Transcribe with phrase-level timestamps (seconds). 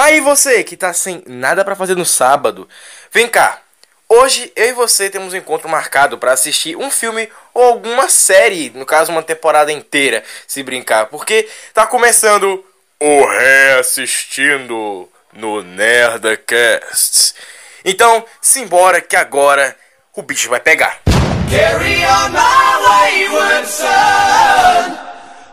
[0.00, 2.66] Aí você que tá sem nada para fazer no sábado,
[3.12, 3.58] vem cá.
[4.08, 8.72] Hoje eu e você temos um encontro marcado para assistir um filme ou alguma série,
[8.74, 12.64] no caso uma temporada inteira, se brincar, porque tá começando
[12.98, 17.34] o reassistindo no Nerdcast.
[17.84, 19.76] Então, simbora que agora
[20.16, 20.98] o bicho vai pegar.
[21.50, 24.98] Carry on my wayward son.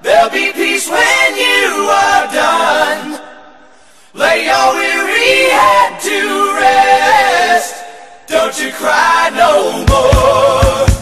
[0.02, 3.27] There'll be peace when you are done.
[4.17, 7.76] Lay your weary head to rest.
[8.26, 10.97] Don't you cry no more.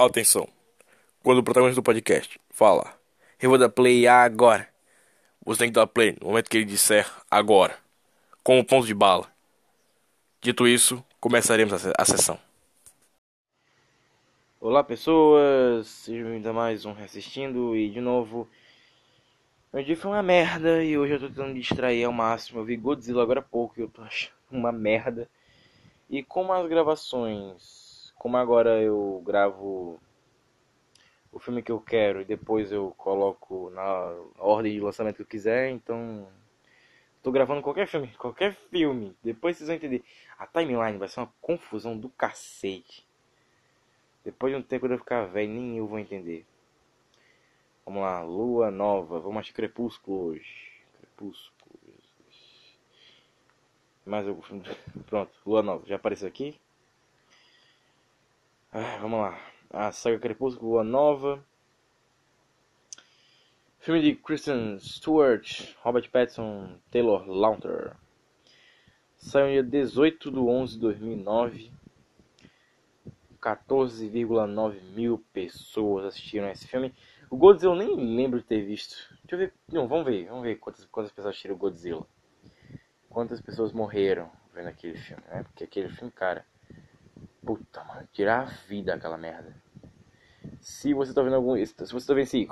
[0.00, 0.48] Atenção.
[1.24, 2.94] Quando o protagonista do podcast fala,
[3.42, 4.68] eu vou dar play agora.
[5.44, 7.76] Você tem que dar play no momento que ele disser agora.
[8.44, 9.26] Com o ponto de bala.
[10.40, 12.38] Dito isso, começaremos a, sessão.
[14.60, 18.48] Olá pessoas, sejam bem-vindos a mais um Reassistindo e de novo.
[19.72, 22.60] Meu dia foi uma merda e hoje eu tô tentando distrair ao máximo.
[22.60, 25.28] Eu vi Godzilla agora há pouco e eu tô achando uma merda.
[26.08, 27.87] E como as gravações
[28.18, 30.00] como agora eu gravo
[31.30, 35.26] o filme que eu quero e depois eu coloco na ordem de lançamento que eu
[35.26, 36.26] quiser, então
[37.22, 39.16] tô gravando qualquer filme, qualquer filme.
[39.22, 40.02] Depois vocês vão entender.
[40.38, 43.06] A timeline vai ser uma confusão do cacete.
[44.24, 46.44] Depois de um tempo eu ficar velho, nem eu vou entender.
[47.84, 49.20] Vamos lá, lua nova.
[49.20, 50.82] Vamos achar crepúsculo hoje.
[50.98, 51.78] Crepúsculo.
[54.04, 54.64] Mais algum filme.
[55.06, 55.86] Pronto, lua nova.
[55.86, 56.58] Já apareceu aqui?
[58.70, 59.40] Ah, vamos lá.
[59.70, 61.42] A saga Crepúsculo, a nova.
[63.78, 67.96] Filme de Kristen Stewart, Robert Pattinson, Taylor Lautner.
[69.16, 71.72] Saiu dia 18 de 11 de 2009.
[73.40, 76.94] 14,9 mil pessoas assistiram esse filme.
[77.30, 78.96] O Godzilla eu nem lembro de ter visto.
[79.22, 79.54] Deixa eu ver.
[79.72, 80.26] Não, vamos ver.
[80.26, 82.06] Vamos ver quantas, quantas pessoas assistiram o Godzilla.
[83.08, 85.42] Quantas pessoas morreram vendo aquele filme, né?
[85.44, 86.44] Porque aquele filme, cara
[87.48, 89.56] Puta, mano, tirar a vida aquela merda.
[90.60, 91.56] Se você tá vendo algum.
[91.64, 92.46] Se você tá vendo esse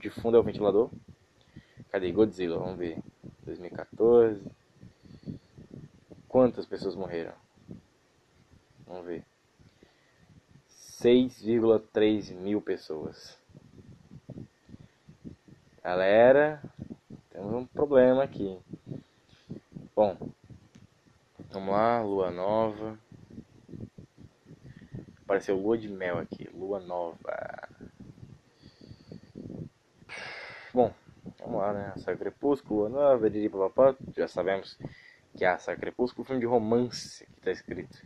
[0.00, 0.90] de fundo é o ventilador.
[1.90, 2.10] Cadê?
[2.10, 2.98] Godzilla, vamos ver.
[3.44, 4.42] 2014.
[6.26, 7.34] Quantas pessoas morreram?
[8.86, 9.22] Vamos ver.
[10.70, 13.38] 6,3 mil pessoas.
[15.84, 16.62] Galera,
[17.28, 18.58] temos um problema aqui.
[19.94, 20.16] Bom,
[21.50, 22.98] vamos lá, lua nova.
[25.28, 27.68] Apareceu lua de mel aqui, lua nova.
[30.72, 30.90] Bom,
[31.38, 31.92] vamos lá, né?
[31.98, 33.94] Saga Crepúsculo, lua nova, papapá.
[34.16, 34.78] Já sabemos
[35.36, 38.02] que é a Saga Crepúsculo, filme de romance que tá escrito.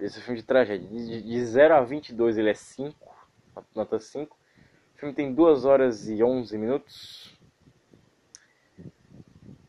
[0.00, 0.88] Esse é filme de tragédia.
[0.88, 3.28] De 0 a 22 ele é 5,
[3.74, 4.34] nota 5.
[4.94, 7.38] O filme tem 2 horas e 11 minutos.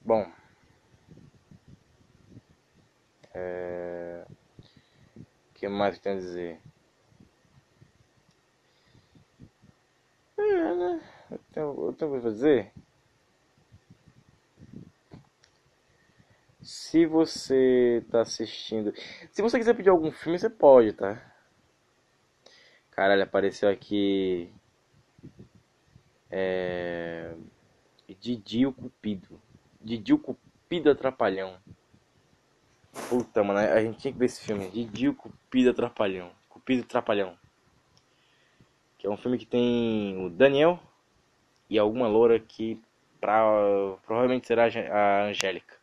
[0.01, 0.31] Bom.
[3.33, 4.25] É
[5.57, 6.61] que mais tem a dizer?
[10.37, 11.01] É, né?
[11.31, 12.71] Eu tenho, eu tenho coisa dizer.
[16.61, 18.93] Se você tá assistindo.
[19.31, 21.33] Se você quiser pedir algum filme, você pode, tá?
[22.91, 24.53] Caralho, apareceu aqui.
[26.29, 27.35] É.
[28.19, 29.41] Didi o Cupido.
[29.81, 31.57] Didi o Cupido Atrapalhão.
[33.09, 34.69] Puta, mano, a gente tinha que ver esse filme.
[34.69, 36.31] Didi, o Cupido Atrapalhão.
[36.49, 37.37] Cupido Trapalhão.
[38.97, 40.79] Que é um filme que tem o Daniel
[41.69, 42.81] e alguma loura que
[43.21, 43.43] pra,
[44.05, 45.75] provavelmente será a Angélica.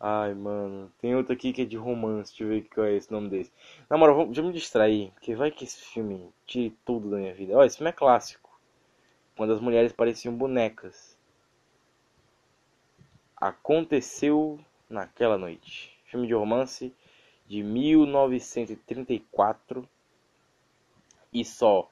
[0.00, 0.92] Ai, mano.
[1.00, 2.30] Tem outro aqui que é de romance.
[2.30, 3.52] Deixa eu ver qual é esse nome desse.
[3.88, 5.10] Na moral, deixa eu me distrair.
[5.14, 7.56] Porque vai que esse filme tire tudo da minha vida.
[7.56, 8.48] Olha, esse filme é clássico.
[9.36, 11.07] Quando as mulheres pareciam bonecas
[13.40, 14.58] aconteceu
[14.88, 15.96] naquela noite.
[16.06, 16.92] Filme de romance
[17.46, 19.88] de 1934
[21.32, 21.88] e só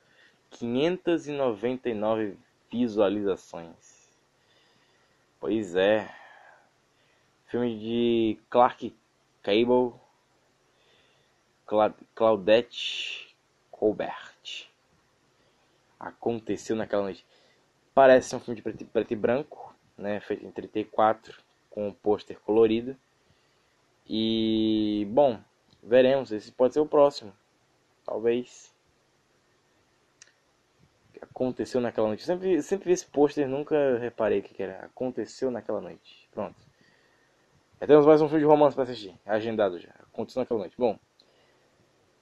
[0.50, 2.36] 599
[2.70, 4.10] visualizações.
[5.38, 6.12] Pois é.
[7.46, 8.92] Filme de Clark
[9.42, 9.92] Cable,
[11.64, 13.36] Cla Claudette
[13.70, 14.68] Colbert.
[15.98, 17.24] Aconteceu naquela noite.
[17.94, 19.65] Parece um filme de preto, preto e branco,
[19.96, 21.34] né, feito em 34,
[21.70, 22.96] com um pôster colorido.
[24.08, 25.40] E bom,
[25.82, 26.30] veremos.
[26.30, 27.32] Esse pode ser o próximo.
[28.04, 28.74] Talvez.
[31.20, 32.24] Aconteceu naquela noite.
[32.24, 34.84] Sempre, sempre vi esse pôster, nunca reparei o que era.
[34.84, 36.28] Aconteceu naquela noite.
[36.32, 36.56] Pronto.
[37.80, 39.14] Já temos mais um filme de romance para assistir.
[39.26, 39.90] Agendado já.
[40.12, 40.76] Aconteceu naquela noite.
[40.78, 40.98] Bom.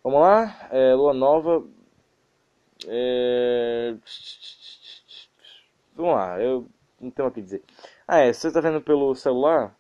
[0.03, 0.69] Vamos lá.
[0.71, 1.65] É, Lua Nova.
[2.87, 3.95] É...
[5.95, 6.41] Vamos lá.
[6.41, 6.67] Eu
[7.05, 7.63] não tenho o que dizer.
[8.07, 8.33] Ah, é.
[8.33, 9.77] Se você está vendo pelo celular,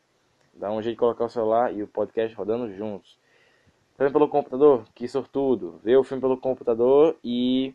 [0.55, 3.19] dá um jeito de colocar o celular e o podcast rodando juntos.
[3.97, 4.87] Tá vendo pelo computador?
[4.94, 5.81] Que sortudo.
[5.82, 7.75] Vê o filme pelo computador e.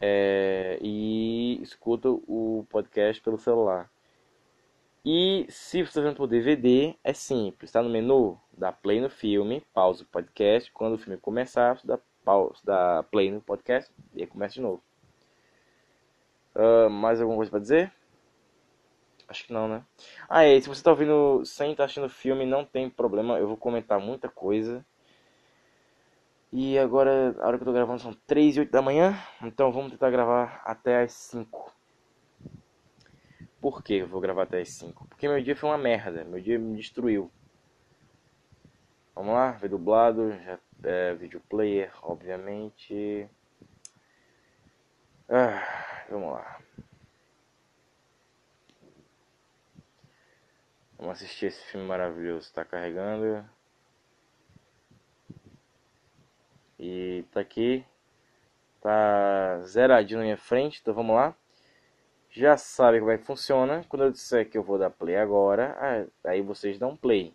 [0.00, 3.90] É, e escuta o podcast pelo celular.
[5.04, 7.70] E se você está vendo por DVD, é simples.
[7.70, 10.70] Está no menu, dá play no filme, pausa o podcast.
[10.72, 14.82] Quando o filme começar, você dá, pausa, dá play no podcast e começa de novo.
[16.54, 17.92] Uh, mais alguma coisa para dizer?
[19.28, 19.84] Acho que não, né?
[20.28, 23.46] Ah, é, se você está ouvindo sem estar tá assistindo filme, não tem problema, eu
[23.46, 24.84] vou comentar muita coisa.
[26.50, 29.70] E agora, a hora que eu tô gravando são 3 e 8 da manhã, então
[29.70, 31.70] vamos tentar gravar até as 5.
[33.60, 35.06] Por que eu vou gravar até as 5?
[35.08, 37.30] Porque meu dia foi uma merda, meu dia me destruiu.
[39.14, 43.28] Vamos lá, ver dublado, já é vídeo player, obviamente.
[45.28, 46.58] Ah, vamos lá.
[50.98, 52.46] Vamos assistir esse filme maravilhoso.
[52.46, 53.48] Está carregando.
[56.78, 57.84] E tá aqui.
[58.80, 60.80] Tá zeradinho na minha frente.
[60.82, 61.36] Então vamos lá.
[62.30, 63.84] Já sabe como é que funciona.
[63.88, 67.32] Quando eu disser que eu vou dar play agora, ah, aí vocês dão play.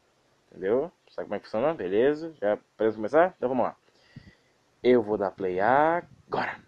[0.51, 0.91] Entendeu?
[1.09, 1.73] Sabe como é que funciona?
[1.73, 2.33] Beleza?
[2.41, 3.33] Já podemos começar?
[3.37, 3.77] Então vamos lá.
[4.83, 6.59] Eu vou dar play agora.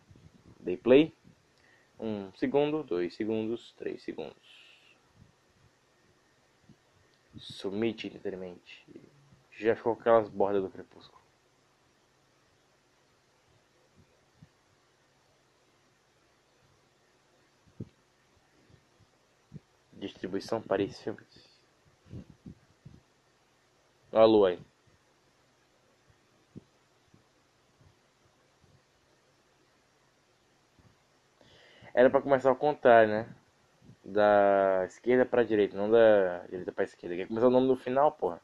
[0.59, 1.13] Dei play.
[1.99, 4.44] Um segundo, dois segundos, três segundos.
[7.37, 8.85] Sumite literalmente.
[9.51, 11.21] Já ficou aquelas bordas do crepúsculo.
[19.93, 21.45] Distribuição Paris Filmes.
[24.11, 24.59] Olha a lua aí.
[31.93, 33.35] Era pra começar ao contrário, né?
[34.05, 37.15] Da esquerda pra direita, não da direita pra esquerda.
[37.15, 38.39] Quer começar o nome no final, porra.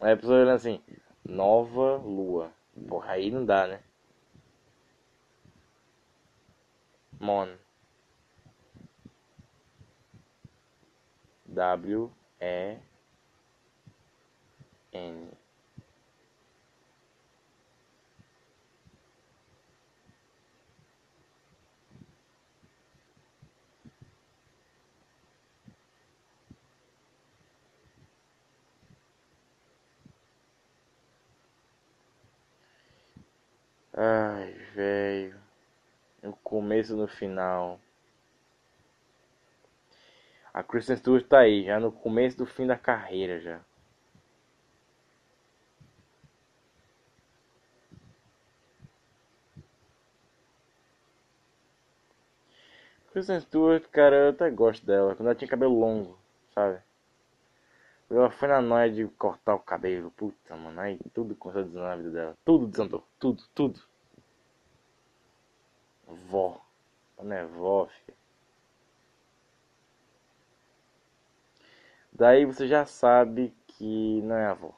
[0.00, 0.82] Aí a pessoa olhando assim,
[1.24, 2.52] Nova Lua.
[2.88, 3.80] Porra, aí não dá, né?
[7.20, 7.48] Mon.
[11.46, 12.10] W
[12.40, 12.78] E
[14.92, 15.33] N
[33.96, 35.34] Ai, velho.
[36.22, 37.80] No começo no final.
[40.54, 43.60] A Kristen Stewart tá aí, já no começo do fim da carreira já.
[53.12, 55.16] Kristen Stewart, cara, eu até gosto dela.
[55.16, 56.18] Quando ela tinha cabelo longo,
[56.54, 56.82] sabe?
[58.14, 60.08] Ela foi na noia de cortar o cabelo.
[60.12, 60.80] Puta, mano.
[60.80, 62.38] Aí tudo começou a desandar na vida dela.
[62.44, 63.04] Tudo desandou.
[63.18, 63.80] Tudo, tudo.
[66.06, 66.60] Vó.
[67.20, 67.88] Não é vó.
[72.12, 74.72] Daí você já sabe que não é avó.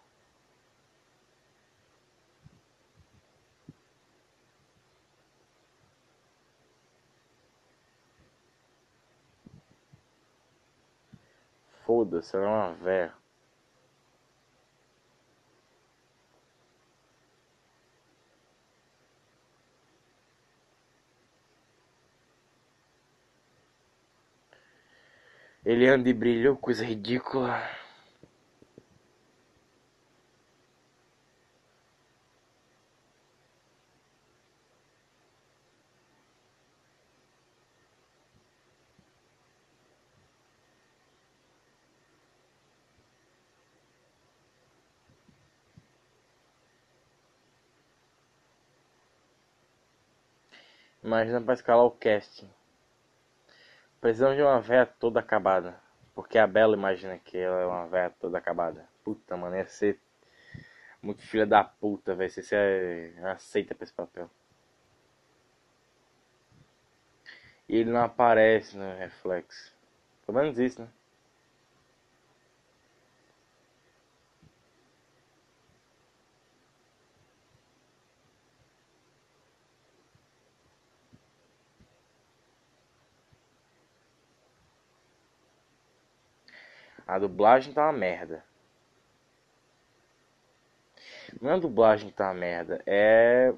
[11.84, 13.25] Foda-se, ela é uma véia.
[25.66, 27.60] Ele anda e brilhou, coisa ridícula.
[51.02, 52.50] Imagina para escalar o casting.
[54.00, 55.80] Precisamos de uma véia toda acabada.
[56.14, 58.88] Porque a Bela imagina que ela é uma véia toda acabada.
[59.04, 60.00] Puta, mano, ia ser
[61.02, 62.30] muito filha da puta, velho.
[62.30, 63.12] Você é...
[63.24, 64.30] aceita pra esse papel.
[67.68, 69.74] E ele não aparece no reflexo.
[70.24, 70.88] Pelo menos isso, né?
[87.16, 88.44] A dublagem tá uma merda.
[91.40, 93.54] Não é a dublagem que tá uma merda, é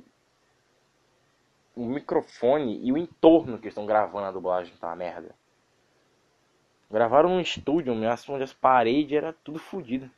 [1.75, 5.35] o microfone e o entorno que estão gravando a dublagem tá uma merda.
[6.89, 10.09] Gravaram num estúdio, onde as paredes era tudo fodido.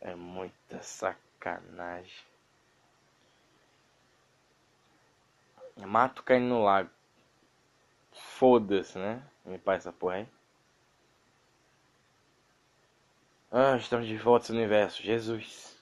[0.00, 2.24] É muita sacanagem.
[5.86, 6.90] Mato caindo no lago.
[8.38, 9.22] Foda-se, né?
[9.44, 10.28] Me passa essa porra aí.
[13.50, 15.02] Ah, estamos de volta no universo.
[15.02, 15.78] Jesus.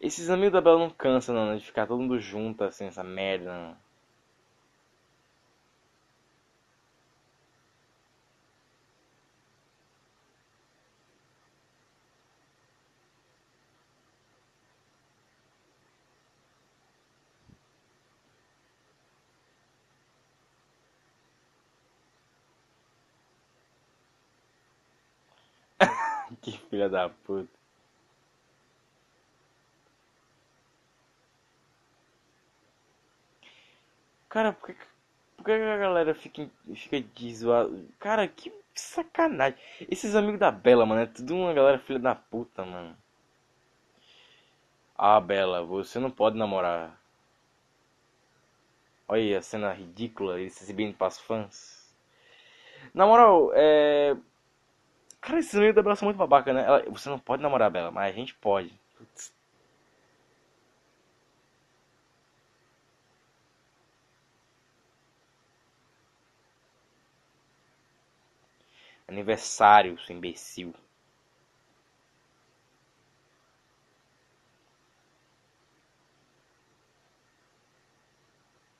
[0.00, 3.52] Esses amigos da Bela não cansam, não, de ficar todo mundo junto, assim, essa merda,
[3.52, 3.76] não.
[26.42, 27.58] Que filha da puta.
[34.28, 34.76] Cara, por que,
[35.36, 37.34] por que a galera fica, fica de?
[37.98, 39.58] Cara, que sacanagem.
[39.90, 42.96] Esses amigos da Bela, mano, é tudo uma galera filha da puta, mano.
[44.96, 47.00] Ah, Bela, você não pode namorar.
[49.08, 51.96] Olha aí a cena ridícula, ele se exibindo para os fãs.
[52.94, 54.16] Na moral, é.
[55.20, 56.64] Cara, esses amigos da Bela são muito babaca, né?
[56.64, 58.72] Ela, você não pode namorar a Bela, mas a gente pode.
[58.96, 59.32] Putz.
[69.08, 70.72] Aniversário, seu imbecil.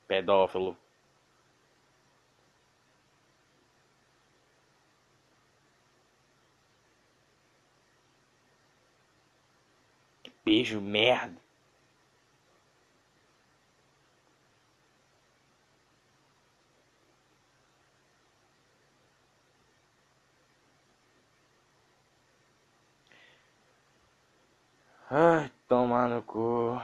[0.09, 0.77] Pedófilo.
[10.49, 11.41] Beijo merda.
[25.11, 26.81] Ai, tomar no cu.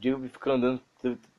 [0.00, 0.80] Diego fica andando.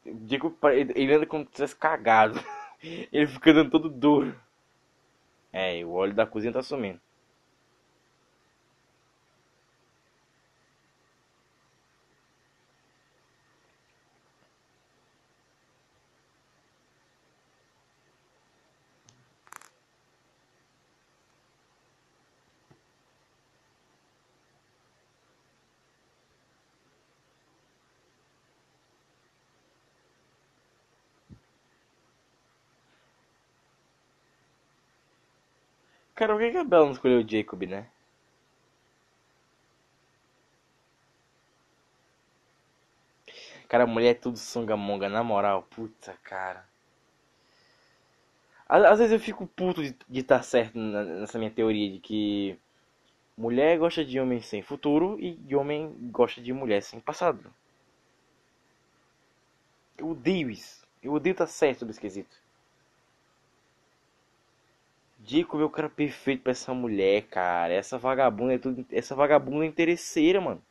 [0.06, 2.40] Diego ele anda como se tivesse cagado.
[3.14, 4.36] Ele fica andando todo duro.
[5.54, 7.00] É, o óleo da cozinha tá sumindo.
[36.22, 37.88] Cara, por que a Bella não escolheu o Jacob, né?
[43.68, 45.64] Cara, mulher é tudo songamonga, na moral.
[45.64, 46.64] Puta, cara.
[48.70, 52.56] Às, vezes eu fico puto de estar tá certo nessa minha teoria de que
[53.36, 57.52] mulher gosta de homem sem futuro e homem gosta de mulher sem passado.
[59.98, 60.86] Eu odeio isso.
[61.02, 62.38] Eu odeio estar tá certo sobre esse quesito.
[65.24, 67.74] Dico, meu cara perfeito pra essa mulher, cara.
[67.74, 68.86] Essa vagabunda é tudo.
[68.92, 70.62] Essa vagabunda é interesseira, mano.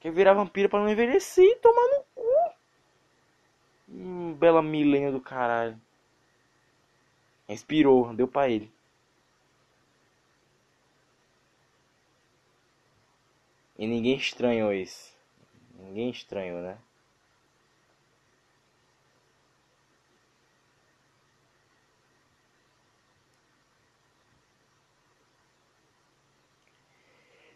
[0.00, 2.54] Quer virar vampira pra não envelhecer e tomar no cu.
[3.88, 5.78] Hum, bela milênio do caralho.
[7.46, 8.72] Respirou, deu pra ele.
[13.78, 15.14] E ninguém estranhou isso.
[15.78, 16.78] Ninguém estranhou, né?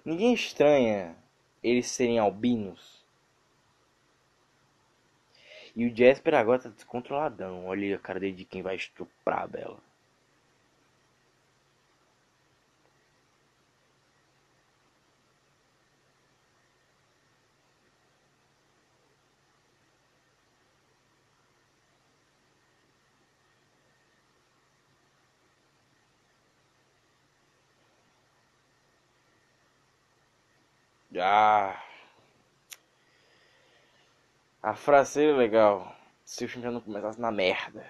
[0.05, 1.17] Ninguém estranha
[1.63, 3.03] eles serem albinos.
[5.75, 7.67] E o Jasper agora tá descontroladão.
[7.67, 9.94] Olha a cara dele de quem vai estuprar a Bela.
[31.21, 31.81] Ah.
[34.63, 35.95] A frase seria legal
[36.25, 37.85] se o filme já não começasse na merda.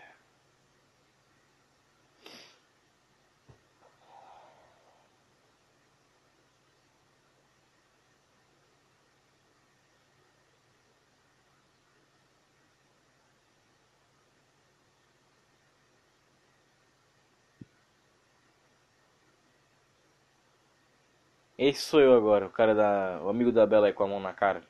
[21.67, 23.23] Esse sou eu agora, o cara da.
[23.23, 24.63] O amigo da Bela aí com a mão na cara.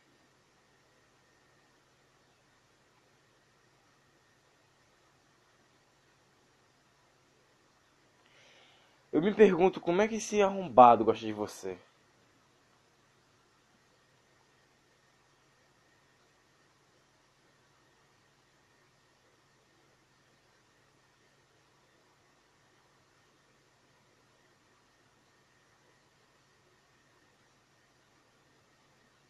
[9.11, 11.79] Eu me pergunto como é que esse arrombado gosta de você.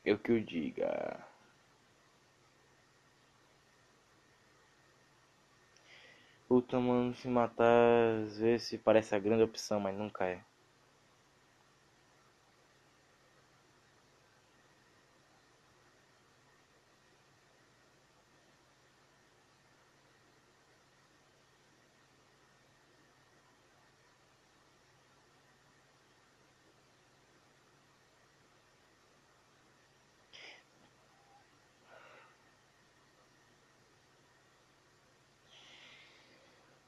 [0.04, 1.18] Eu que o diga.
[6.48, 10.42] Puta, mano, se matar às vezes parece a grande opção, mas nunca é.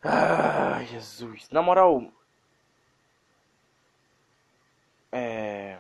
[0.03, 1.51] Ah, Jesus.
[1.51, 2.11] Na moral.
[5.13, 5.79] É.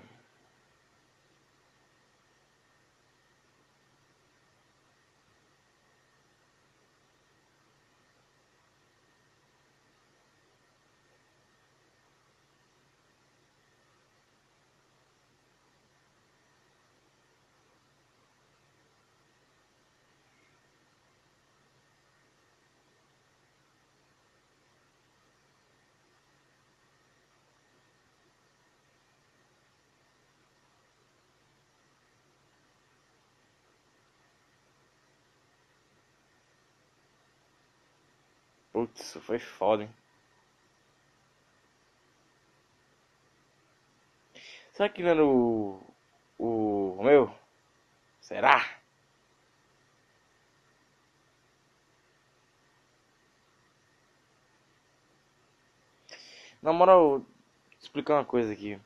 [38.76, 39.90] Putz, isso foi foda, hein?
[44.72, 45.80] Será que não era o.
[46.38, 47.02] O.
[47.02, 47.34] Meu?
[48.20, 48.78] Será?
[56.60, 57.24] Na moral,
[57.80, 58.78] explicar uma coisa aqui.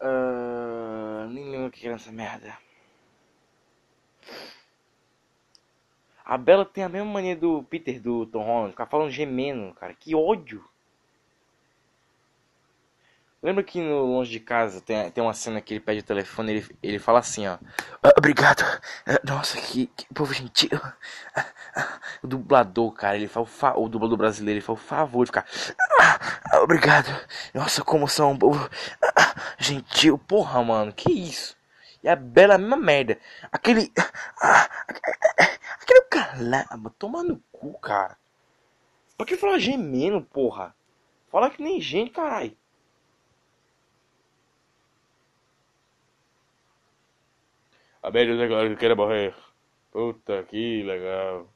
[0.00, 2.58] Uh, nem lembro o que era essa merda.
[6.24, 9.94] A Bela tem a mesma mania do Peter do Tom Holland, ficar falando gemendo, cara.
[9.94, 10.64] Que ódio.
[13.42, 16.52] Lembra que no Longe de Casa tem, tem uma cena que ele pede o telefone
[16.52, 17.56] e ele, ele fala assim, ó.
[18.02, 18.62] Ah, obrigado.
[19.06, 20.78] Ah, nossa, que, que povo gentil.
[21.34, 25.24] Ah, o dublador, cara, ele fala o, fa o dublador brasileiro, ele fala o favor
[25.24, 25.46] de ficar.
[26.62, 27.08] obrigado.
[27.54, 28.68] Nossa, como são um povo
[29.58, 30.18] gentil.
[30.18, 31.56] Porra, mano, que isso?
[32.02, 33.18] E a Bela é a mesma merda.
[33.52, 33.92] Aquele.
[35.80, 38.16] Aquele calaba, toma no cu, cara.
[39.16, 40.74] Pra que falar gemendo, porra?
[41.28, 42.56] Fala que nem gente, caralho.
[48.02, 49.34] A melhor agora que quer morrer.
[49.92, 51.48] Puta que legal.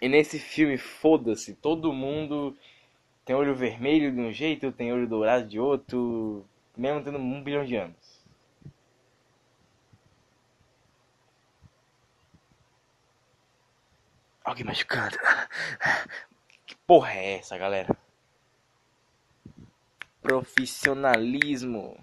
[0.00, 2.56] E nesse filme, foda-se, todo mundo
[3.24, 6.44] tem olho vermelho de um jeito, tem olho dourado de outro,
[6.76, 8.07] mesmo tendo um bilhão de anos.
[14.48, 15.18] Alguém machucando.
[16.66, 17.94] Que porra é essa, galera?
[20.22, 22.02] Profissionalismo.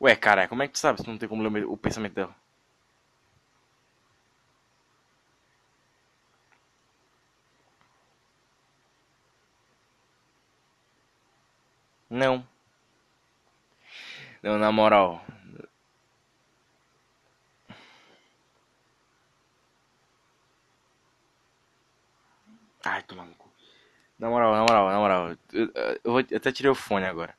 [0.00, 2.34] Ué, cara, como é que tu sabe se não tem como ler o pensamento dela?
[12.08, 12.53] Não.
[14.44, 15.24] Não, na moral.
[22.84, 23.50] Ai, toma no cu.
[24.18, 25.38] Na moral, na moral, na moral.
[25.50, 25.72] Eu,
[26.04, 27.34] eu, vou, eu até tirei o fone agora.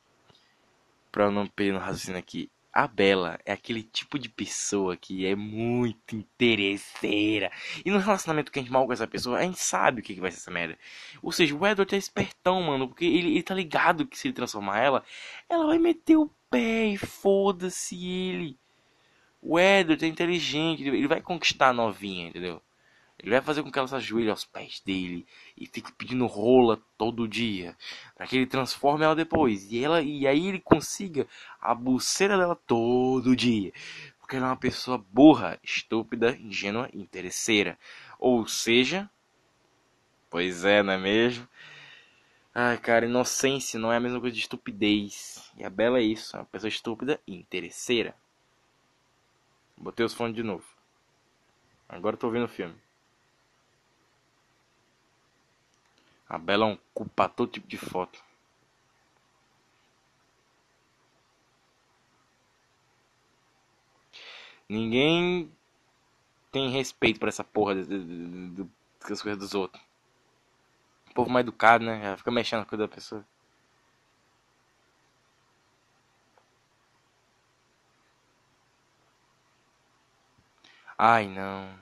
[1.11, 2.49] Pra eu não perder no raciocínio aqui.
[2.73, 7.51] A Bela é aquele tipo de pessoa que é muito interesseira.
[7.85, 10.15] E no relacionamento que a gente mal com essa pessoa, a gente sabe o que,
[10.15, 10.75] que vai ser essa merda.
[11.21, 12.87] Ou seja, o Edward é espertão, mano.
[12.87, 15.03] Porque ele, ele tá ligado que se ele transformar ela,
[15.47, 18.57] ela vai meter o pé e foda-se ele.
[19.41, 22.61] O Edward é inteligente, ele vai conquistar a novinha, entendeu?
[23.17, 25.25] Ele vai fazer com que ela se ajoelhe aos pés dele
[25.57, 27.75] e fique pedindo rola todo dia,
[28.15, 29.71] para que ele transforme ela depois.
[29.71, 31.27] E ela e aí ele consiga
[31.61, 33.71] a buceira dela todo dia.
[34.19, 37.79] Porque ela é uma pessoa burra, estúpida, ingênua e interesseira.
[38.19, 39.09] Ou seja,
[40.29, 41.47] pois é, não é mesmo?
[42.57, 45.51] Ai, cara, inocência não é a mesma coisa de estupidez.
[45.57, 48.15] E a Bela é isso, é uma pessoa estúpida e interesseira.
[49.75, 50.65] Botei os fones de novo.
[51.89, 52.73] Agora tô ouvindo o filme.
[56.29, 58.23] A Bela é um culpa todo tipo de foto.
[64.69, 65.51] Ninguém
[66.53, 69.83] tem respeito por essa porra das coisas dos outros.
[71.15, 72.15] Povo mais educado, né?
[72.17, 73.25] Fica mexendo na coisa da pessoa.
[80.97, 81.73] Ai, não.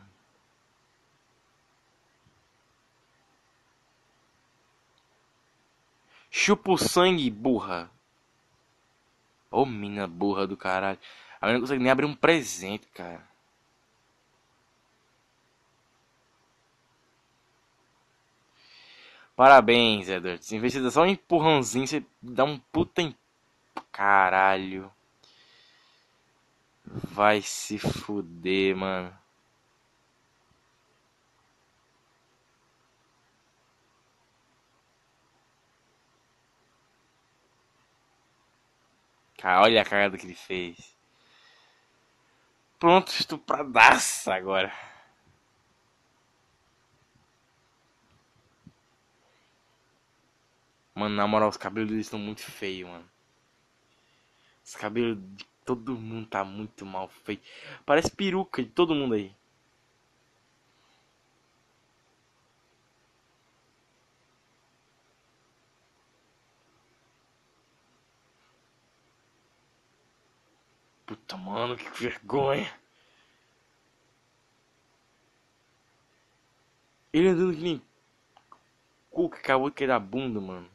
[6.30, 7.90] Chupa o sangue, burra.
[9.52, 11.00] Ô, oh, mina burra do caralho.
[11.40, 13.33] A menina não consegue nem abrir um presente, cara.
[19.36, 20.56] Parabéns, Edward.
[20.56, 23.16] Em vez de dar só um empurrãozinho, você dá um puta em...
[23.92, 24.92] Caralho.
[26.86, 29.14] Vai se fuder, mano.
[39.46, 40.96] Olha a cagada que ele fez.
[42.80, 44.74] Pronto, estupradaça agora.
[50.96, 53.08] Mano, na moral, os cabelos deles estão muito feios, mano.
[54.66, 57.48] Os cabelos de todo mundo tá muito mal feito.
[57.86, 59.34] Parece peruca de todo mundo aí.
[71.06, 72.70] Puta, mano, que vergonha.
[77.14, 77.82] Ele andando que nem
[79.14, 80.70] cu que acabou de cair da bunda, mano.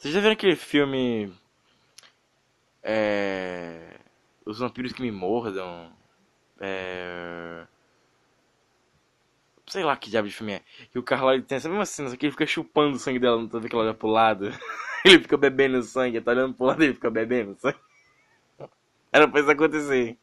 [0.00, 1.30] Vocês já viram aquele filme.
[2.82, 3.98] É.
[4.46, 5.92] Os vampiros que me mordam?
[6.58, 7.66] É.
[9.66, 10.62] Sei lá que diabo de filme é.
[10.94, 13.18] E o carro lá tem essa mesma cena, só que ele fica chupando o sangue
[13.18, 14.46] dela, não tá vendo que ela olha pro lado.
[15.04, 17.78] ele fica bebendo sangue, tá olhando pro lado e ele fica bebendo sangue.
[19.12, 20.18] Era pra isso acontecer.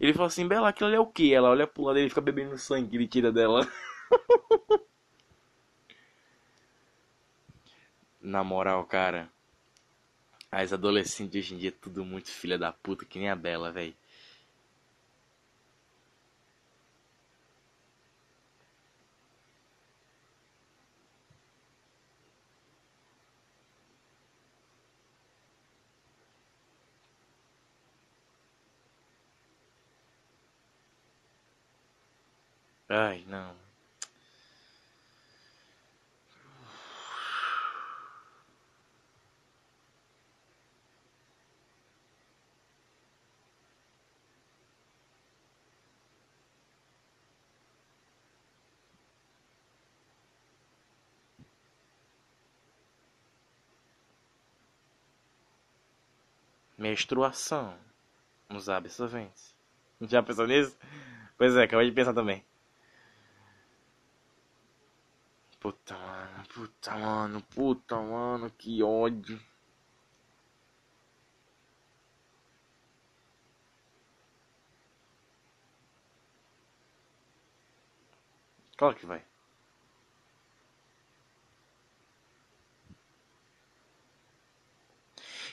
[0.00, 1.32] Ele fala assim, Bela, aquilo ali é o que?
[1.32, 3.68] Ela olha pro lado e ele fica bebendo sangue ele tira dela.
[8.32, 9.22] Na moral, cara.
[10.52, 13.34] As adolescentes de hoje em dia é tudo muito filha da puta, que nem a
[13.34, 13.96] Bela, velho.
[32.88, 33.67] Ai, não.
[56.78, 57.78] Menstruação
[58.48, 59.54] nos absorventes.
[60.02, 60.78] Já pensou nisso?
[61.36, 62.44] Pois é, acabei de pensar também.
[65.60, 69.38] Puta, mano, puta, mano, puta, mano, que ódio.
[78.78, 79.27] Claro que vai.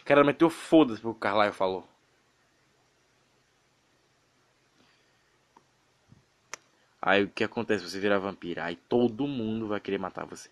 [0.06, 1.86] Cara, meteu foda-se pro que o Carlyle falou.
[7.02, 7.84] Aí o que acontece?
[7.88, 8.64] Você vira vampira.
[8.66, 10.50] Aí todo mundo vai querer matar você.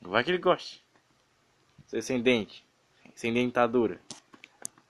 [0.00, 0.82] Vai que ele goste.
[1.86, 2.64] Você sem dente.
[3.14, 4.00] Sem dentadura.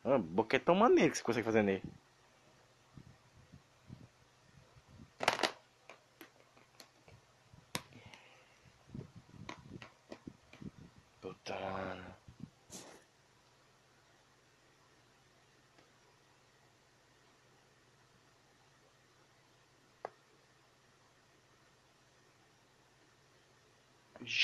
[0.05, 1.83] Ah, boca é tão maneiro que você consegue fazer nele.
[11.21, 12.05] Puta, mano.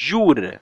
[0.07, 0.61] Jura?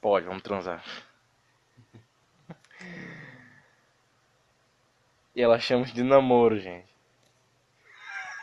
[0.00, 0.82] Pode, vamos transar.
[5.34, 6.88] E ela chama de namoro, gente.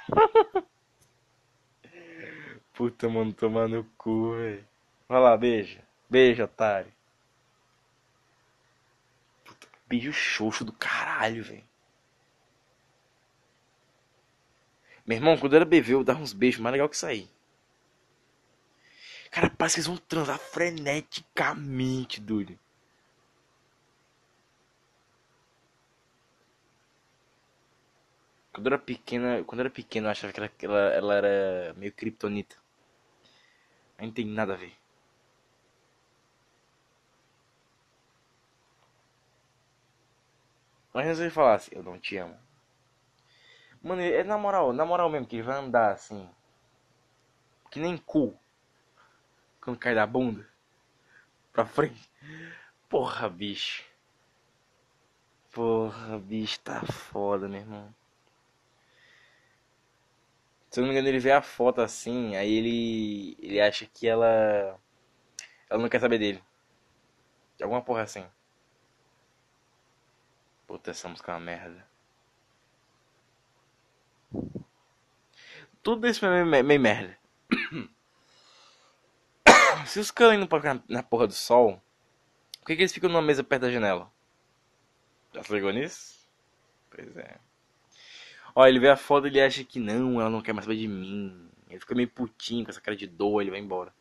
[2.74, 4.68] Puta, mano, tomar no cu, velho.
[5.10, 5.84] Vai lá, beija.
[6.10, 6.94] Beijo, otário.
[9.44, 11.64] Puta, beijo xoxo do caralho, velho.
[15.06, 17.30] Meu irmão, quando era bebê, eu dava uns beijos mais legal que aí.
[19.32, 22.60] Cara, parece que eles vão transar freneticamente, doido.
[28.58, 31.94] Quando eu era pequena, quando era pequeno, eu achava que ela, ela, ela era meio
[31.94, 32.56] kryptonita.
[34.00, 34.74] Aí não tem nada a ver.
[40.94, 42.36] Mas ele falasse, eu não te amo.
[43.82, 46.30] Mano, é na moral, na moral mesmo, que ele vai andar assim.
[47.72, 48.38] Que nem cu.
[49.62, 50.46] Quando cai da bunda.
[51.54, 52.10] Pra frente.
[52.90, 53.84] Porra, bicho.
[55.52, 57.94] Porra, bicho, tá foda, meu irmão.
[60.70, 63.38] Se eu não me engano, ele vê a foto assim, aí ele.
[63.40, 64.80] ele acha que ela.
[65.70, 66.44] Ela não quer saber dele.
[67.58, 68.26] De alguma porra assim.
[70.66, 71.88] Puta, essa música é uma merda.
[75.82, 77.18] Tudo isso é meio, meio merda.
[79.86, 81.82] Se os caras não ficar na porra do sol,
[82.60, 84.12] por que, que eles ficam numa mesa perto da janela?
[85.34, 86.28] Já se ligou nisso?
[86.90, 87.47] Pois é.
[88.58, 90.80] Ó, ele vê a foto e ele acha que não, ela não quer mais saber
[90.80, 91.48] de mim.
[91.70, 93.94] Ele fica meio putinho com essa cara de dor, ele vai embora.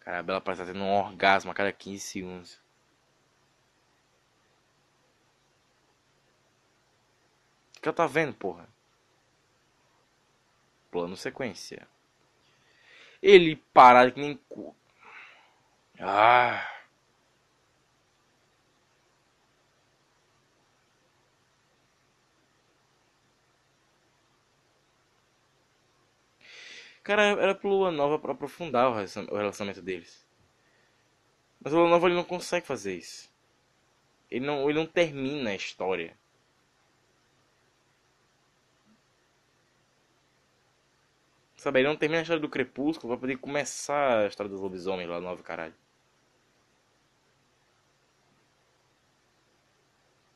[0.00, 2.54] Cara, a Bela parece estar tendo um orgasmo a cada 15 segundos.
[7.76, 8.66] O que ela tá vendo, porra?
[10.90, 11.86] Plano sequência.
[13.22, 14.40] Ele parado que nem.
[16.00, 16.66] Ah.
[27.02, 30.26] Cara, era pro Lua Nova pra aprofundar o relacionamento deles.
[31.60, 33.30] Mas o Lua Nova ele não consegue fazer isso.
[34.30, 36.16] Ele não, ele não termina a história.
[41.56, 45.08] Sabe, ele não termina a história do Crepúsculo pra poder começar a história dos lobisomens
[45.08, 45.74] lá no Nova Caralho.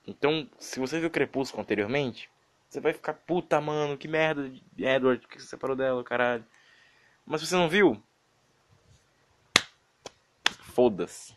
[0.06, 2.30] Então, se você viu Crepúsculo anteriormente,
[2.68, 6.44] você vai ficar, puta, mano, que merda, Edward, que você separou dela, caralho.
[7.26, 8.00] Mas você não viu,
[10.74, 11.34] foda-se.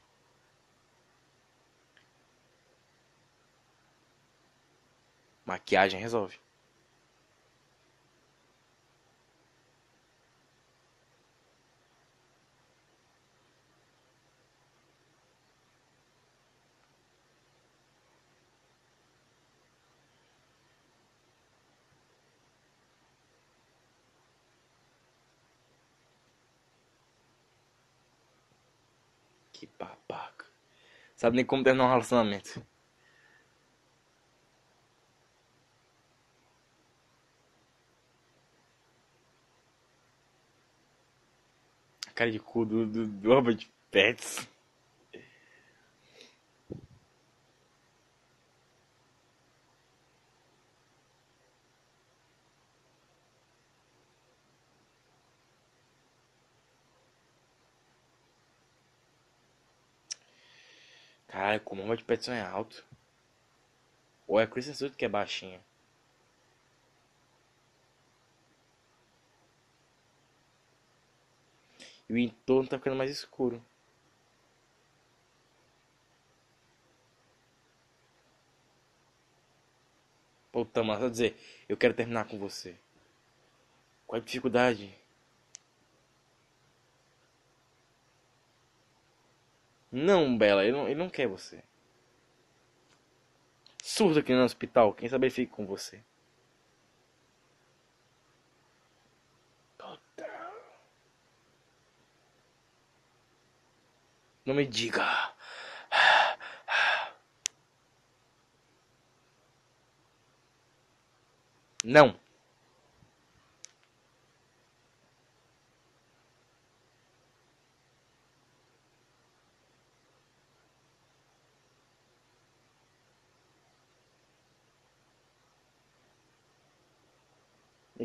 [5.46, 6.40] Maquiagem resolve.
[29.52, 30.46] Que babaca.
[31.20, 32.66] Sabe nem como terminar um relacionamento.
[42.16, 44.48] Cara de cu do, do, do Robert Pattinson.
[61.40, 62.86] Caralho, como o Robert Pattinson é alto.
[64.28, 65.62] Ou é Kristen Stewart que é baixinha.
[72.10, 73.64] E o entorno tá ficando mais escuro.
[80.52, 81.38] Puta, mas vou dizer,
[81.70, 82.76] eu quero terminar com você.
[84.06, 84.99] Qual é a dificuldade?
[89.92, 91.64] Não, Bela, ele não, ele não quer você.
[93.82, 96.04] Surda aqui no hospital, quem sabe ele fica com você.
[104.50, 105.06] Não me diga.
[111.84, 112.20] Não.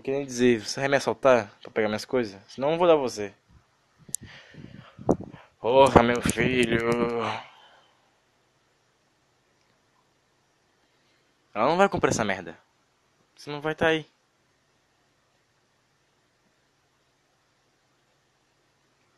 [0.04, 2.38] Queria dizer, você vai me assaltar pra pegar minhas coisas?
[2.46, 3.32] Senão eu não vou dar você.
[5.58, 6.90] Porra, meu filho.
[11.54, 12.58] Ela não vai comprar essa merda.
[13.34, 14.06] Você não vai estar tá aí.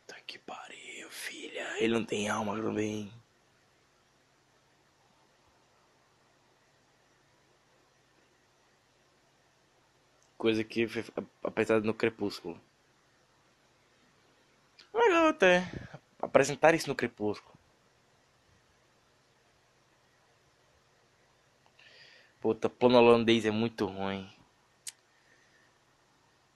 [0.07, 1.67] Tá que pariu, filha.
[1.83, 3.11] Ele não tem alma também.
[10.37, 11.03] Coisa que foi
[11.43, 12.59] apresentada no Crepúsculo.
[14.93, 15.63] Legal até
[16.21, 17.57] apresentar isso no Crepúsculo.
[22.39, 24.31] Puta, plano holandês é muito ruim.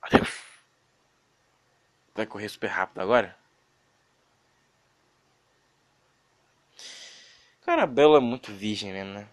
[0.02, 0.44] Adeus.
[2.13, 3.38] Vai correr super rápido agora?
[7.62, 9.28] Cara, a Bela é muito virgem mesmo, né?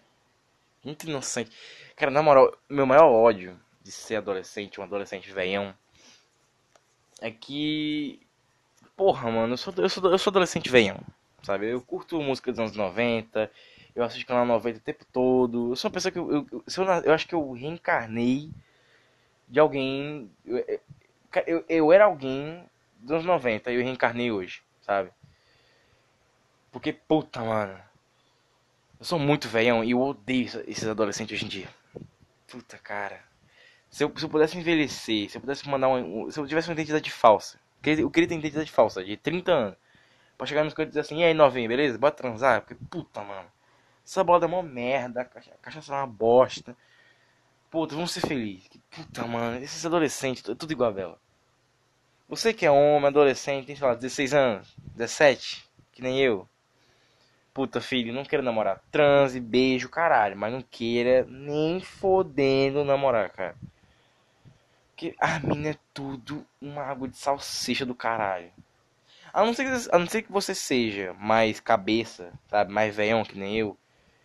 [0.83, 1.51] Muito inocente.
[1.95, 3.59] Cara, na moral, meu maior ódio
[3.89, 5.73] de ser adolescente, um adolescente veião,
[7.21, 8.19] é que.
[8.95, 10.99] Porra, mano, eu sou, eu sou, eu sou adolescente veião,
[11.41, 11.67] sabe?
[11.69, 13.51] Eu curto música dos anos 90,
[13.95, 15.71] eu assisto canal 90 o tempo todo.
[15.71, 16.63] Eu sou uma pessoa que eu, eu, eu,
[17.05, 18.51] eu acho que eu reencarnei
[19.47, 20.29] de alguém.
[20.45, 20.81] Eu,
[21.47, 22.63] eu, eu era alguém
[22.97, 25.11] dos anos 90 e eu reencarnei hoje, sabe?
[26.71, 27.79] Porque, puta, mano.
[28.99, 31.69] Eu sou muito velhão e eu odeio esses adolescentes hoje em dia.
[32.47, 33.28] Puta, cara.
[33.89, 36.29] Se eu, se eu pudesse envelhecer, se eu pudesse mandar um.
[36.29, 37.59] Se eu tivesse uma identidade falsa.
[37.83, 39.77] Eu queria ter identidade falsa, de 30 anos.
[40.37, 41.97] Pra chegar nos cantos e dizer assim, e aí novinho, beleza?
[41.97, 42.61] Bora transar?
[42.61, 43.49] Porque, puta, mano.
[44.05, 46.75] Essa bola é uma merda, a cachaça é uma bosta.
[47.69, 48.69] Puta, vamos ser felizes.
[48.89, 51.19] Puta, mano, esses adolescentes, é tudo igual a Bela.
[52.27, 56.47] Você que é homem, adolescente, tem, sei lá, 16 anos, 17, que nem eu.
[57.53, 58.81] Puta, filho, não quero namorar.
[58.91, 60.37] Transe, beijo, caralho.
[60.37, 63.55] Mas não queira nem fodendo namorar, cara.
[64.99, 68.51] Porque a mina é tudo uma água de salsicha do caralho.
[69.31, 72.73] A não ser que, a não ser que você seja mais cabeça, sabe?
[72.73, 73.77] Mais velhão que nem eu.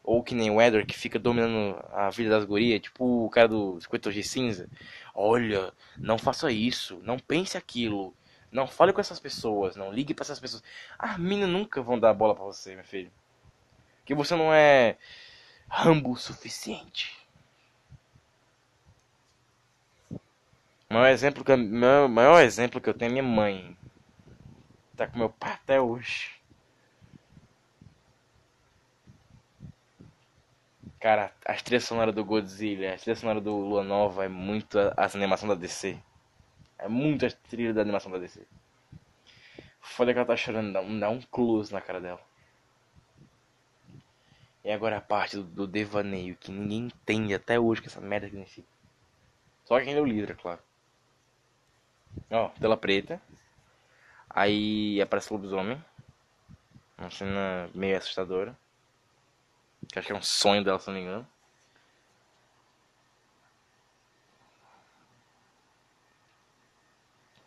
[0.03, 3.47] Ou que nem o Edward, que fica dominando a vida das gurias, tipo o cara
[3.47, 4.69] do 50 de cinza.
[5.15, 8.13] Olha, não faça isso, não pense aquilo.
[8.51, 10.65] Não fale com essas pessoas, não ligue para essas pessoas.
[10.99, 13.13] As meninas nunca vão dar bola para você, meu filho.
[14.05, 14.97] Que você não é
[15.69, 17.24] rambo o suficiente.
[20.95, 23.77] O maior exemplo que, meu maior exemplo que eu tenho é minha mãe.
[24.97, 26.31] Tá com meu pai até hoje.
[31.01, 35.17] Cara, as trilhas sonoras do Godzilla, a trilha sonora do Lua Nova é muito as
[35.17, 35.99] animações da DC.
[36.79, 38.47] É muito as trilhas da animação da DC.
[39.81, 42.21] Foda que ela tá chorando, dá um, dá um close na cara dela.
[44.65, 48.29] E agora a parte do, do devaneio, que ninguém entende até hoje que essa merda
[48.29, 48.69] significa.
[49.65, 50.61] Só quem leu o livro, é claro.
[52.31, 53.21] Ó, tela preta.
[54.29, 55.83] Aí aparece o lobisomem.
[56.99, 58.57] Uma cena meio assustadora.
[59.89, 61.27] Que acho que é um sonho dela, se não me engano.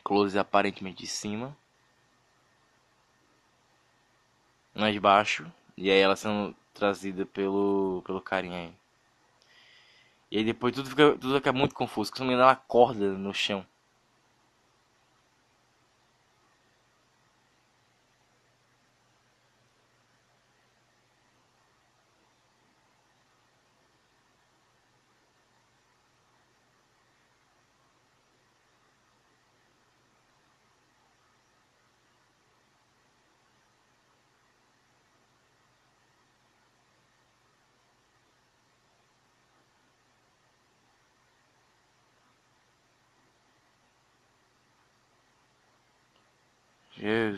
[0.03, 1.55] Close aparentemente de cima.
[4.73, 5.51] De baixo.
[5.75, 8.73] E aí ela sendo trazida pelo, pelo carinha aí.
[10.31, 12.09] E aí depois tudo fica, tudo fica muito confuso.
[12.09, 13.65] Porque se não me engano ela acorda no chão.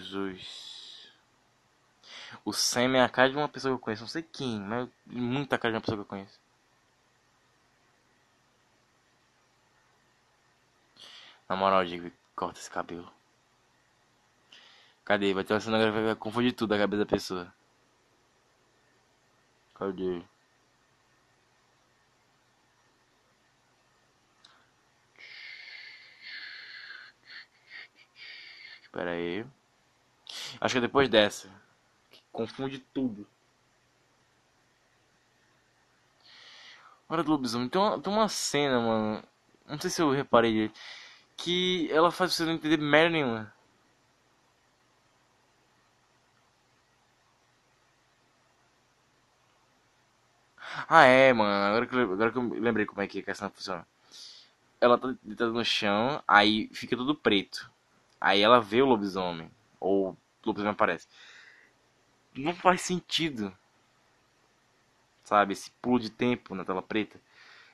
[0.10, 1.12] Jesus.
[2.44, 4.04] O Sam é a cara de uma pessoa que eu conheço.
[4.04, 6.40] Não sei quem, mas muita cara de uma pessoa que eu conheço.
[11.48, 13.12] Na moral, digo, corta esse cabelo.
[15.06, 15.34] Cadê?
[15.34, 17.54] Vai ter uma cena vai confundir tudo a cabeça da pessoa.
[19.74, 20.22] Cadê?
[28.84, 29.46] Espera aí.
[30.62, 31.50] Acho que é depois dessa.
[32.12, 33.28] Que confunde tudo.
[37.08, 37.70] Hora do lobisomem.
[37.70, 39.24] Tem uma, tem uma cena, mano.
[39.66, 40.72] Não sei se eu reparei
[41.38, 43.54] que ela faz você não entender merda nenhuma.
[50.88, 51.66] Ah, é, mano.
[51.66, 53.86] Agora que, eu, agora que eu lembrei como é que a questão funciona.
[54.82, 57.70] Ela tá deitada no chão, aí fica tudo preto.
[58.22, 59.52] Aí ela vê o lobisomem.
[59.80, 60.18] Ou
[60.50, 61.08] o lobisomem aparece.
[62.36, 63.56] Não faz sentido.
[65.24, 65.54] Sabe?
[65.54, 67.20] Esse pulo de tempo na tela preta.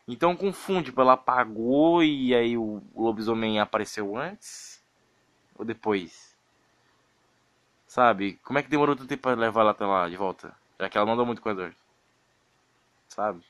[0.07, 4.84] Então confunde, tipo, ela apagou e aí o lobisomem apareceu antes?
[5.57, 6.36] Ou depois?
[7.88, 8.39] Sabe?
[8.43, 10.55] Como é que demorou tanto tempo pra levar ela até lá de volta?
[10.80, 11.73] Já que ela não andou muito com a dor.
[13.07, 13.43] Sabe?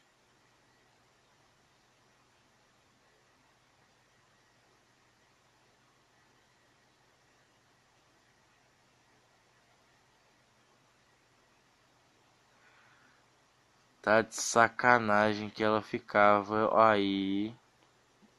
[14.05, 17.51] Tá de sacanagem que ela ficava aí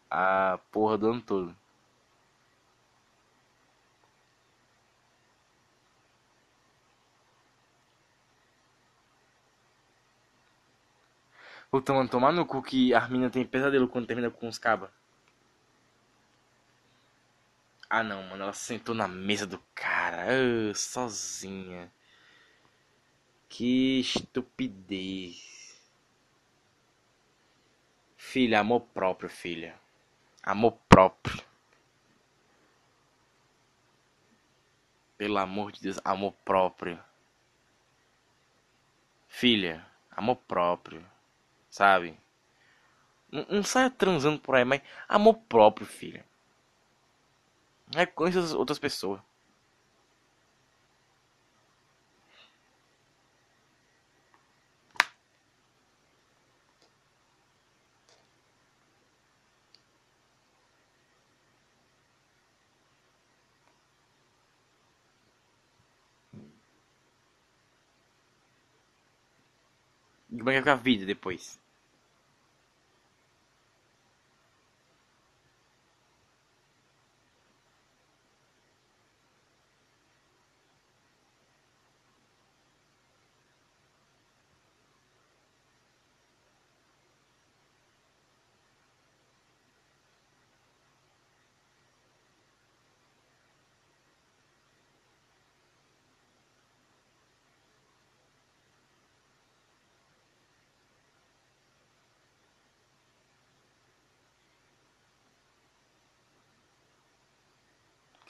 [0.08, 1.56] a porra do ano todo.
[11.68, 14.90] Puta, tomar no cu que a Armina tem pesadelo quando termina com os cabas.
[17.90, 21.92] Ah não, mano, ela sentou na mesa do cara, sozinha.
[23.48, 25.55] Que estupidez.
[28.28, 29.78] Filha, amor próprio, filha.
[30.42, 31.42] Amor próprio.
[35.16, 36.98] Pelo amor de Deus, amor próprio.
[39.28, 41.06] Filha, amor próprio.
[41.70, 42.18] Sabe?
[43.30, 46.26] Não, não saia transando por aí, mas amor próprio, filha.
[47.94, 49.20] Reconheça as outras pessoas.
[70.46, 71.58] Como é que a vida depois?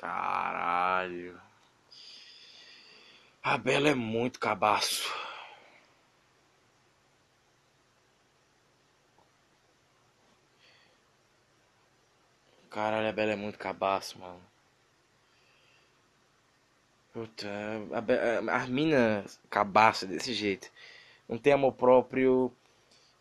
[0.01, 1.41] Caralho.
[3.43, 5.13] A Bela é muito cabaço.
[12.71, 14.41] Caralho, a Bela é muito cabaço, mano.
[17.13, 17.49] Puta,
[17.95, 18.15] a, Be
[18.51, 20.71] a mina cabaça desse jeito.
[21.29, 22.53] Não tem amor próprio,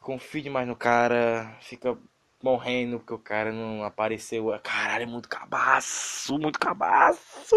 [0.01, 1.97] confia demais no cara, fica
[2.43, 4.47] morrendo porque o cara não apareceu.
[4.63, 7.55] Caralho, é muito cabaço, muito cabaço.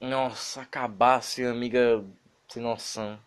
[0.00, 2.02] Nossa, cabaço, amiga
[2.48, 3.20] sem noção.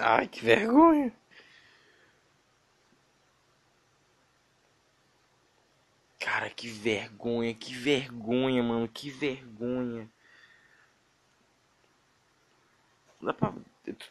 [0.00, 1.12] Ai, que vergonha.
[6.26, 10.10] Cara, que vergonha, que vergonha, mano, que vergonha.
[13.22, 13.54] Dá pra.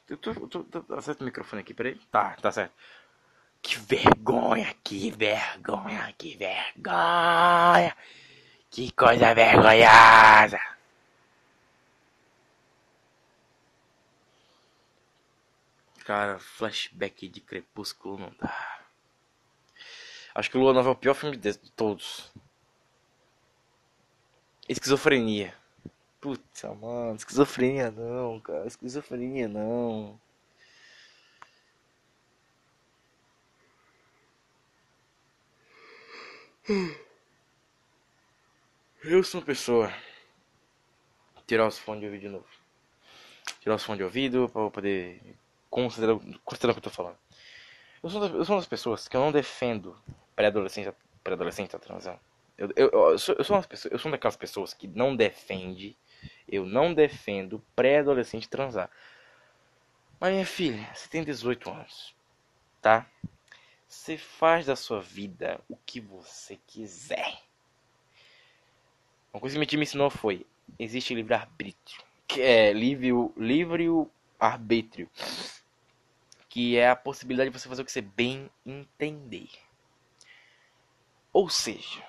[0.08, 1.96] Eu tô, eu tô, tô, tá certo o microfone aqui, peraí?
[2.10, 2.74] Tá, tá certo.
[3.62, 7.94] Que vergonha, que vergonha, que vergonha.
[8.72, 10.62] Que coisa vergonhosa.
[16.06, 18.85] Cara, flashback de Crepúsculo não dá.
[20.36, 22.30] Acho que Lua Nova é o pior filme de todos.
[24.68, 25.56] Esquizofrenia.
[26.20, 28.68] Putz, mano, esquizofrenia não, cara.
[28.68, 30.20] Esquizofrenia não.
[39.04, 39.94] Eu sou uma pessoa.
[41.48, 42.48] Tirar os fones de ouvido de novo.
[43.62, 45.38] Tirar os fones de ouvido pra eu poder
[45.70, 47.18] considerar, considerar o que eu tô falando.
[48.04, 49.96] Eu sou, eu sou uma das pessoas que eu não defendo
[50.36, 52.20] pré-adolescente pré-adolescente tá transando.
[52.58, 55.16] Eu, eu, eu, sou, eu, sou uma pessoa, eu sou uma daquelas pessoas que não
[55.16, 55.98] defende,
[56.48, 58.90] eu não defendo pré-adolescente transar.
[60.20, 62.16] Mas minha filha, você tem 18 anos,
[62.82, 63.06] tá?
[63.88, 67.42] Você faz da sua vida o que você quiser.
[69.34, 70.46] Uma coisa que meu time ensinou foi:
[70.80, 72.04] existe livre-arbítrio.
[72.28, 73.88] Que é livre, livre
[74.40, 75.10] arbítrio.
[76.48, 79.50] Que é a possibilidade de você fazer o que você bem entender.
[81.36, 82.02] Ou seja,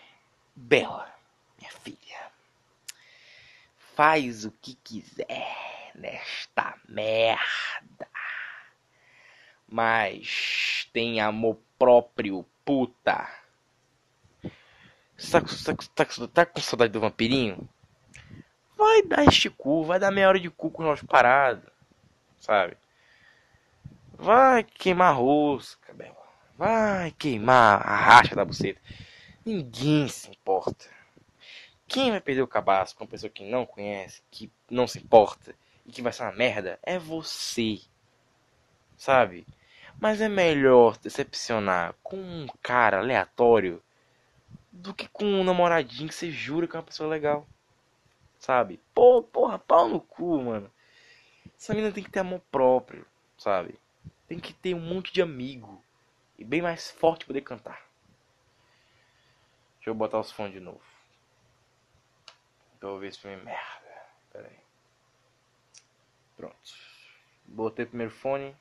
[0.54, 1.12] Bela,
[1.58, 2.30] minha filha,
[3.96, 8.08] faz o que quiser nesta merda.
[9.68, 13.28] Mas tem amor próprio, puta.
[15.32, 17.68] Tá, tá, tá, tá, com saudade do vampirinho?
[18.78, 21.68] Vai dar este cu, vai dar meia hora de cu com nós parados,
[22.38, 22.76] sabe?
[24.12, 26.14] Vai queimar rosca, Bela.
[26.56, 28.80] Vai queimar a racha da buceta.
[29.46, 30.86] Ninguém se importa.
[31.86, 35.54] Quem vai perder o cabaço com uma pessoa que não conhece, que não se importa
[35.86, 37.78] e que vai ser uma merda é você.
[38.96, 39.46] Sabe?
[40.00, 43.80] Mas é melhor decepcionar com um cara aleatório
[44.72, 47.46] do que com um namoradinho que você jura que é uma pessoa legal.
[48.40, 48.80] Sabe?
[48.92, 50.68] Pô, porra, pau no cu, mano.
[51.56, 53.06] Essa menina tem que ter amor próprio,
[53.38, 53.78] sabe?
[54.26, 55.80] Tem que ter um monte de amigo.
[56.36, 57.85] E bem mais forte poder cantar.
[59.86, 60.82] Deixa eu botar os fones de novo.
[62.80, 64.04] Pra ouvir esse filme merda.
[64.32, 64.58] Pera aí.
[66.36, 66.56] Pronto.
[67.44, 68.56] Botei primeiro fone.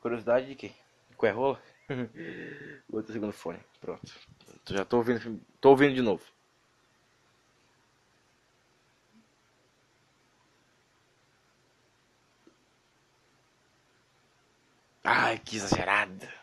[0.00, 0.72] Curiosidade de quê?
[1.14, 1.34] Qual é?
[2.88, 3.60] Botei o segundo fone.
[3.82, 4.10] Pronto.
[4.70, 6.24] Já tô ouvindo, tô ouvindo de novo.
[15.04, 16.39] Ai, que exagerada.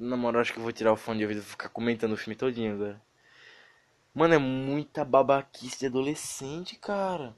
[0.00, 2.16] Na moral, acho que eu vou tirar o fone de ouvido e ficar comentando o
[2.16, 3.02] filme todinho agora.
[4.14, 7.36] Mano, é muita babaquice de adolescente, cara.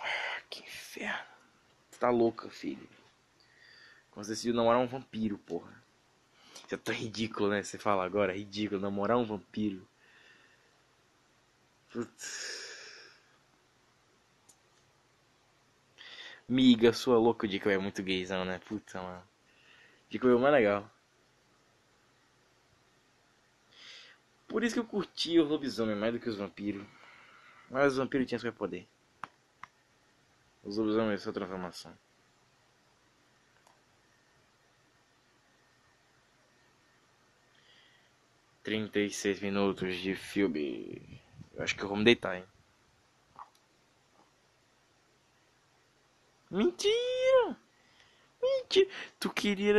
[0.00, 1.26] Ah, que inferno.
[1.90, 2.88] Você tá louca, filho.
[4.10, 5.70] Quando você decidiu namorar um vampiro, porra.
[6.64, 7.62] Isso é tão ridículo, né?
[7.62, 9.86] Você fala agora, é ridículo, namorar um vampiro.
[11.90, 12.67] Putz.
[16.48, 18.58] Miga, sua louca, o Dick é muito gaysão, né?
[18.66, 19.22] Puta, mano.
[20.08, 20.90] Dick é o mais legal.
[24.48, 26.86] Por isso que eu curti o lobisomem mais do que os vampiros.
[27.70, 28.88] Mas os vampiros tinham poder.
[30.64, 31.92] Os lobisomens são transformação.
[38.62, 41.20] Trinta e seis minutos de filme.
[41.54, 42.44] Eu acho que eu vou me deitar, hein?
[46.50, 47.56] Mentira!
[48.42, 48.90] Mentira!
[49.20, 49.74] Tu queria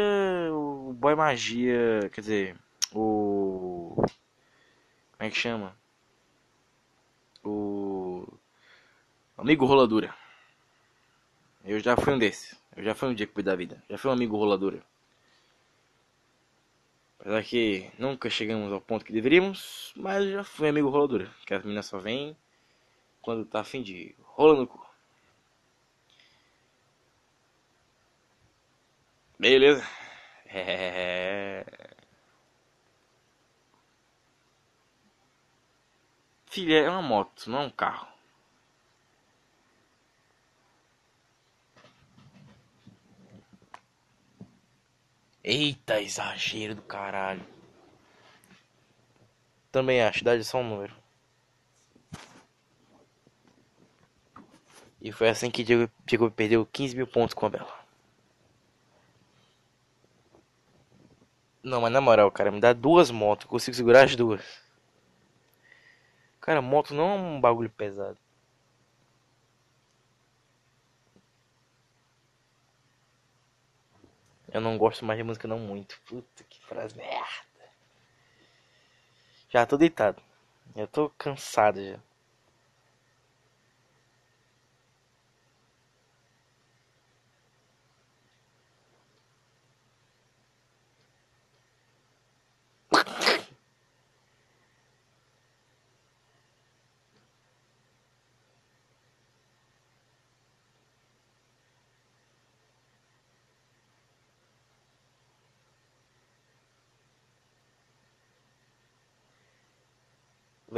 [0.54, 2.58] o Boy Magia, quer dizer,
[2.94, 3.96] o.
[3.96, 4.08] Como
[5.20, 5.76] é que chama?
[7.44, 8.28] O.
[9.38, 10.14] Amigo Roladura.
[11.64, 12.60] Eu já fui um desses.
[12.76, 13.84] Eu já fui um dia que da vida.
[13.90, 14.82] Já fui um amigo roladura.
[17.20, 21.30] Apesar que nunca chegamos ao ponto que deveríamos, mas já fui amigo roladura.
[21.46, 22.36] Que as meninas só vêm
[23.22, 24.89] quando tá afim de rola no cu.
[29.40, 29.84] Beleza.
[30.48, 31.64] É...
[36.48, 38.08] Filha, é uma moto, não é um carro.
[45.44, 47.42] Eita, exagero do caralho.
[49.72, 50.96] Também acho, idade é só um número.
[55.02, 57.79] E foi assim que Diego, Diego perdeu 15 mil pontos com a Bela.
[61.64, 64.42] Não, mas na moral, cara, me dá duas motos, eu consigo segurar as duas.
[66.42, 68.18] Cara, moto não é um bagulho pesado.
[74.52, 76.00] Eu não gosto mais de música não muito.
[76.06, 77.70] Puta que frase merda.
[79.50, 80.22] Já tô deitado.
[80.76, 82.00] Já tô cansado já.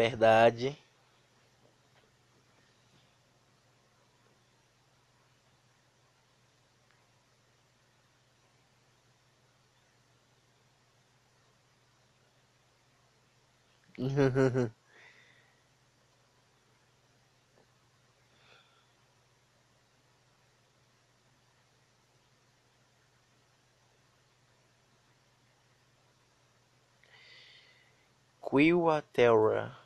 [0.01, 0.75] verdade.
[28.41, 29.80] Quill Terra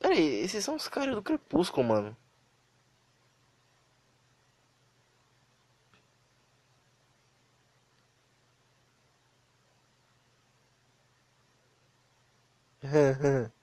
[0.00, 2.16] Pera aí, esses são os caras do Crepúsculo, mano.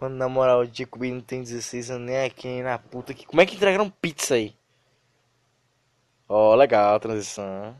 [0.00, 3.12] Mano, na moral, o Jacob não tem 16 anos nem aqui nem na puta.
[3.12, 3.26] Que...
[3.26, 4.56] Como é que entregaram pizza aí?
[6.28, 7.76] Ó, oh, legal a transição.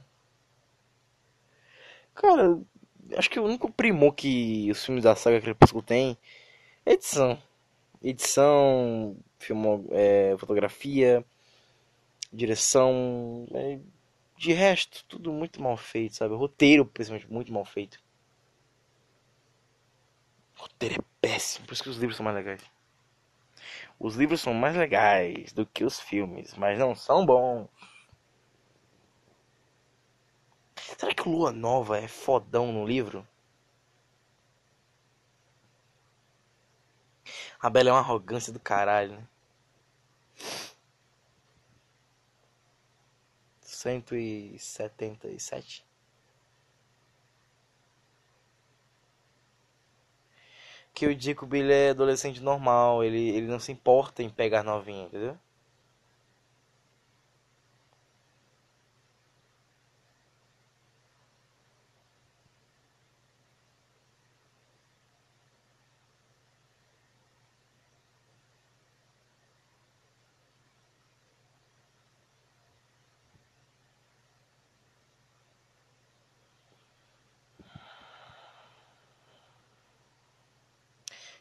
[2.14, 2.60] Cara,
[3.16, 6.18] acho que o único primor que os filmes da saga Crepúsculo tem
[6.84, 7.38] é edição.
[8.02, 11.24] Edição, filmo, é, fotografia,
[12.32, 13.46] direção.
[13.54, 13.78] É,
[14.36, 16.34] de resto, tudo muito mal feito, sabe?
[16.34, 17.98] roteiro, principalmente, muito mal feito.
[20.60, 22.60] O roteiro é péssimo, por isso que os livros são mais legais.
[23.98, 27.66] Os livros são mais legais do que os filmes, mas não são bons.
[30.98, 33.26] Será que o Lua Nova é fodão no livro?
[37.58, 39.26] A Bela é uma arrogância do caralho, né?
[43.62, 45.89] 177
[51.00, 55.04] que o Jacob ele é adolescente normal, ele, ele não se importa em pegar novinha,
[55.04, 55.34] entendeu?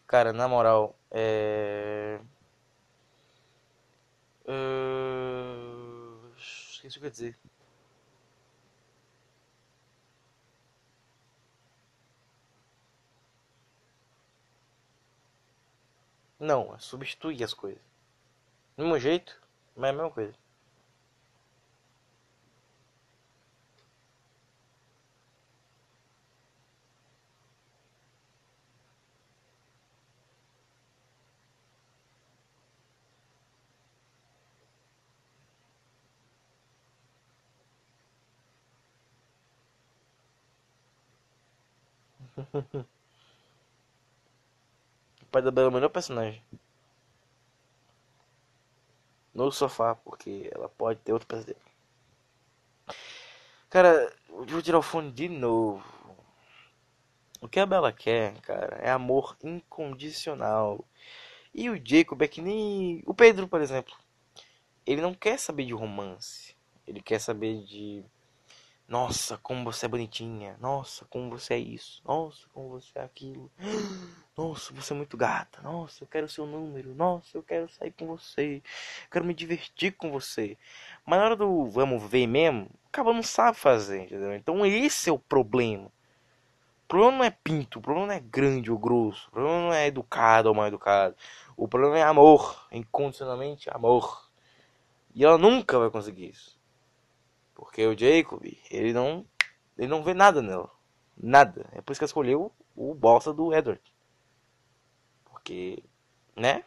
[0.09, 2.19] Cara, na moral, é.
[4.47, 6.31] Uh...
[6.35, 7.37] Esqueci o que eu dizer.
[16.39, 17.81] Não, é substituir as coisas.
[18.75, 19.39] Do mesmo jeito,
[19.75, 20.33] mas é a mesma coisa.
[45.21, 46.43] o pai da Bela é o melhor personagem.
[49.33, 51.59] No sofá, porque ela pode ter outro pesadelo.
[53.69, 55.83] Cara, vou tirar o fone de novo.
[57.41, 60.83] O que a Bela quer, cara, é amor incondicional.
[61.53, 63.95] E o Jacob é que nem o Pedro, por exemplo.
[64.85, 66.55] Ele não quer saber de romance.
[66.87, 68.03] Ele quer saber de
[68.89, 70.57] nossa, como você é bonitinha.
[70.59, 72.01] Nossa, como você é isso.
[72.03, 73.51] Nossa, como você é aquilo.
[74.35, 75.61] Nossa, você é muito gata.
[75.61, 76.95] Nossa, eu quero o seu número.
[76.95, 78.63] Nossa, eu quero sair com você.
[79.05, 80.57] Eu quero me divertir com você.
[81.05, 84.33] Mas na hora do vamos ver mesmo, acaba não sabe fazer, entendeu?
[84.33, 85.85] Então esse é o problema.
[86.85, 89.73] O problema não é pinto, o problema não é grande ou grosso, o problema não
[89.73, 91.15] é educado ou mal educado.
[91.55, 94.27] O problema é amor, incondicionalmente amor.
[95.13, 96.58] E ela nunca vai conseguir isso.
[97.59, 98.41] Porque o Jacob,
[98.71, 99.25] ele não,
[99.77, 100.71] ele não vê nada nela.
[101.17, 101.67] Nada.
[101.73, 103.81] É por isso que escolheu o bosta do Edward.
[105.25, 105.83] Porque,
[106.37, 106.63] né?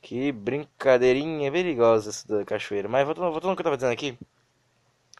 [0.00, 2.88] Que brincadeirinha perigosa essa da cachoeira.
[2.88, 4.18] Mas voltando, voltando ao que eu tava dizendo aqui.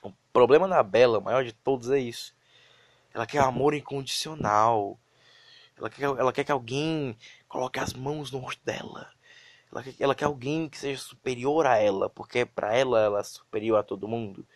[0.03, 2.35] O problema da Bela, o maior de todos, é isso.
[3.13, 4.99] Ela quer amor incondicional.
[5.77, 7.15] Ela quer, ela quer que alguém
[7.49, 9.13] coloque as mãos no rosto dela.
[9.73, 13.79] Ela ela quer alguém que seja superior a ela, porque para ela ela é superior
[13.79, 14.47] a todo mundo.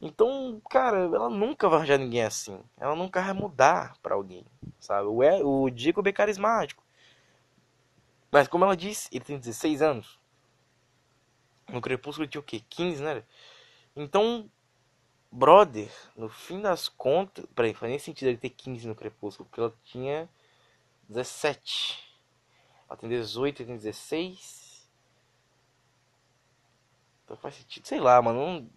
[0.00, 2.60] Então, cara, ela nunca vai arranjar ninguém assim.
[2.76, 4.44] Ela nunca vai mudar para alguém,
[4.78, 5.08] sabe?
[5.08, 6.84] O, é, o Jacob é carismático.
[8.30, 10.18] Mas como ela disse, ele tem 16 anos.
[11.68, 12.62] No Crepúsculo ele tinha o quê?
[12.68, 13.22] 15, né?
[13.96, 14.48] Então,
[15.30, 17.44] Brother, no fim das contas.
[17.54, 20.28] Peraí, faz nem sentido ele ter 15 no Crepúsculo, porque ela tinha
[21.08, 22.07] 17.
[22.88, 24.88] Ela tem 18 e tem 16.
[27.24, 28.40] Então faz sentido, sei lá, mano.
[28.40, 28.70] Não,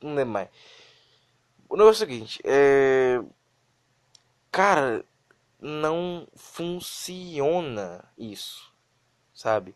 [0.00, 0.48] não lembro mais.
[1.68, 3.20] O negócio é o seguinte, é.
[4.52, 5.04] Cara,
[5.60, 8.72] não funciona isso,
[9.34, 9.74] sabe?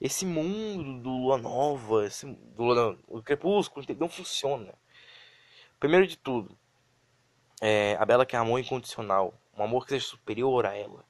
[0.00, 4.74] Esse mundo do Lua Nova, esse, do Crepúsculo, não funciona.
[5.80, 6.56] Primeiro de tudo,
[7.60, 11.04] é, a Bela quer amor incondicional, um amor que seja superior a ela,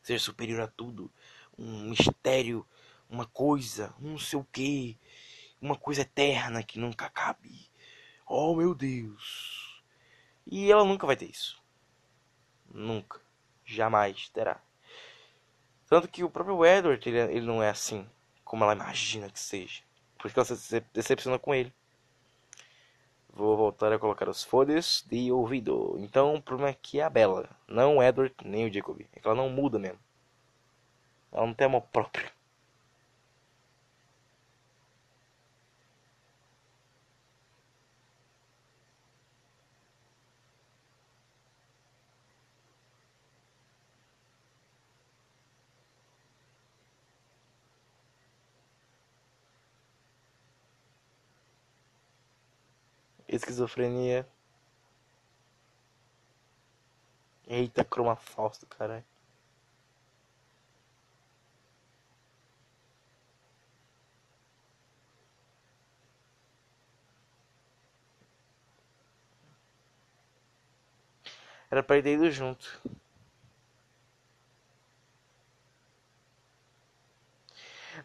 [0.00, 1.10] que seja superior a tudo,
[1.58, 2.66] um mistério,
[3.08, 4.98] uma coisa, um não sei o que,
[5.60, 7.70] uma coisa eterna que nunca cabe.
[8.26, 9.82] Oh meu Deus!
[10.46, 11.60] E ela nunca vai ter isso.
[12.72, 13.20] Nunca.
[13.64, 14.60] Jamais terá.
[15.88, 18.08] Tanto que o próprio Edward, ele, ele não é assim
[18.44, 19.82] como ela imagina que seja.
[20.18, 21.72] Por isso que ela se decepciona com ele.
[23.28, 25.96] Vou voltar a colocar os fones de ouvido.
[25.98, 29.00] Então o problema aqui é a Bella, não o Edward nem o Jacob.
[29.12, 29.98] É que ela não muda mesmo.
[31.32, 32.30] Ela não tem amor próprio.
[53.28, 54.26] Esquizofrenia.
[57.48, 59.04] Eita, croma falso, caralho.
[71.70, 72.80] Era ir ter ido junto.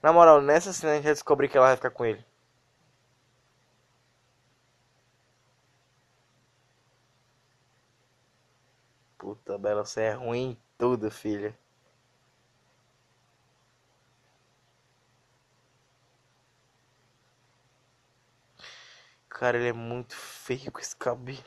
[0.01, 2.25] Na moral, nessa cena a gente já descobriu que ela vai ficar com ele.
[9.17, 11.57] Puta, Bela, você é ruim em tudo, filha.
[19.29, 21.43] Cara, ele é muito feio com esse cabelo.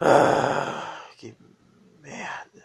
[0.00, 1.36] Ah, que
[2.00, 2.64] merda.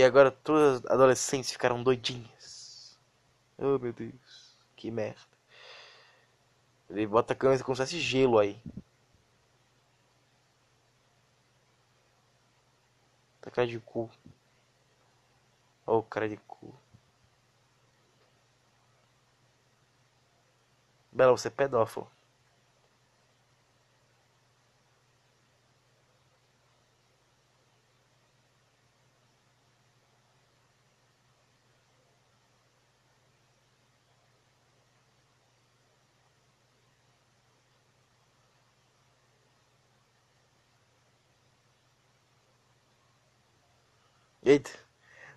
[0.00, 2.98] E agora todas as adolescentes ficaram doidinhas.
[3.58, 5.20] Oh meu Deus, que merda.
[6.88, 8.58] Ele bota a câmera como se fosse gelo aí.
[13.42, 14.08] Tá cara de cu.
[15.84, 16.74] Oh, cara de cu.
[21.12, 22.10] Bela, você é pedófilo.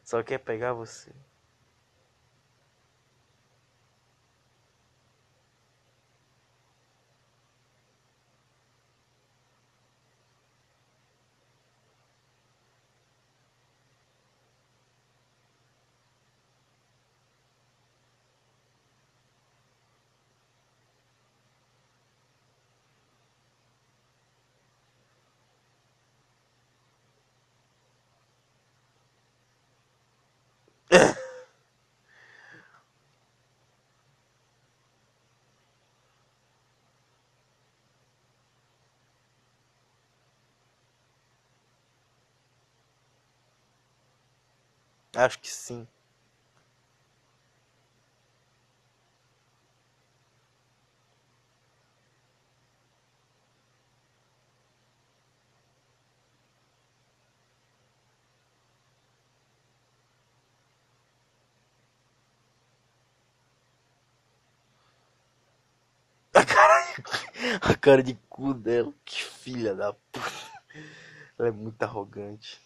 [0.04, 1.12] Só quer pegar você.
[45.16, 45.88] Acho que sim.
[66.36, 66.78] A cara,
[67.62, 70.22] a cara de cu dela, que filha da puta.
[71.38, 72.60] Ela é muito arrogante.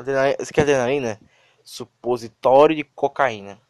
[0.00, 1.20] Adrenalina, você quer adrenalina?
[1.62, 3.60] Supositório de cocaína.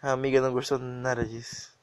[0.00, 1.73] A amiga não gostou nada disso.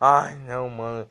[0.00, 1.08] Ai, não, mano.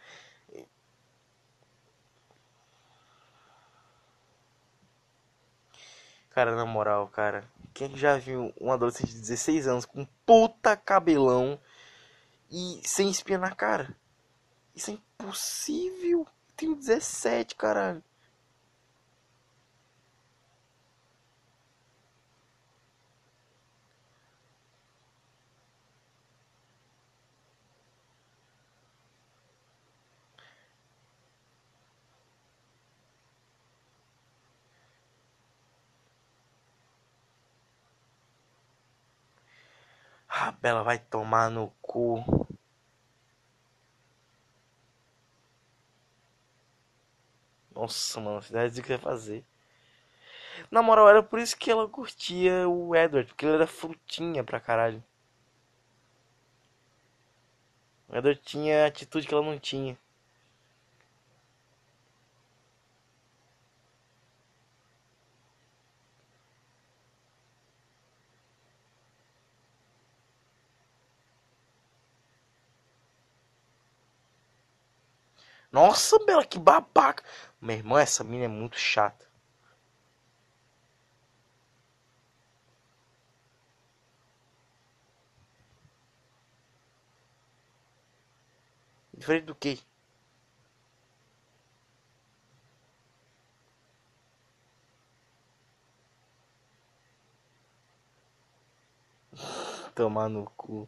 [6.29, 7.43] Cara, na moral, cara.
[7.73, 11.59] Quem já viu um adolescente de 16 anos com puta cabelão
[12.51, 13.95] e sem espinha na cara?
[14.75, 16.27] Isso é impossível.
[16.57, 18.03] Tenho 17, caralho.
[40.29, 42.25] Ah, Bela vai tomar no cu.
[47.71, 49.45] Nossa, mano, você deve dizer o que vai fazer.
[50.71, 54.59] Na moral, era por isso que ela curtia o Edward, porque ele era frutinha pra
[54.59, 55.03] caralho.
[58.09, 59.95] O Edward tinha a atitude que ela não tinha.
[75.71, 77.23] Nossa, Bela, que babaca.
[77.61, 79.27] Meu irmão, essa mina é muito chata.
[89.17, 89.79] Diferente do que?
[99.95, 100.87] Tomar no cu.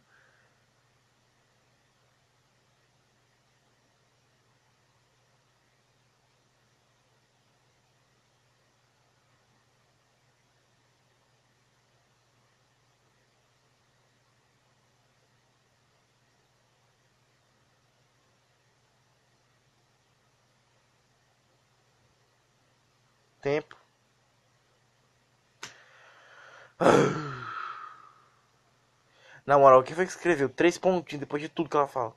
[23.48, 23.78] Tempo.
[29.46, 32.14] Na moral, quem foi que escreveu três pontinhos depois de tudo que ela fala?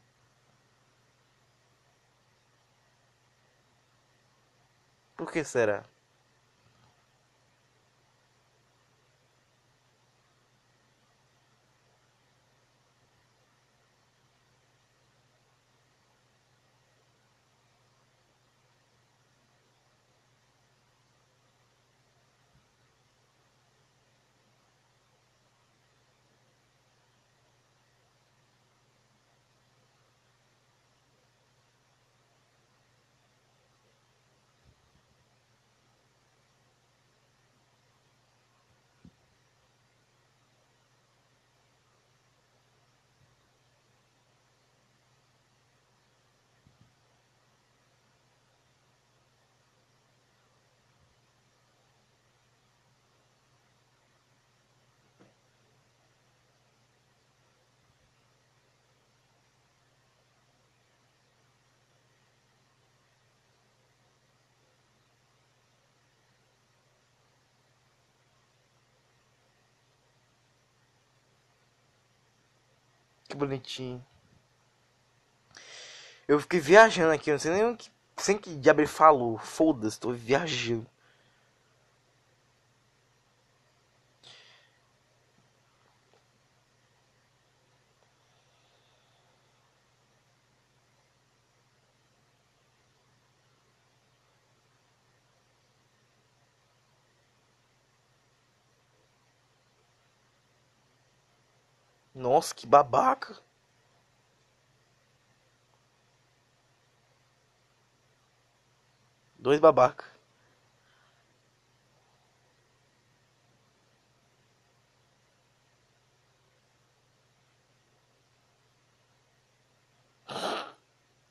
[5.16, 5.84] Por que será?
[73.30, 74.04] Que bonitinho.
[76.26, 77.88] Eu fiquei viajando aqui, não sei nem o que.
[78.16, 79.38] Sem que diabo ele falou.
[79.38, 80.86] Foda-se, tô viajando.
[102.20, 103.42] Nossa, que babaca.
[109.36, 110.04] Dois babaca.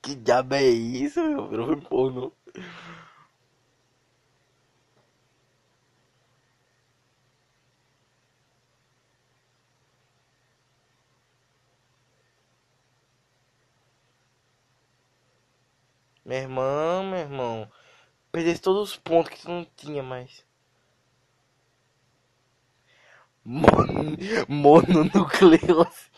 [0.02, 1.48] Que diabo é isso, meu?
[1.50, 2.34] Filme pornô.
[16.30, 17.72] Meu irmão, meu irmão.
[18.32, 20.46] Perdesse todos os pontos que tu não tinha mais.
[23.44, 23.66] Mon...
[24.48, 26.12] Mononucleose.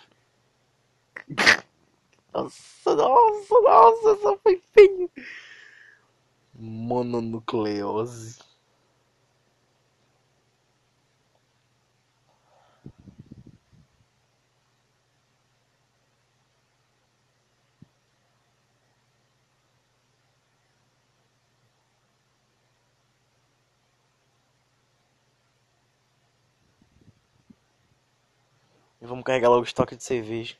[2.33, 5.09] Nossa, nossa, nossa, só foi feio.
[6.55, 8.39] Mononucleose.
[29.01, 30.55] E vamos carregar logo o estoque de cerveja.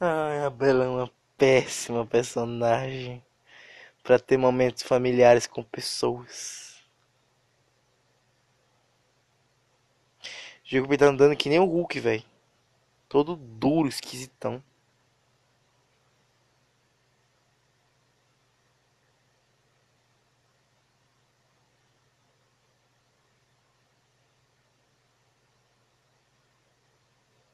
[0.00, 1.10] Ai, a Bela é uma
[1.84, 3.22] péssima personagem
[4.02, 6.82] para ter momentos familiares com pessoas.
[10.64, 12.24] Jacob tá andando que nem o Hulk, velho.
[13.08, 14.62] Todo duro, esquisitão.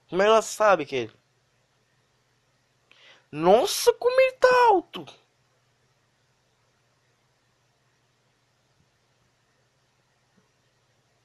[0.08, 1.19] Como ela sabe que ele?
[3.32, 5.04] Nossa, como ele tá alto!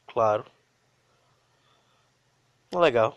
[0.08, 0.46] Claro.
[2.72, 3.16] Legal.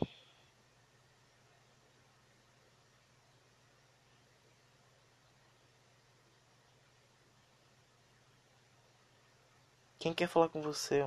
[9.99, 11.05] Quem quer falar com você?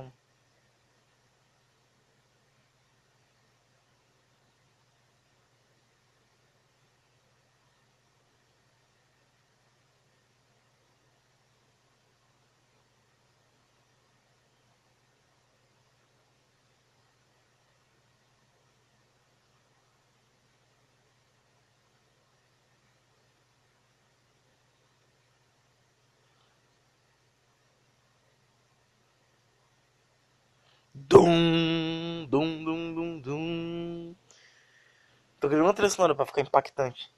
[35.82, 37.10] Trilha sonora pra ficar impactante.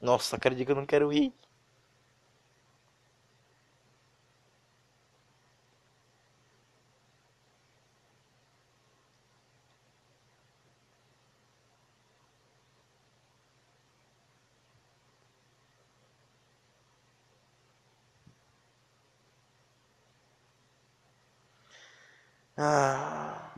[0.00, 1.34] Nossa, acredito que eu não quero ir.
[22.58, 23.54] Ah.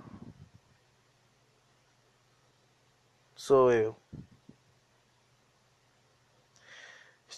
[3.34, 3.96] Sou eu.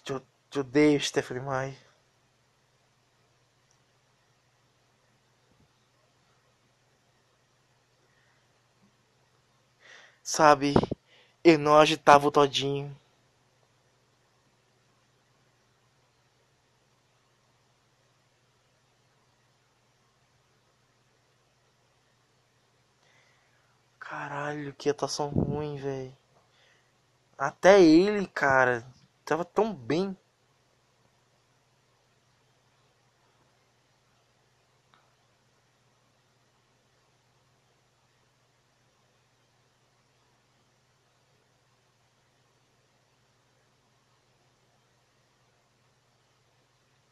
[0.04, 0.14] Te,
[0.50, 1.76] te odeio, Stephanie Mai.
[10.22, 10.72] Sabe,
[11.44, 12.96] eu não agitava o todinho.
[24.20, 26.14] Caralho, que atuação ruim, velho.
[27.38, 28.86] Até ele, cara,
[29.24, 30.14] tava tão bem.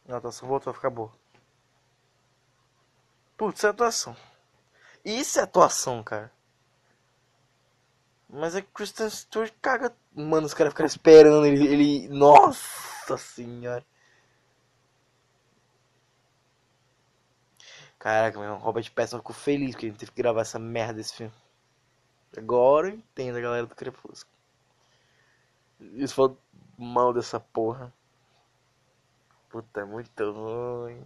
[0.07, 1.11] A atuação voltou a ficar boa.
[3.39, 4.15] Putz, é atuação.
[5.03, 6.38] Isso é atuação, cara.
[8.29, 9.95] Mas é que Kristen Stewart caga.
[10.14, 12.09] Mano, os caras ficaram esperando ele, ele.
[12.09, 13.85] Nossa senhora.
[17.99, 21.14] Caraca, meu, Robert Pattinson ficou feliz que a gente teve que gravar essa merda desse
[21.14, 21.33] filme.
[22.37, 24.33] Agora eu entendo a galera do Crepúsculo.
[25.81, 26.37] Isso foi
[26.76, 27.93] mal dessa porra.
[29.49, 31.05] Puta, é muito ruim.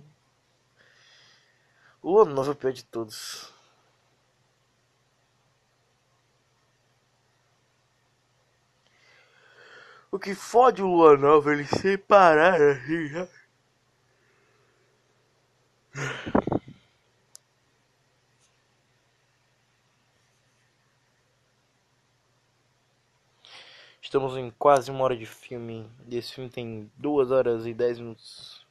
[2.03, 3.53] O novo é o pior de todos.
[10.13, 13.27] O que fode o Lua Nova, eles separaram assim, já.
[24.03, 25.91] Estamos em quase uma hora de filme.
[26.07, 28.67] E esse filme tem 2 horas e 10 minutos.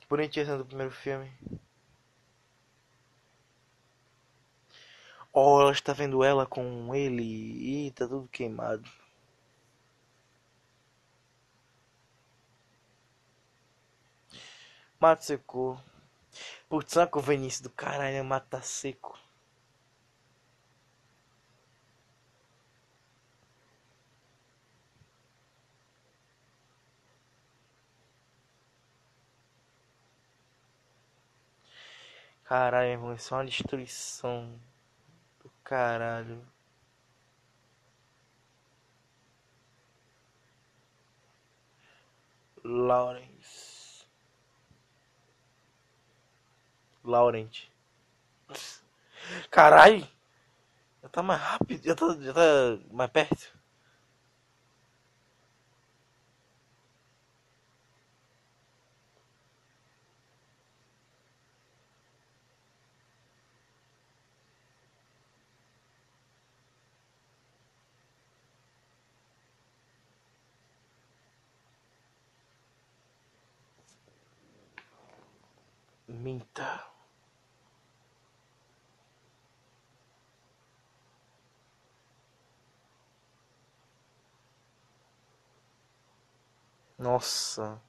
[0.00, 1.30] Que bonitinha cena do primeiro filme.
[5.32, 7.22] Oh, ela está vendo ela com ele.
[7.86, 8.88] Ih, tá tudo queimado.
[15.00, 15.80] Mato secou.
[16.68, 18.22] Putz, uma conveniência do caralho, né?
[18.22, 19.18] Mato seco.
[32.44, 34.60] Caralho, irmão, isso é uma destruição
[35.70, 36.44] caralho.
[42.64, 44.04] Lawrence.
[47.04, 47.70] Laurent.
[49.48, 50.06] Caralho!
[51.02, 53.59] Já tá mais rápido, já tá, já tá mais perto.
[76.20, 76.68] Minta.
[86.98, 87.82] Nossa.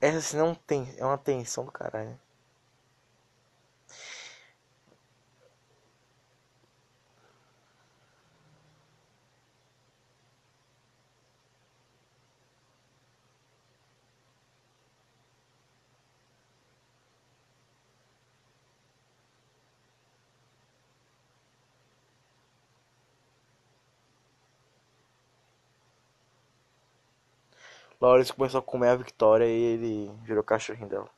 [0.00, 2.18] Essa não tem, é uma tensão do caralho.
[28.00, 31.08] Lawrence começou a comer a Victoria e ele virou cachorrinho dela.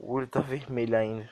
[0.00, 1.28] O olho tá vermelho ainda.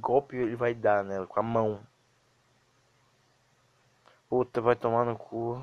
[0.00, 1.80] Golpe ele vai dar nela com a mão.
[4.30, 5.62] Puta, vai tomar no cu.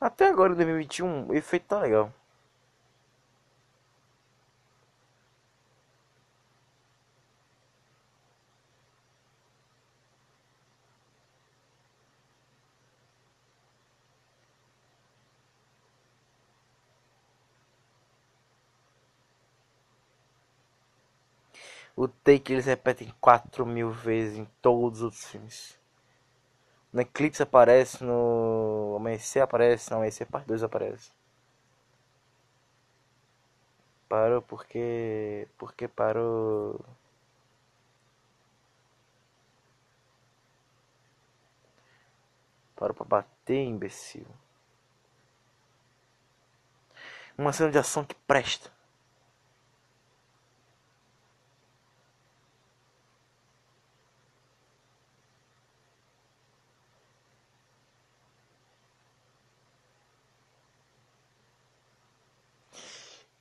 [0.00, 2.12] Até agora em 2021 o efeito tá legal.
[21.98, 25.76] O take eles repetem 4 mil vezes em todos os filmes.
[26.92, 31.10] No Eclipse aparece, no Amanhecer aparece, no Amanhecer Parte 2 aparece.
[34.08, 35.48] Parou porque.
[35.58, 36.84] Porque parou.
[42.76, 44.26] Parou pra bater, imbecil.
[47.36, 48.77] Uma cena de ação que presta.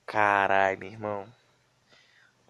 [0.08, 1.28] Caralho, meu irmão.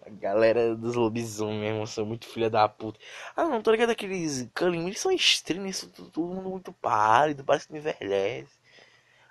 [0.06, 2.98] A galera dos lobisomens, irmão, são muito filha da puta.
[3.36, 5.82] Ah, não, tô ligado aqueles Culling, eles são estranhos,
[6.12, 8.58] todo, mundo muito pálido, parece que não envelhece.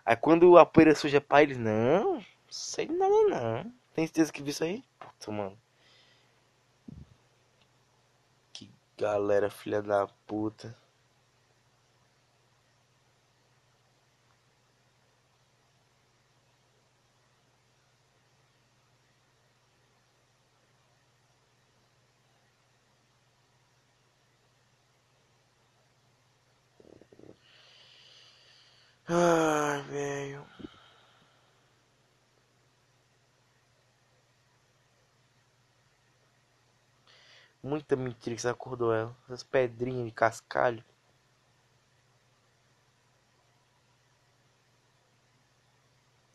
[0.06, 3.74] Aí quando a poeira suja pra eles, não, sei nada não.
[3.96, 4.84] Tem certeza que viu isso aí?
[5.00, 5.58] Puta, mano.
[8.54, 10.76] Que galera filha da puta.
[29.10, 30.46] Ai, velho.
[37.62, 39.16] Muita mentira que você acordou ela.
[39.28, 40.84] Essas pedrinhas de cascalho.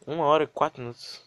[0.07, 1.25] Uma hora e quatro minutos.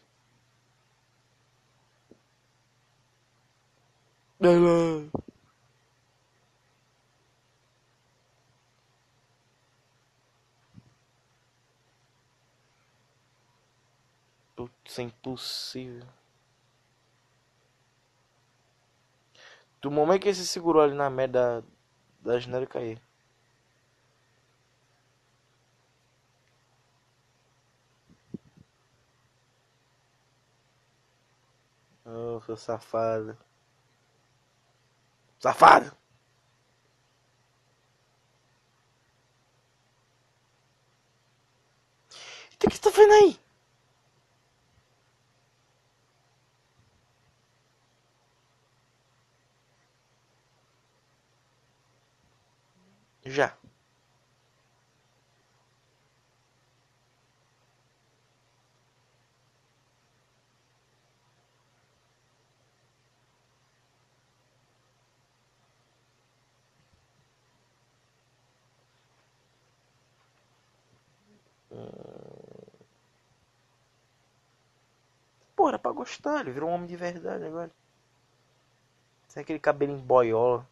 [14.56, 16.07] Putz, é impossível.
[19.82, 21.61] Do momento que ele se segurou ali na merda
[22.23, 23.02] da, da janela cair.
[32.06, 33.38] Oh, seu safado.
[35.40, 35.95] Safado!
[42.53, 43.45] O que você tá fazendo aí?
[53.26, 53.57] Já.
[75.56, 77.72] Pô, era pra gostar, ele virou um homem de verdade agora.
[79.27, 80.65] Sem aquele cabelinho boiola.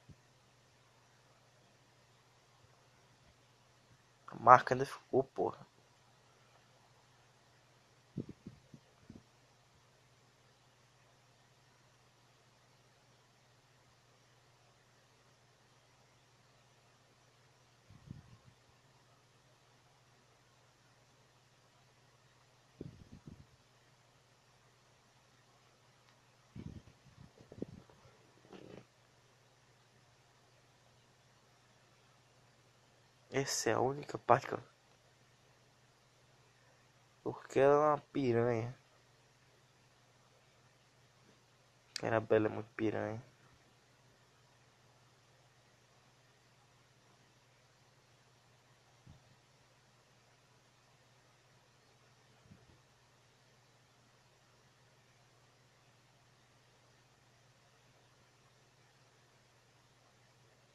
[4.43, 5.65] Marca ainda ficou, porra.
[33.43, 34.63] Essa é a única parte que eu...
[37.21, 38.73] Porque ela é uma piranha.
[42.01, 43.21] Era bela é muito piranha.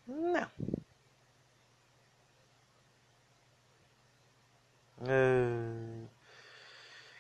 [0.07, 0.78] Não.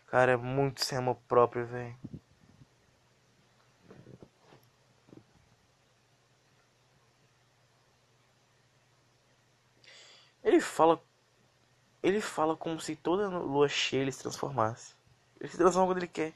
[0.06, 1.96] Cara, é muito sem amor próprio, velho.
[10.42, 11.02] Ele fala.
[12.02, 14.94] Ele fala como se toda lua cheia ele se transformasse.
[15.40, 16.34] Ele se transforma quando ele quer.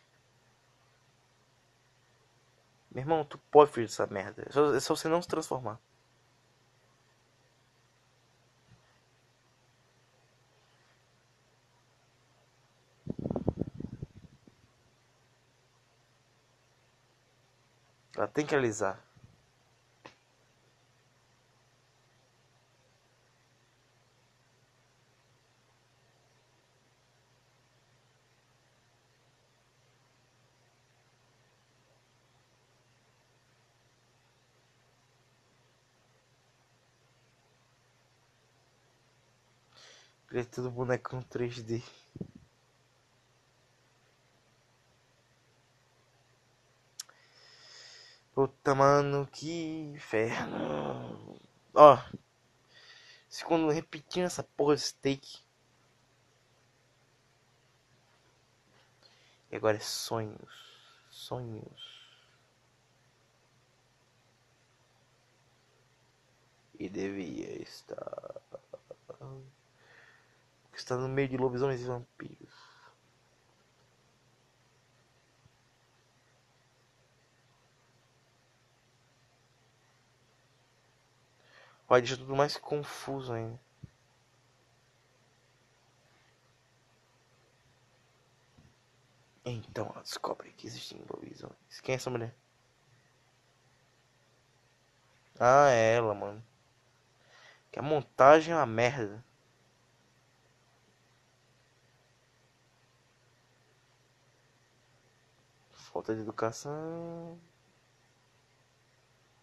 [2.91, 4.45] Meu irmão, tu pode fazer essa merda.
[4.47, 5.81] É só, é só você não se transformar.
[18.23, 19.05] Ela tem que alisar.
[40.31, 41.83] Ele é boneco 3D.
[48.35, 51.39] Puta, mano, que inferno.
[51.75, 51.99] Ó.
[53.29, 55.43] Segundo repetindo essa porra de steak.
[59.51, 60.73] E agora é sonhos.
[61.11, 62.03] Sonhos.
[66.79, 68.41] E devia estar.
[70.73, 72.42] Está no meio de lobisomens e vampiros.
[81.93, 83.61] Pai deixa tudo mais confuso ainda.
[89.45, 91.81] Então ela descobre que existem lobisomens.
[91.83, 92.35] Quem é essa mulher?
[95.39, 96.43] Ah, é ela, mano.
[97.71, 99.23] Que a montagem é uma merda.
[105.73, 107.39] Falta de educação.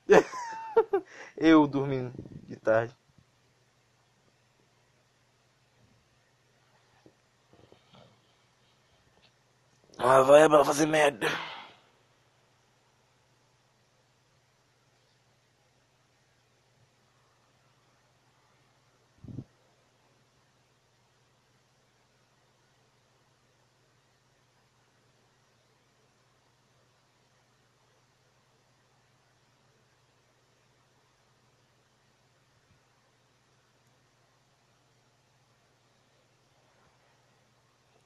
[1.37, 2.13] Eu dormindo
[2.47, 2.95] de tarde.
[9.99, 11.27] Ah, vai pra fazer merda.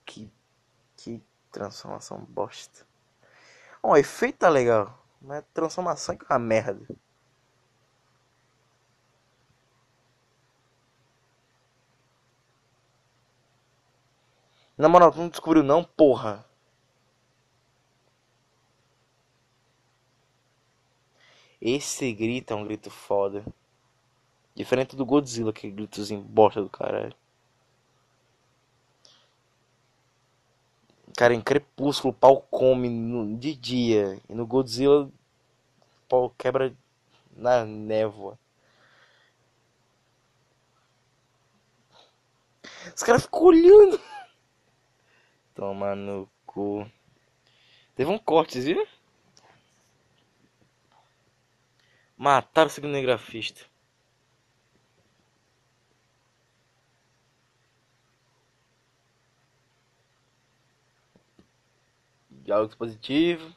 [0.06, 0.32] Que,
[1.04, 1.22] que
[1.52, 2.88] transformação bosta.
[3.82, 6.88] O efeito tá legal, mas transformação é é uma merda.
[14.78, 16.46] Na moral, tu não descobriu não, porra.
[21.62, 23.46] Esse grito é um grito foda.
[24.56, 27.16] Diferente do Godzilla, que gritozinho bosta do caralho.
[31.16, 34.20] Cara, em Crepúsculo o pau come de dia.
[34.28, 35.12] E no Godzilla o
[36.10, 36.76] pau quebra
[37.36, 38.38] na névoa.
[42.96, 44.00] Os caras ficam olhando.
[45.54, 46.90] Toma no cu.
[47.96, 48.88] Teve um corte, viu?
[52.18, 52.98] Mataram o segundo
[62.44, 63.54] Diálogo positivo.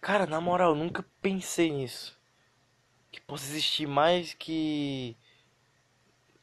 [0.00, 2.18] Cara, na moral, nunca pensei nisso.
[3.10, 5.16] Que possa existir mais que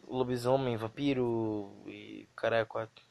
[0.07, 3.03] lobisomem, vampiro e caralho quatro.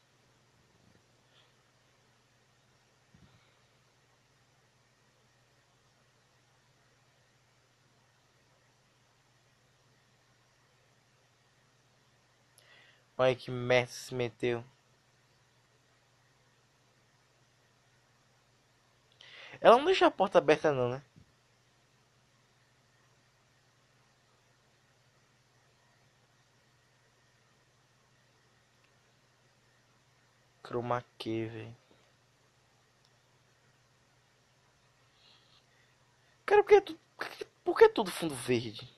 [13.23, 14.63] Olha que merda se meteu.
[19.61, 21.01] Ela não deixa a porta aberta não, né?
[30.61, 31.75] Chroma key, velho.
[36.45, 36.99] Cara, por que, tudo,
[37.63, 38.92] por que é tudo fundo verde?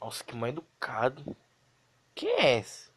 [0.00, 1.36] Nossa, que mal educado.
[2.14, 2.90] Quem é esse?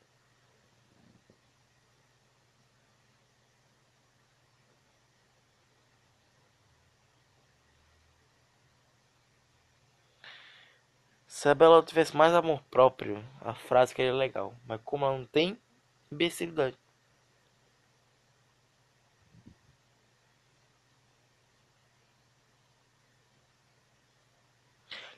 [11.27, 14.53] Se a Bela tivesse mais amor próprio, a frase que é legal.
[14.67, 15.57] Mas como ela não tem,
[16.11, 16.77] imbecilidade.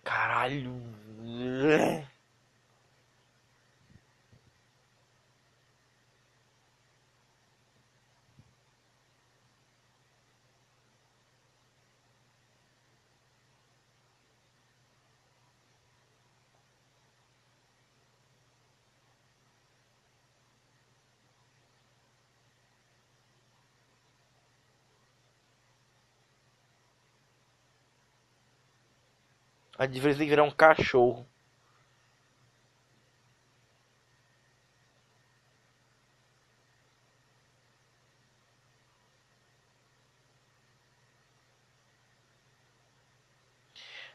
[0.04, 0.72] Caralho.
[1.34, 2.13] bleh.
[29.84, 31.28] A diferença tem que virar um cachorro.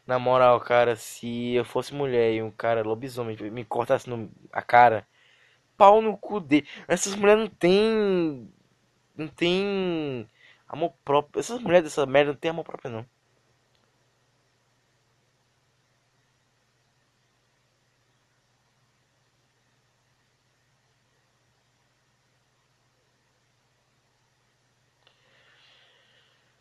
[0.07, 4.63] Na moral, cara, se eu fosse mulher e um cara lobisomem me cortasse no, a
[4.63, 5.07] cara,
[5.77, 6.69] pau no cu dele.
[6.89, 8.51] Essas mulheres não tem.
[9.17, 10.29] Não tem
[10.69, 11.41] amor próprio.
[11.41, 13.07] Essas mulheres dessa merda não tem amor próprio, não.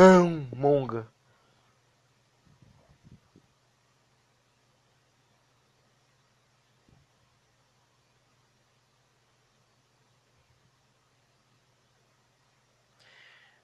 [0.00, 1.06] Não, monga.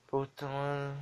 [0.06, 1.00] Puta, mano.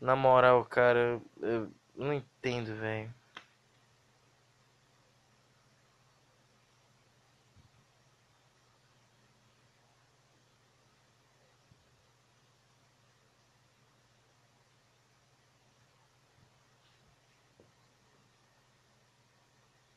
[0.00, 3.12] Na moral, cara, eu não entendo, velho.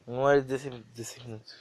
[0.10, 1.56] Uma hora e 16 minutos.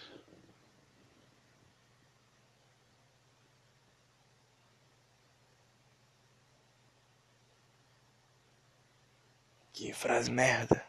[9.70, 10.82] Que frase merda.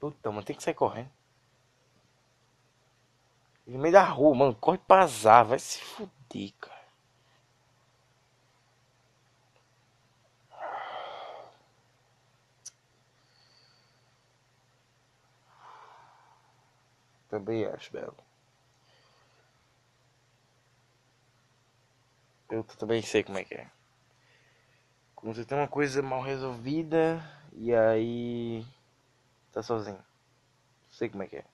[0.00, 1.08] Puta, mano, tem que sair correndo.
[3.64, 6.73] No meio da rua, mano, corre pra azar, vai se fuder, cara.
[17.34, 18.14] Também acho, Belo.
[22.48, 23.68] Eu também sei como é que é.
[25.16, 27.20] Quando você tem uma coisa mal resolvida
[27.52, 28.64] e aí
[29.52, 29.98] tá sozinho.
[30.92, 31.44] Sei como é que é.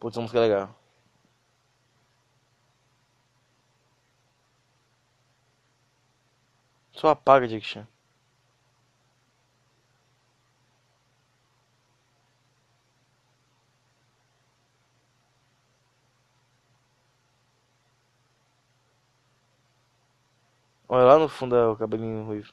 [0.00, 0.74] Putz, essa música é legal.
[6.90, 7.86] Só apaga, Jack
[20.92, 22.52] Olha lá no fundo é o cabelinho ruivo.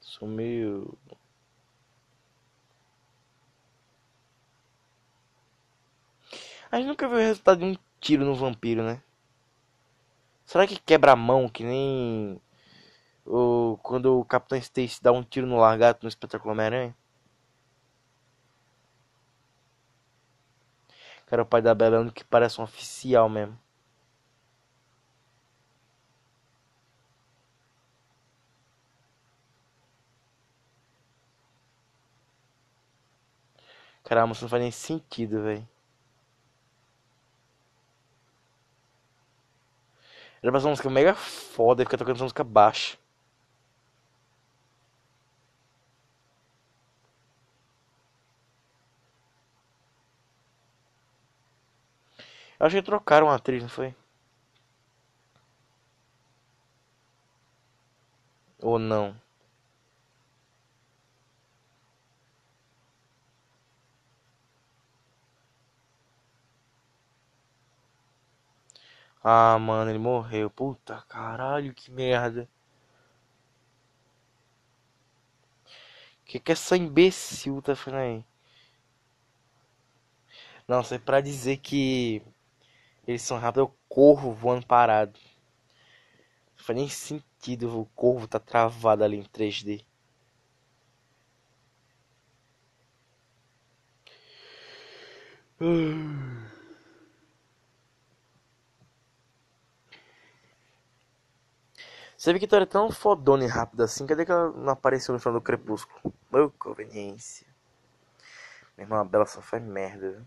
[0.00, 0.96] Sumiu.
[6.70, 9.02] A gente nunca viu o resultado de um tiro no vampiro, né?
[10.46, 12.40] Será que quebra a mão que nem
[13.26, 16.94] o quando o Capitão Stacy dá um tiro no largato no espetáculo Homem-Aranha?
[21.26, 23.58] Cara, o pai da Bela é que parece um oficial mesmo.
[34.08, 35.68] Caramba, isso não faz nem sentido, velho.
[40.42, 42.96] Era pra ser uma música mega foda e ficar tocando essa música baixa.
[52.60, 53.94] Eu acho que trocaram a atriz, não foi?
[58.62, 59.16] Ou não?
[69.22, 70.50] Ah, mano, ele morreu.
[70.50, 72.48] Puta caralho, que merda.
[76.24, 78.24] Que que essa imbecil tá fazendo aí?
[80.68, 82.22] Não, é pra dizer que
[83.06, 85.18] eles são rápidos, eu corro voando parado.
[86.58, 89.84] Não faz nem sentido o corvo tá travado ali em 3D.
[95.58, 96.34] Você
[102.34, 105.18] vê que tu era tão fodona e rápida assim, cadê que ela não apareceu no
[105.20, 106.12] final do Crepúsculo?
[106.30, 107.46] Ô, conveniência.
[108.78, 110.24] Minha irmã Bela só faz merda?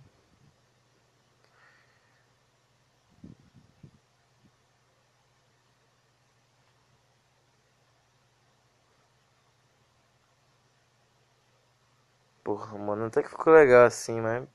[12.44, 14.48] Porra, mano, até que ficou legal assim, mas.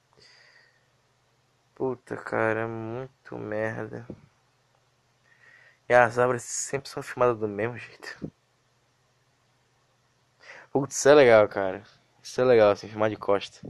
[1.77, 4.05] Puta, cara, é muito merda.
[5.89, 8.31] E as árvores sempre são filmadas do mesmo jeito.
[10.73, 11.83] Putz, isso é legal, cara.
[12.23, 13.67] Isso é legal, assim, filmar de costa.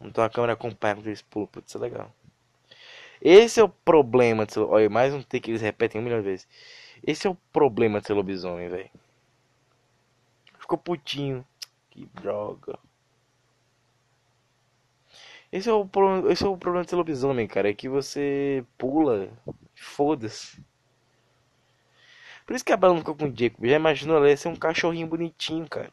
[0.00, 1.46] Então a câmera acompanha quando eles pulam.
[1.46, 2.12] Putz, isso é legal.
[3.20, 4.60] Esse é o problema ser...
[4.60, 6.48] Olha, mais um take que eles repetem um milhão de vezes.
[7.06, 8.90] Esse é o problema de ser lobisomem, velho.
[10.58, 11.46] Ficou putinho.
[11.90, 12.78] Que droga.
[15.52, 16.30] Esse é o, pro...
[16.30, 17.70] Esse é o problema de ser lobisomem, cara.
[17.70, 19.28] É que você pula.
[19.74, 20.60] Foda-se.
[22.46, 23.64] Por isso que a Bela não ficou com o Jacob.
[23.64, 25.92] Já imaginou ela ia ser um cachorrinho bonitinho, cara.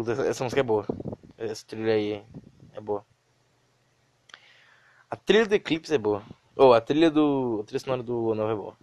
[0.00, 0.86] Puta, essa música é boa.
[1.36, 2.24] Essa trilha aí
[2.72, 3.04] é boa.
[5.10, 6.22] A trilha do Eclipse é boa.
[6.56, 7.58] Ou oh, a trilha do.
[7.60, 8.76] A trilha sonora do Novo é boa.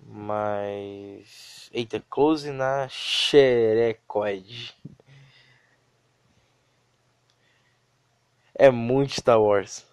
[0.00, 1.68] Mas.
[1.70, 4.74] Eita, close na xerecoide.
[8.54, 9.86] É muito Star Wars.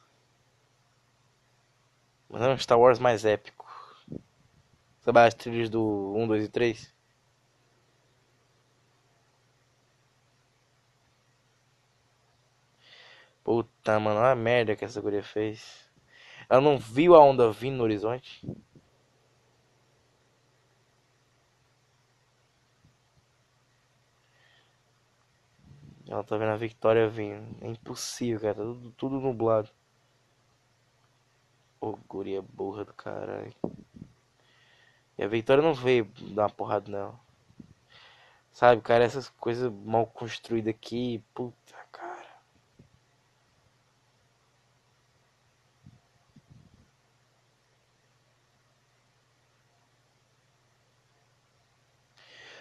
[2.30, 3.70] Mas é um Star Wars mais épico.
[5.02, 6.93] Sabe as trilhas do 1, 2 e 3?
[13.44, 15.90] Puta, mano, olha a merda que essa guria fez.
[16.50, 18.42] Ela não viu a onda vindo no horizonte?
[26.08, 27.58] Ela tá vendo a Victoria vindo.
[27.62, 28.56] É impossível, cara.
[28.56, 29.70] Tá tudo, tudo nublado.
[31.80, 33.54] Ô, guria burra do caralho.
[35.18, 36.06] E a Victoria não veio
[36.36, 37.20] dar uma porrada nela.
[38.54, 41.22] Sabe, cara, essas coisas mal construídas aqui.
[41.34, 42.26] Puta, cara.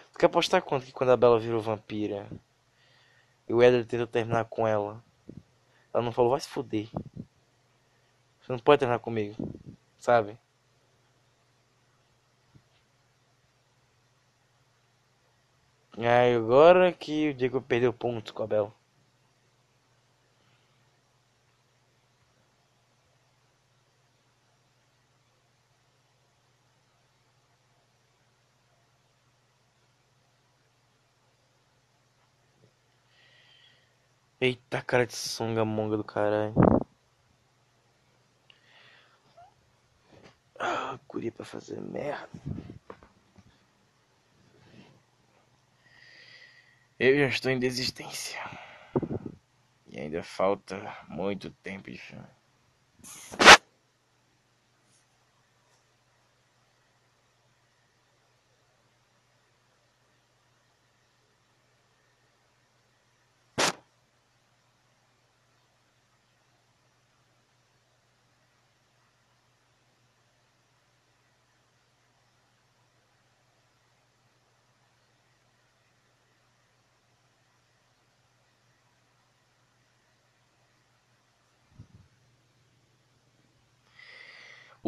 [0.01, 2.25] Tu quer apostar quanto que quando a Bela virou vampira
[3.45, 5.03] e o Edward tenta terminar com ela,
[5.93, 6.87] ela não falou, vai se fuder.
[8.39, 9.35] Você não pode terminar comigo,
[9.99, 10.37] sabe?
[15.97, 18.82] Aí agora que o Diego perdeu pontos com a Bela.
[34.45, 36.53] Eita, cara de sunga monga do caralho.
[40.59, 42.27] Ah, curia pra fazer merda.
[46.99, 48.37] Eu já estou em desistência.
[49.87, 52.27] E ainda falta muito tempo de filme.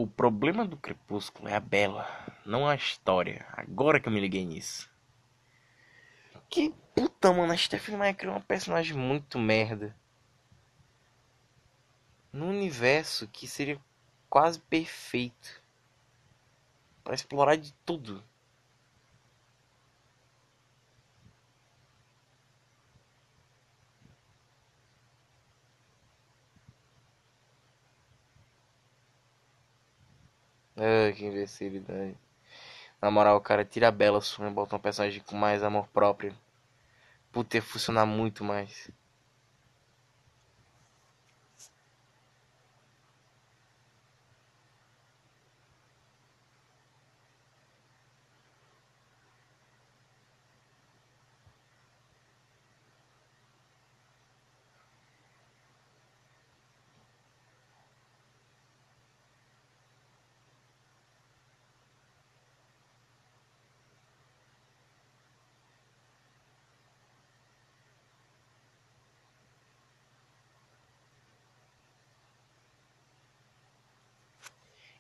[0.05, 2.07] O problema do Crepúsculo é a Bela,
[2.45, 3.43] não a história.
[3.53, 4.87] Agora que eu me liguei nisso.
[6.47, 9.95] Que puta, mano, a Stephanie Meyer criou uma personagem muito merda.
[12.31, 13.81] Num universo que seria
[14.29, 15.59] quase perfeito.
[17.03, 18.23] para explorar de tudo.
[30.77, 32.17] Ah, que imbecilidade.
[33.01, 36.35] Na moral, cara, tira a Bela Suma e bota um personagem com mais amor próprio.
[37.31, 38.89] Puta, ia funcionar muito mais.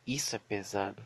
[0.07, 1.03] Isso é pesado.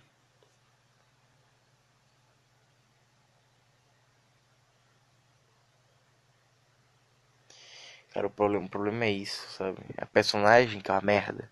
[8.14, 9.78] Cara, o problema, o problema é isso, sabe?
[9.98, 11.50] A personagem que é uma merda.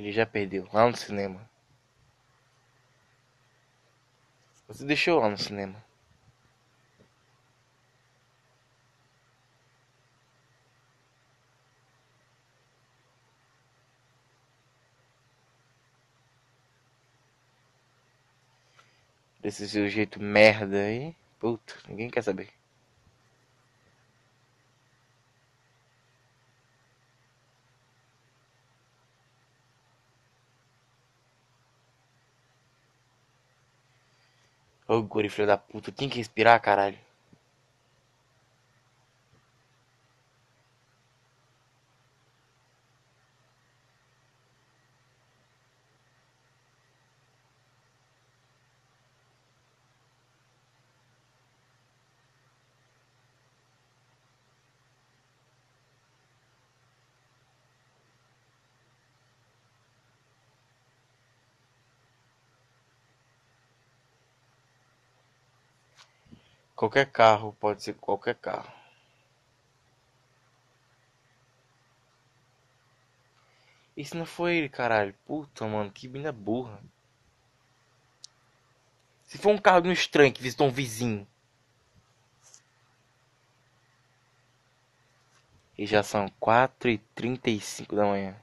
[0.00, 1.46] Ele já perdeu lá no cinema.
[4.66, 5.84] Você deixou lá no cinema.
[19.42, 21.14] Desse seu jeito merda aí.
[21.38, 22.59] Puta, ninguém quer saber.
[34.92, 36.98] Ô, guri, filho da puta, tem que respirar, caralho.
[66.80, 68.72] Qualquer carro pode ser qualquer carro.
[73.94, 75.14] Isso não foi ele, caralho.
[75.26, 76.82] Puta, mano, que mina burra.
[79.26, 81.28] Se for um carro de um estranho que visitou um vizinho.
[85.76, 88.34] E já são 4h35 da manhã.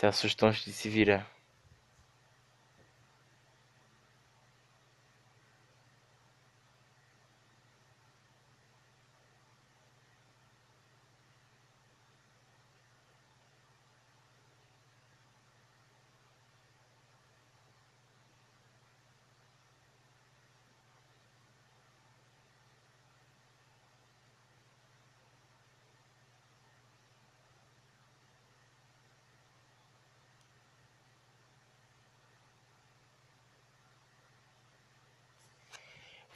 [0.00, 1.30] Se assustou antes de se virar.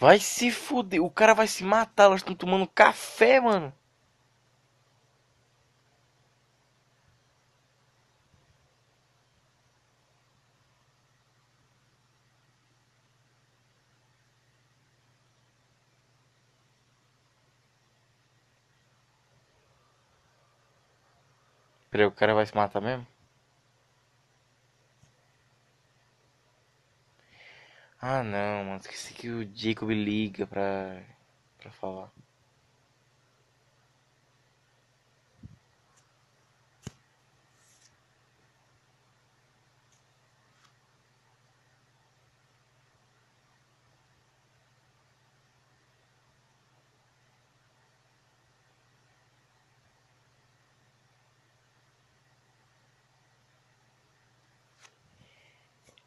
[0.04, 3.72] Vai se fuder, o cara vai se matar, elas estão tomando café, mano.
[21.90, 23.06] Peraí, o cara vai se matar mesmo?
[28.06, 31.02] Ah não, mano, esqueci que o Jacob liga pra,
[31.58, 32.12] pra falar.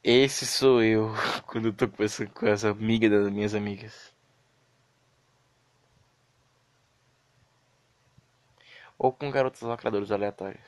[0.03, 1.11] Esse sou eu
[1.45, 4.11] quando eu tô conversando com as amigas das minhas amigas.
[9.03, 10.63] Ou com garotos lacradores aleatórios.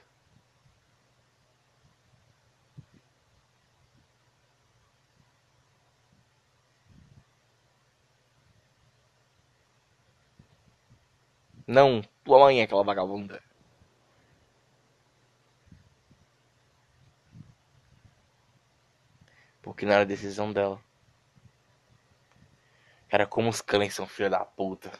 [11.66, 13.42] Não, tua mãe é aquela vagabunda.
[19.70, 20.82] Porque não era decisão dela.
[23.08, 24.91] Cara, como os cães são filha da puta.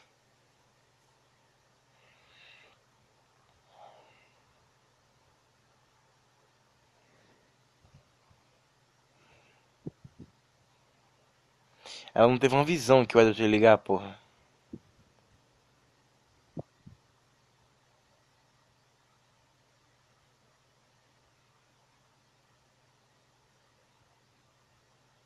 [12.14, 14.16] Ela não teve uma visão que o Edward ia ligar, porra.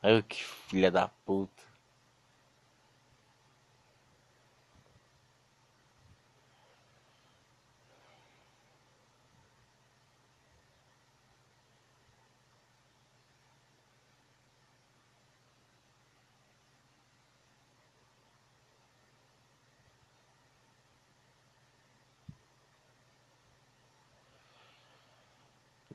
[0.04, 1.62] Ai, que filha da puta.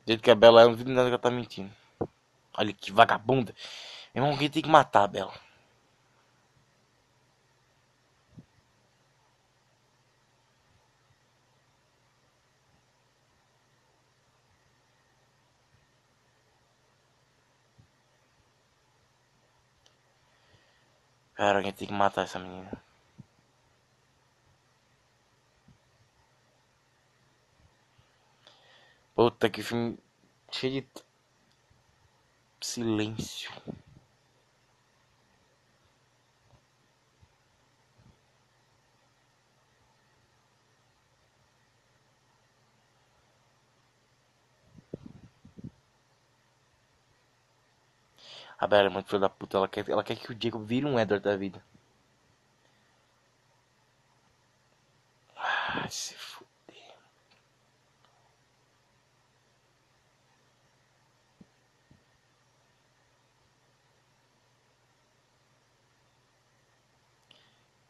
[0.06, 1.70] Do que a Bela é, não duvido nada que ela tá mentindo.
[2.58, 3.54] Olha que vagabunda.
[4.14, 5.32] Meu irmão, alguém tem que matar a Bela.
[21.34, 22.70] Cara, alguém tem que matar essa menina.
[29.14, 29.96] Puta que filme
[30.50, 30.88] cheio de
[32.60, 33.50] silêncio.
[48.60, 49.56] A Bela é muito filha da puta.
[49.56, 51.60] Ela quer, ela quer que o Jacob vire um Edward da vida.
[55.36, 56.94] Ai, se fuder.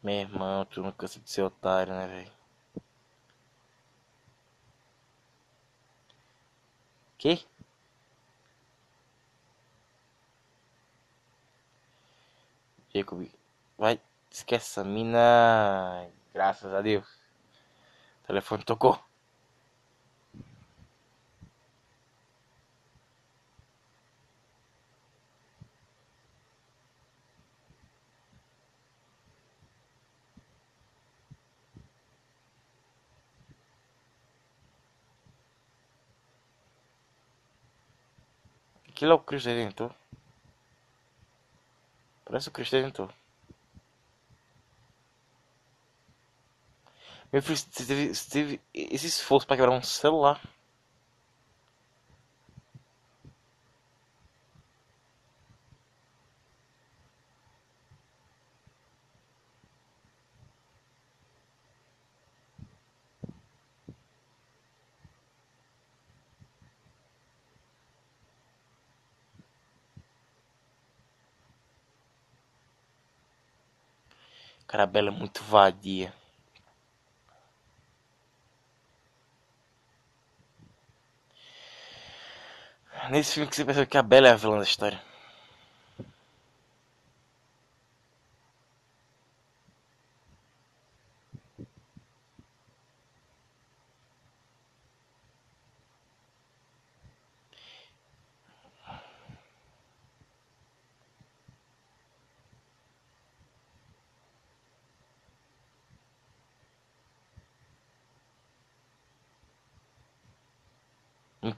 [0.03, 2.31] Meu irmão, tu não cansa de ser otário, né, velho?
[7.19, 7.47] Que?
[12.95, 13.29] Jacob,
[13.79, 14.01] vai,
[14.31, 16.09] esquece essa mina.
[16.35, 17.07] Graças a Deus.
[18.25, 18.99] O telefone tocou.
[38.89, 40.00] Aquilo é o Cristo Redentor.
[42.31, 43.09] Parece o Cristo Redentor.
[47.33, 50.41] Meu filho, teve, teve esse esforço pra quebrar um celular.
[74.71, 76.15] Cara, a Bela é muito vadia.
[83.11, 85.10] Nesse filme que você pensa que a Bela é a vilã da história.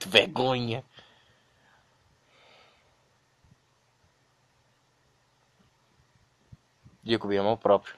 [0.03, 0.85] Muito vergonha.
[7.05, 7.95] Jacob, amor próprio.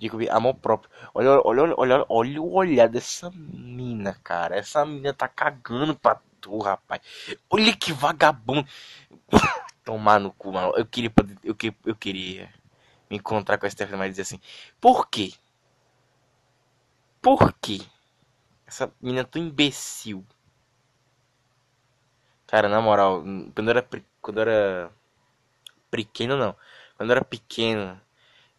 [0.00, 0.90] Jacob, amor próprio.
[1.14, 4.56] Olha, olha, olha, olha o olhar dessa mina, cara.
[4.56, 7.00] Essa mina tá cagando pra tu, rapaz.
[7.50, 8.66] Olha que vagabundo.
[9.84, 10.72] Tomar no cu, mano.
[10.76, 11.12] Eu queria,
[11.42, 11.56] eu,
[11.86, 12.52] eu queria
[13.10, 14.40] me encontrar com a Stephanie, mas dizer assim:
[14.80, 15.32] Por quê?
[17.20, 17.80] Por quê?
[18.66, 20.24] Essa menina é tão imbecil.
[22.52, 23.12] Cara, na moral,
[23.54, 23.82] quando eu era,
[24.22, 24.92] quando eu era
[25.90, 26.56] pequeno, não.
[26.96, 28.00] Quando eu era pequeno,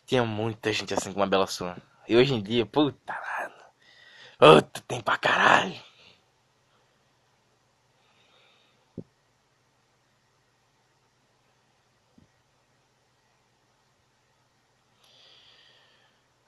[0.06, 1.78] tinha muita gente assim com uma bela sua.
[2.10, 3.56] E hoje em dia, puta, mano.
[4.40, 5.76] Puta, tem pra caralho.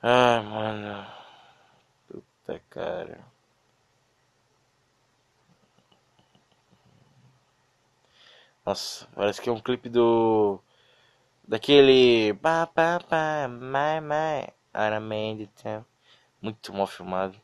[0.02, 0.96] Ai, mano.
[2.70, 3.35] cara.
[8.66, 10.60] Nossa, parece que é um clipe do.
[11.48, 12.34] Daquele.
[12.36, 14.54] Pá, pá, pá, my, my.
[16.42, 17.42] Muito mal filmado.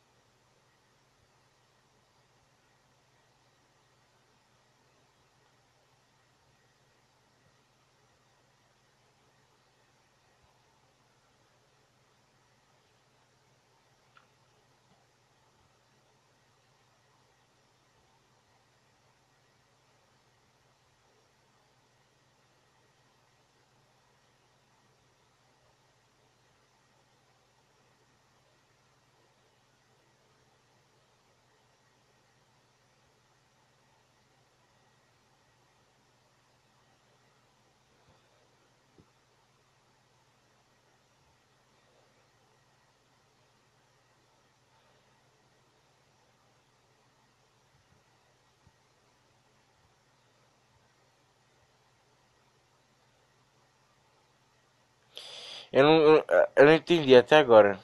[55.81, 56.23] Eu não,
[56.55, 57.79] eu não entendi até agora.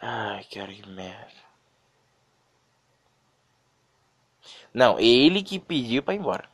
[0.00, 1.36] Ai, cara, que merda.
[4.72, 6.48] Não, ele que pediu pra ir embora.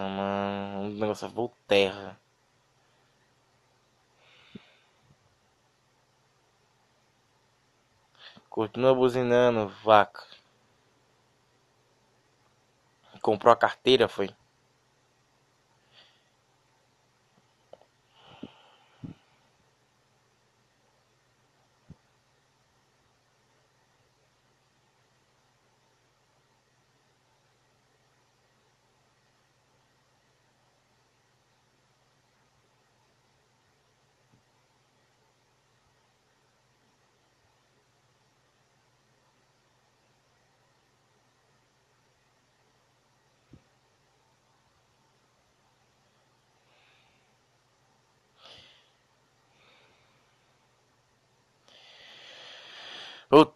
[0.00, 0.86] Puta, mano.
[0.86, 2.18] O negócio é Volterra.
[8.48, 10.24] Continua buzinando, vaca.
[13.22, 14.34] Comprou a carteira, foi?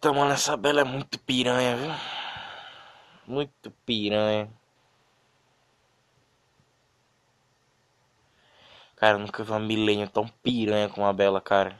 [0.05, 1.91] Puta, mano, essa bela é muito piranha, viu?
[3.25, 4.47] Muito piranha.
[8.97, 11.75] Cara, nunca vi uma milênio tão piranha como a Bela, cara.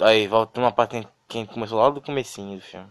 [0.00, 2.90] Aí, volta uma parte que começou lá do comecinho do filme.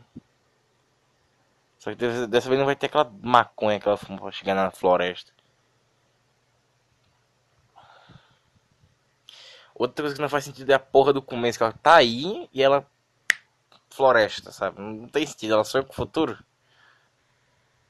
[1.79, 4.69] Só que dessa vez não vai ter aquela maconha que ela fuma pra chegar na
[4.69, 5.31] floresta.
[9.75, 12.49] Outra coisa que não faz sentido é a porra do começo, que ela tá aí
[12.53, 12.85] e ela.
[13.89, 14.81] Floresta, sabe?
[14.81, 16.37] Não tem sentido, ela sonha com o futuro.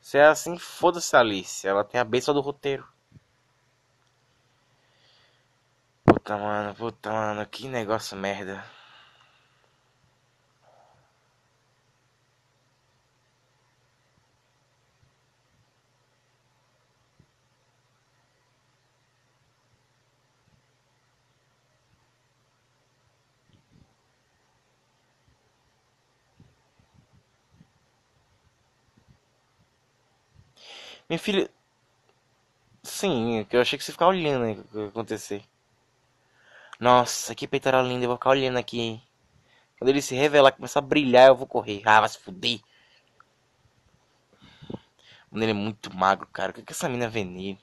[0.02, 1.66] Se é assim, foda-se a Alice.
[1.66, 2.86] Ela tem a benção do roteiro.
[6.06, 8.64] Puta, mano, puta, mano, que negócio merda.
[31.10, 31.50] Minha filha.
[32.84, 35.44] Sim, eu achei que você ficava olhando o que acontecer.
[36.80, 39.02] Nossa, que peitoral lindo, eu vou ficar olhando aqui.
[39.78, 41.82] Quando ele se revelar, começar a brilhar, eu vou correr.
[41.86, 42.60] Ah, vai se fuder.
[45.32, 46.52] Mano, ele é muito magro, cara.
[46.52, 47.60] O que, que essa mina vê nele?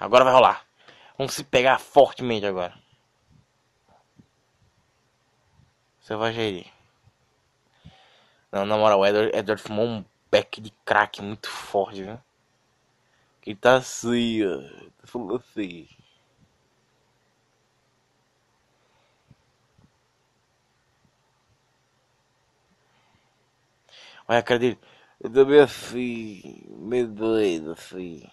[0.00, 0.64] Agora vai rolar.
[1.18, 2.74] Vamos se pegar fortemente agora.
[6.32, 6.66] Gerir.
[8.50, 12.18] Não, na moral, o Edward, Edward fumou um beck de crack muito forte, viu?
[13.42, 14.58] Quem tá assim, ó.
[14.98, 15.86] Tá falando assim.
[24.26, 24.78] Olha a cara dele.
[25.20, 26.62] Eu também assim.
[26.68, 28.26] Meio doido assim.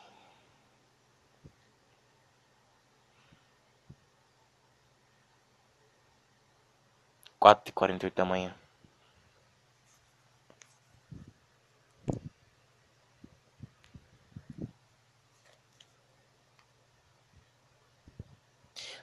[7.39, 8.53] Quatro e quarenta e oito da manhã.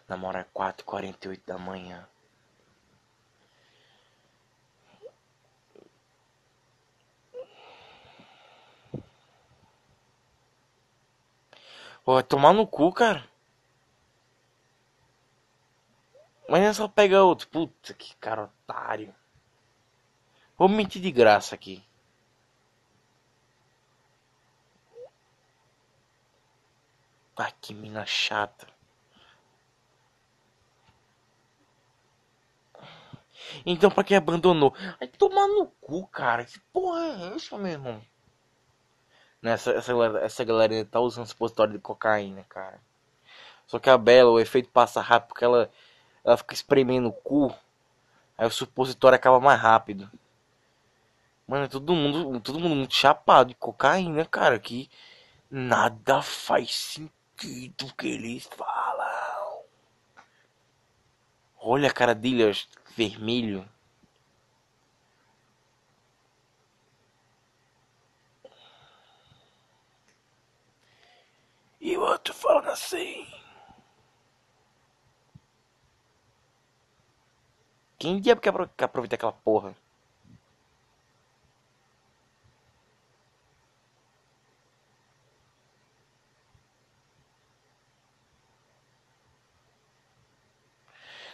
[0.08, 2.06] Namora é quatro e quarenta e oito da manhã.
[12.04, 13.33] Pô, tomar no cu, cara.
[16.48, 17.48] Mas é só pegar outro.
[17.48, 19.14] Puta que cara otário.
[20.56, 21.82] Vou mentir de graça aqui.
[27.36, 28.66] Ah, que mina chata.
[33.66, 34.74] Então, pra quem abandonou?
[35.00, 36.44] Aí tomar no cu, cara.
[36.44, 38.02] Que porra é essa, meu irmão?
[39.42, 39.92] Nessa, essa,
[40.22, 42.80] essa galera tá usando supositório de cocaína, cara.
[43.66, 45.70] Só que a Bela, o efeito passa rápido porque ela,
[46.24, 47.54] ela fica espremendo o cu.
[48.36, 50.10] Aí o supositório acaba mais rápido.
[51.46, 54.58] Mano, é todo mundo, todo mundo muito chapado de cocaína, cara.
[54.58, 54.90] Que
[55.50, 59.62] nada faz sentido que eles falam.
[61.60, 62.52] Olha a cara dele,
[62.96, 63.68] vermelho.
[71.80, 73.43] E o outro falando assim.
[78.04, 79.74] Quem diabo quer aproveitar aquela porra?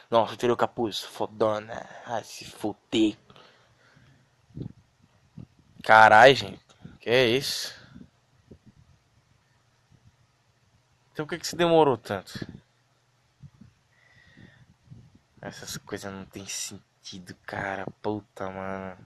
[0.09, 1.01] Nossa, tirei o capuz.
[1.01, 1.89] Fodona.
[2.07, 3.19] Ah, se fuder.
[5.83, 6.61] Caralho, gente.
[7.01, 7.75] Que é isso?
[11.13, 12.47] Então por que, que se demorou tanto?
[15.43, 17.87] Essas coisas não tem sentido, cara.
[18.03, 18.99] Puta, mano.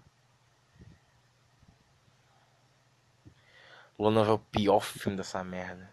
[3.99, 5.93] Luna é o pior filme dessa merda.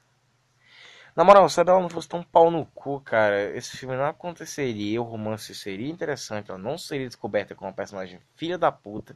[1.16, 5.02] Na moral, se ela não fosse tão pau no cu, cara, esse filme não aconteceria,
[5.02, 9.16] o romance seria interessante, ela não seria descoberta como uma personagem filha da puta.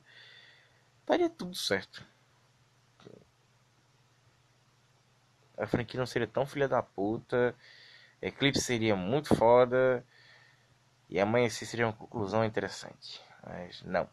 [1.01, 2.05] Estaria tudo certo.
[5.57, 7.55] A franquia não seria tão filha da puta.
[8.21, 10.05] Eclipse seria muito foda.
[11.09, 13.21] E amanhecer seria uma conclusão interessante.
[13.43, 14.07] Mas não.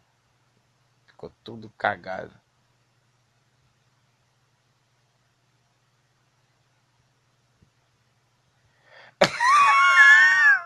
[1.06, 2.34] Ficou tudo cagado.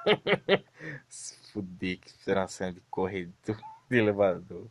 [1.09, 3.57] Se fuder que fizeram uma cena de corredor
[3.90, 4.69] de elevador.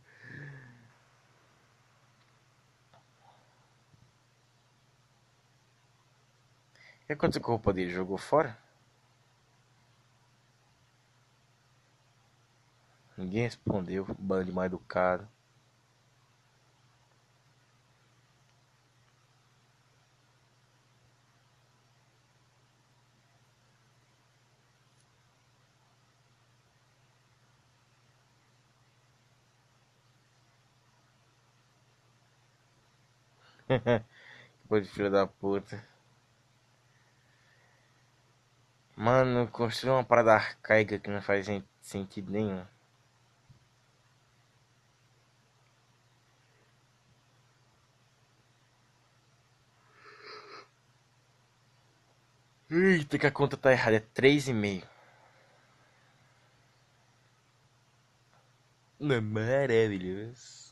[7.03, 7.91] O que aconteceu com a roupa dele?
[7.91, 8.57] Jogou fora?
[13.17, 15.27] Ninguém respondeu, bando mal educado.
[34.63, 35.83] Depois de filho da puta.
[38.97, 41.47] Mano, construir uma parada arcaica que não faz
[41.81, 42.65] sentido nenhum.
[52.69, 53.97] Eita, que a conta tá errada.
[53.97, 54.87] É 3,5.
[58.99, 60.65] Maravilhoso.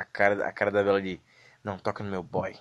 [0.00, 1.20] a cara, a cara da Bela de
[1.62, 2.56] não toca no meu boy.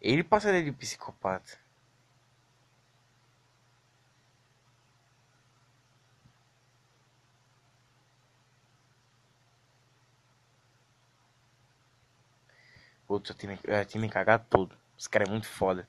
[0.00, 1.58] Ele passaria de psicopata.
[13.06, 14.76] Putz, eu tinha, eu tinha me cagado todo.
[14.98, 15.88] Esse cara é muito foda.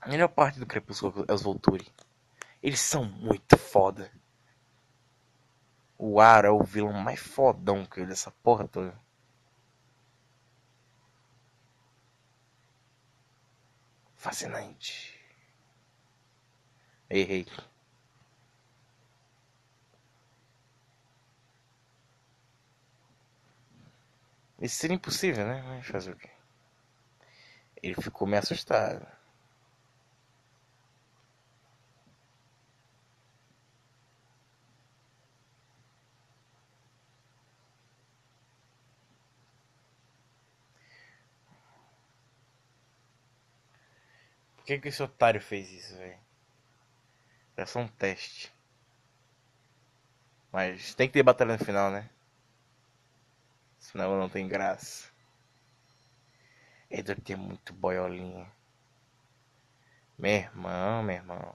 [0.00, 1.86] A melhor parte do Crepúsculo é os Volturi.
[2.62, 4.10] Eles são muito foda.
[5.98, 8.98] O Aro é o vilão mais fodão que eu dessa porra toda.
[14.20, 15.18] Fascinante.
[17.08, 17.46] Errei.
[24.60, 25.62] Isso seria impossível, né?
[25.62, 26.28] Mas fazer o quê?
[27.82, 29.06] Ele ficou meio assustado.
[44.70, 46.18] Que, que esse otário fez isso, velho?
[47.56, 48.52] É só um teste.
[50.52, 52.08] Mas tem que ter batalha no final, né?
[53.78, 55.10] Senão não tem graça.
[56.88, 58.46] Edward é muito boiolinha.
[60.18, 61.54] Meu irmão, meu irmão.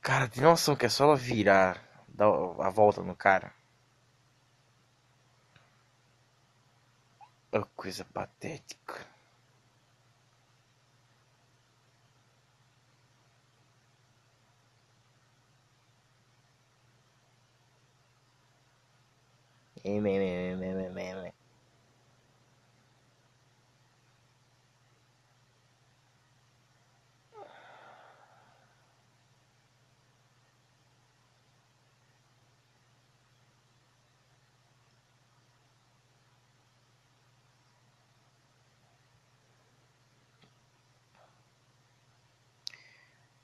[0.00, 2.28] Cara, tem noção que é só ela virar, dar
[2.60, 3.52] a volta no cara.
[7.52, 9.06] Oh, coisa patética.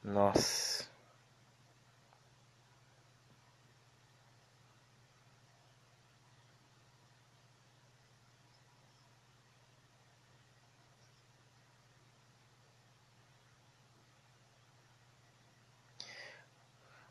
[0.05, 0.85] Nossa.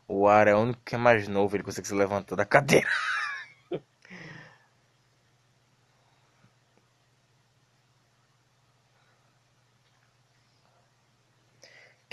[0.08, 2.88] O ar é o único que é mais novo, ele consegue se levantar da cadeira.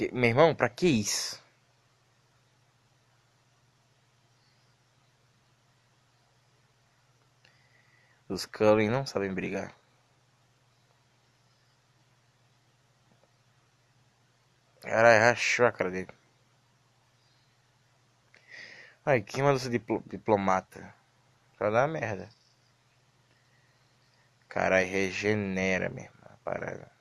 [0.02, 1.40] Que, meu irmão, pra que isso?
[8.28, 9.76] Os Cullen não sabem brigar.
[14.82, 16.10] Caralho, rachou a cara dele.
[19.06, 20.95] Ai, quem mandou ser diplo diplomata?
[21.60, 22.28] Só dá merda.
[24.49, 27.01] Caralho, regenera mesmo a parada.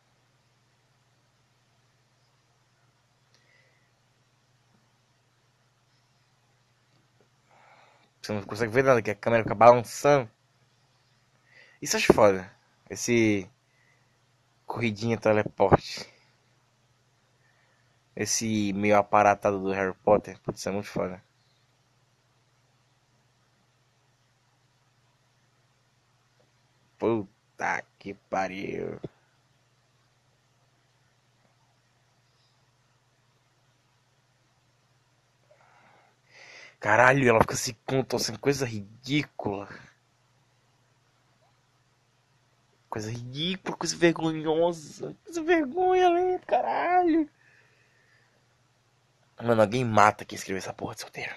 [8.20, 10.30] Você não consegue ver nada, que a câmera fica balançando.
[11.80, 12.50] Isso acho foda.
[12.88, 13.48] Esse
[14.66, 16.06] corridinha teleporte.
[18.14, 20.38] Esse meio aparatado do Harry Potter.
[20.40, 21.22] Putz, é muito foda.
[26.98, 29.00] Puta que pariu.
[36.80, 39.68] Caralho, ela fica se contorcendo, coisa ridícula.
[42.88, 45.14] Coisa ridícula, coisa vergonhosa.
[45.22, 46.40] Coisa vergonha, né?
[46.46, 47.28] Caralho.
[49.42, 51.34] Mano, alguém mata quem escreveu essa porra de solteiro.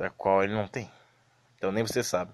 [0.00, 0.90] Da qual ele não tem.
[1.56, 2.32] Então nem você sabe.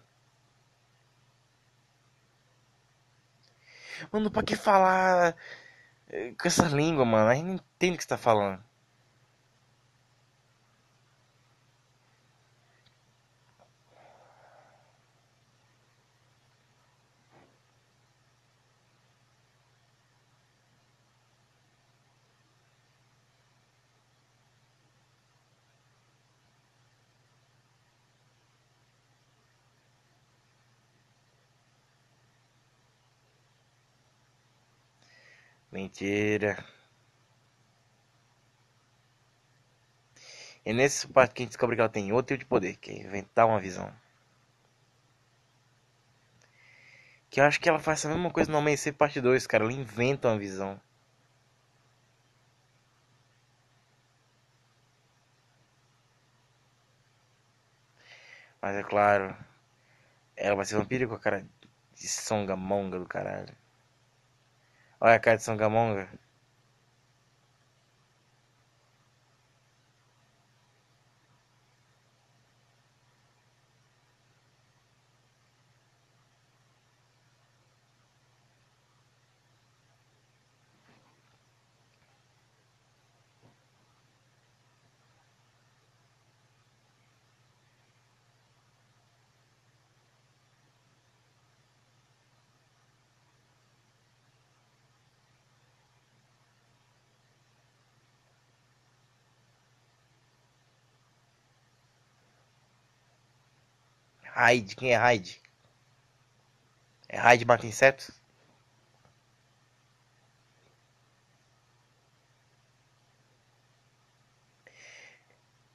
[4.12, 5.34] Mano, pra que falar
[6.08, 7.28] eh, com essa língua, mano?
[7.28, 8.62] A gente não entende o que você tá falando.
[35.86, 36.64] Mentira.
[40.64, 42.90] É nesse parte que a gente descobre que ela tem outro tipo de poder, que
[42.90, 43.94] é inventar uma visão.
[47.30, 49.62] Que eu acho que ela faz a mesma coisa no Amanhecer Parte 2, cara.
[49.62, 50.80] Ela inventa uma visão.
[58.60, 59.36] Mas é claro,
[60.36, 61.46] ela vai ser vampira com a cara
[61.94, 63.56] de songamonga do caralho.
[65.00, 65.42] Olha a cara de
[104.36, 105.40] Raid, quem é Raid?
[107.08, 108.10] É Raid mata insetos?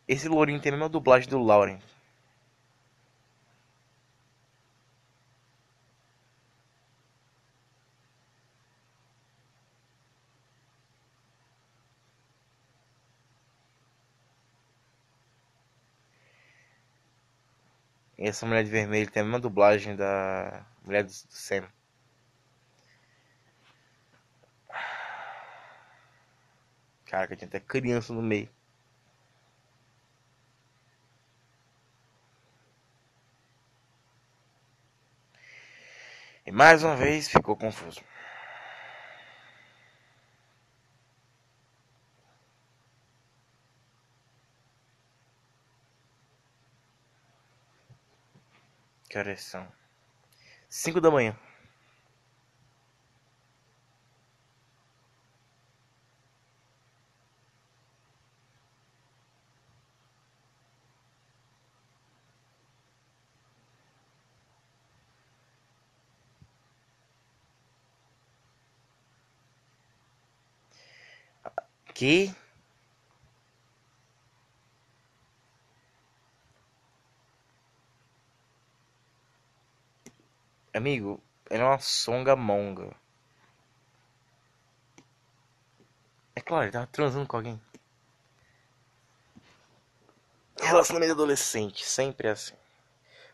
[0.07, 1.79] Esse lourinho tem a mesma dublagem do Lauren.
[18.21, 21.67] E essa mulher de vermelho tem a mesma dublagem da mulher do, do Sam.
[27.05, 28.47] Caraca, tinha até criança no meio.
[36.45, 38.01] E mais uma vez ficou confuso.
[49.11, 49.67] Que horas são?
[50.69, 51.35] 5 da manhã.
[71.93, 72.33] Que
[80.73, 82.95] Amigo, ela é uma songamonga.
[86.33, 87.61] É claro, ele tava transando com alguém.
[90.61, 92.55] Relacionamento adolescente, sempre é assim.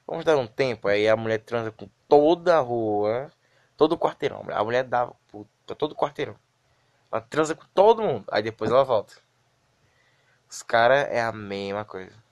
[0.07, 3.31] Vamos dar um tempo, aí a mulher transa com toda a rua,
[3.75, 4.43] todo o quarteirão.
[4.49, 5.11] A mulher dá
[5.65, 6.35] pra todo o quarteirão.
[7.11, 9.13] Ela transa com todo mundo, aí depois ela volta.
[10.49, 12.26] Os caras é a mesma coisa.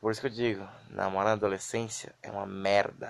[0.00, 3.06] Por isso que eu digo, namorar na adolescência é uma merda.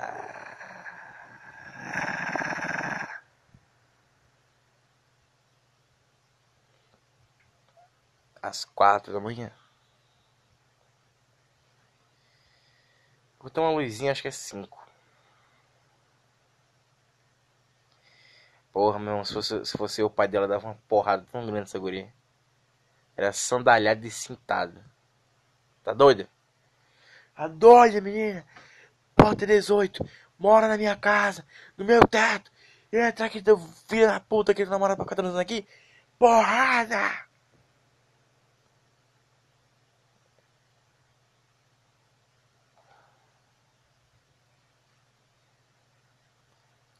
[8.43, 9.53] Às quatro da manhã.
[13.39, 14.85] Vou ter uma luzinha, acho que é cinco.
[18.73, 21.79] Porra, meu, se fosse, se fosse o pai dela, dava uma porrada tão grande essa
[21.79, 22.13] guria.
[23.17, 24.85] Era sandalhada e cintada.
[25.85, 26.29] Tá doida?
[27.41, 28.45] A doida, menina.
[29.17, 30.07] Porta 18.
[30.39, 31.45] Mora na minha casa.
[31.77, 32.53] No meu teto.
[32.93, 33.59] E entrar aqui, teu
[33.89, 35.67] filho da puta que namora pra ficar transando aqui.
[36.19, 36.99] Porrada!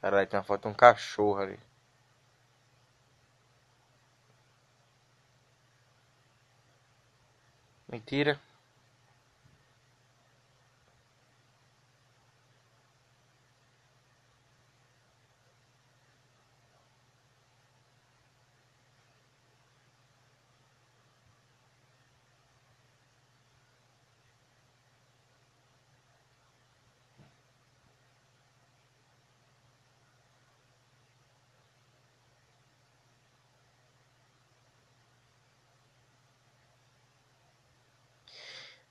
[0.01, 1.59] Caralho, tem uma foto de um cachorro ali.
[7.89, 8.41] Mentira.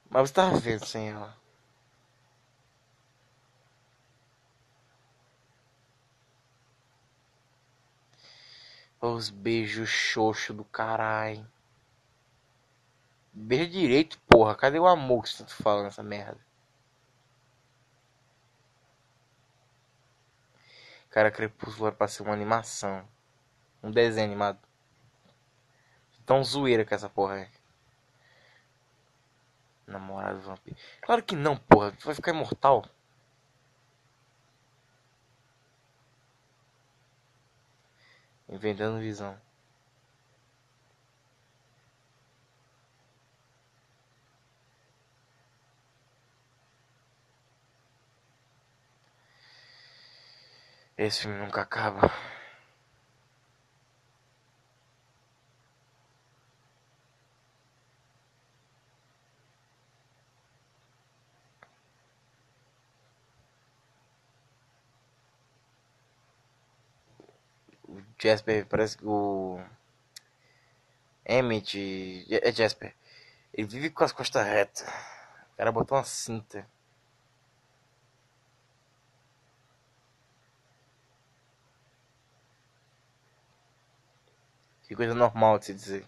[0.09, 1.37] Mas você tava vendo sem ela.
[9.01, 11.47] Os beijos xoxo do caralho.
[13.31, 14.55] Beija direito, porra.
[14.55, 16.39] Cadê o amor que você tá falando essa merda?
[21.09, 23.07] Cara, Crepúsculo era pra ser uma animação.
[23.81, 24.59] Um desenho animado.
[26.25, 27.58] Tão zoeira que essa porra é.
[29.89, 30.77] Namorado vampiro.
[31.01, 31.91] Claro que não, porra.
[31.91, 32.85] Tu vai ficar imortal.
[38.49, 39.39] Inventando visão.
[50.97, 52.11] Esse filme nunca acaba.
[67.87, 69.59] O Jasper parece que o
[71.25, 72.93] Emmett é Jasper.
[73.53, 74.81] Ele vive com as costas retas.
[75.53, 76.67] O cara botou uma cinta.
[84.83, 86.07] Que coisa normal de se dizer.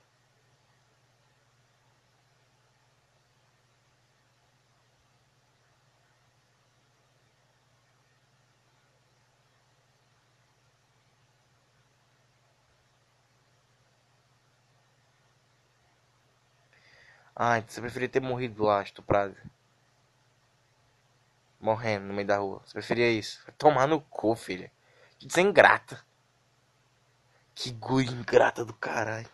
[17.43, 19.35] Ai, você preferia ter morrido lá, estuprado.
[21.59, 22.61] Morrendo no meio da rua.
[22.63, 23.43] Você preferia isso?
[23.57, 24.71] Tomar no cu, filha.
[25.17, 26.05] Que desengrata.
[27.55, 29.27] Que guri ingrata do caralho.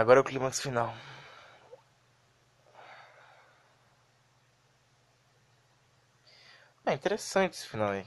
[0.00, 0.94] Agora é o clímax final.
[6.84, 8.06] É interessante esse final aí.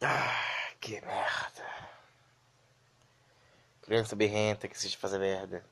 [0.00, 1.66] Ah, que merda.
[3.80, 5.64] Criança berrenta que assiste fazer merda.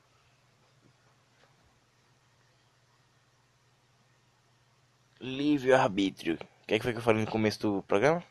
[5.19, 6.35] Livre-arbítrio.
[6.35, 8.23] O que, é que foi que eu falei no começo do programa?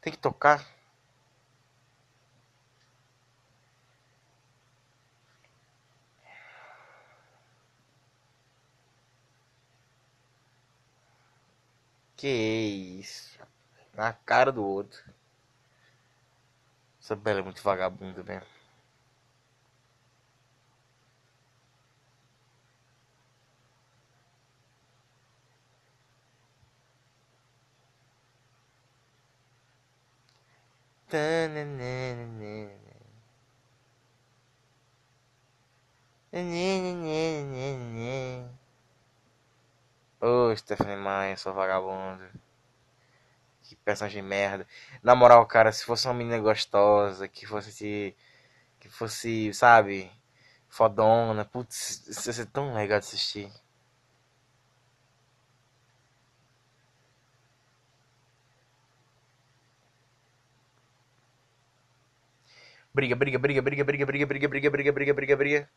[0.00, 0.77] Tem que tocar.
[12.28, 13.38] Que isso?
[13.94, 15.02] Na cara do outro.
[17.00, 18.46] Essa bela é muito vagabunda mesmo.
[40.20, 42.24] Ô, oh, Stephanie Maia, sou vagabundo.
[43.62, 44.66] Que personagem merda.
[45.02, 48.16] Na moral, cara, se fosse uma menina gostosa, que fosse.
[48.80, 50.10] Que fosse, sabe?
[50.68, 51.44] Fodona.
[51.44, 53.52] Putz, ia ser tão legal de assistir.
[62.94, 65.70] Briga, briga, briga, briga, briga, briga, briga, briga, briga, briga, briga, briga.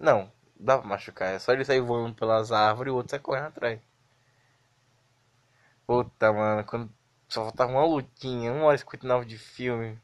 [0.00, 1.34] Não, dá pra machucar.
[1.34, 3.80] É só ele sair voando pelas árvores e o outro sai correndo atrás.
[5.86, 6.90] Puta, mano, quando
[7.28, 10.00] só faltava uma lutinha, uma hora e 59 de filme.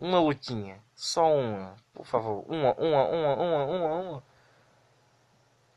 [0.00, 0.82] Uma lutinha.
[0.94, 1.76] Só uma.
[1.94, 2.44] Por favor.
[2.48, 4.22] Uma, uma, uma, uma, uma, uma.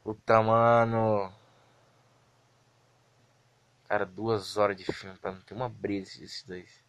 [0.03, 1.32] Puta, mano.
[3.88, 6.84] Cara, duas horas de filme pra não ter uma brisa desses dois.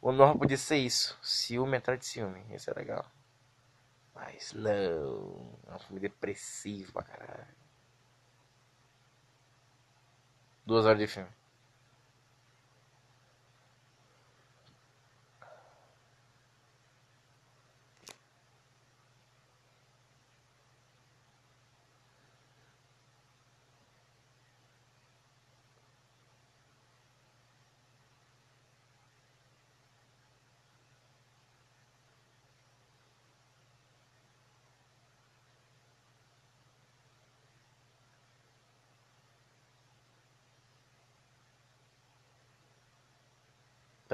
[0.00, 1.18] O normal podia ser isso.
[1.22, 2.44] Ciúme atrás de ciúme.
[2.54, 3.04] Isso é legal.
[4.14, 5.58] Mas não.
[5.66, 7.46] É um filme depressivo pra caralho.
[10.64, 11.39] Duas horas de filme.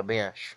[0.07, 0.57] Também acho.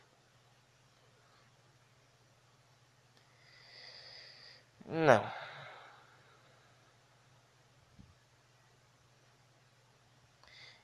[4.86, 5.24] Não.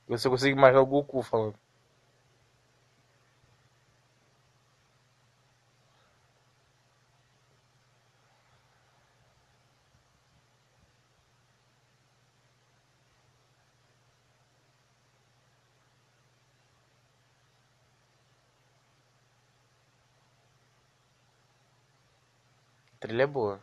[0.08, 1.60] Você consegue imaginar o Goku falando.
[23.06, 23.60] Trilha é boa.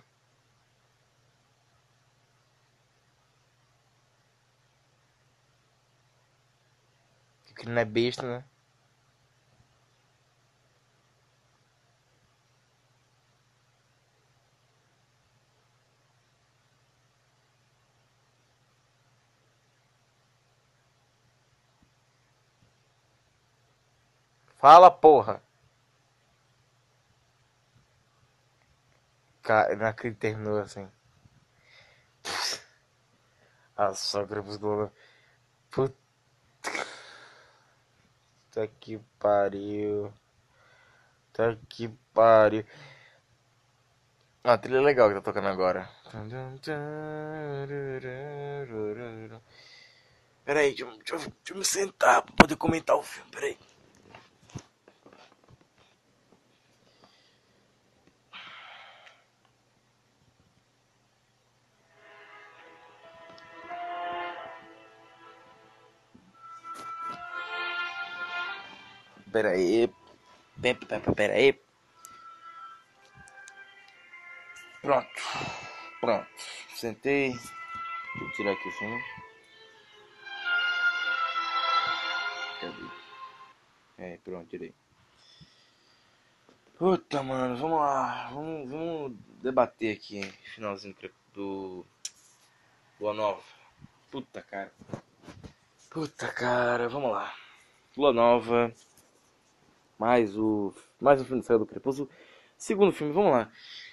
[7.56, 8.44] Que não é besta, né?
[24.58, 25.42] Fala, porra!
[29.42, 30.88] Que terminou assim.
[33.76, 34.92] A sogra dos Globo.
[35.70, 35.94] Puta
[38.80, 40.12] que pariu.
[41.32, 42.64] Puta que pariu.
[44.44, 45.88] Ah, a trilha é legal que tá tocando agora.
[50.44, 53.56] Peraí, deixa, deixa, deixa eu me sentar pra poder comentar o filme, peraí.
[69.32, 69.90] Pera aí.
[71.16, 71.58] Pera aí.
[74.82, 75.08] Pronto.
[76.00, 76.28] Pronto.
[76.76, 77.32] Sentei.
[78.18, 79.02] Vou tirar aqui o filme.
[82.60, 82.90] Cadê?
[83.96, 84.74] É, pronto, tirei.
[86.76, 88.28] Puta, mano, vamos lá.
[88.34, 90.20] Vamos, vamos debater aqui.
[90.54, 90.94] Finalzinho
[91.32, 91.86] do.
[93.00, 93.42] Lua Nova.
[94.10, 94.70] Puta, cara.
[95.88, 97.34] Puta, cara, vamos lá.
[97.96, 98.74] Lua Nova
[99.98, 102.08] mais o mais um filme do Crepúsculo.
[102.56, 103.50] Segundo filme, vamos lá.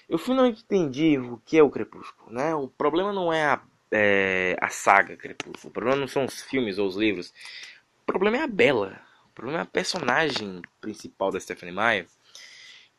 [0.07, 2.53] Eu finalmente entendi o que é o Crepúsculo, né?
[2.55, 3.61] O problema não é a,
[3.91, 5.69] é, a saga Crepúsculo.
[5.69, 7.33] O problema não são os filmes ou os livros.
[8.03, 9.01] O problema é a Bela.
[9.27, 12.07] O problema é a personagem principal da Stephanie Meyer.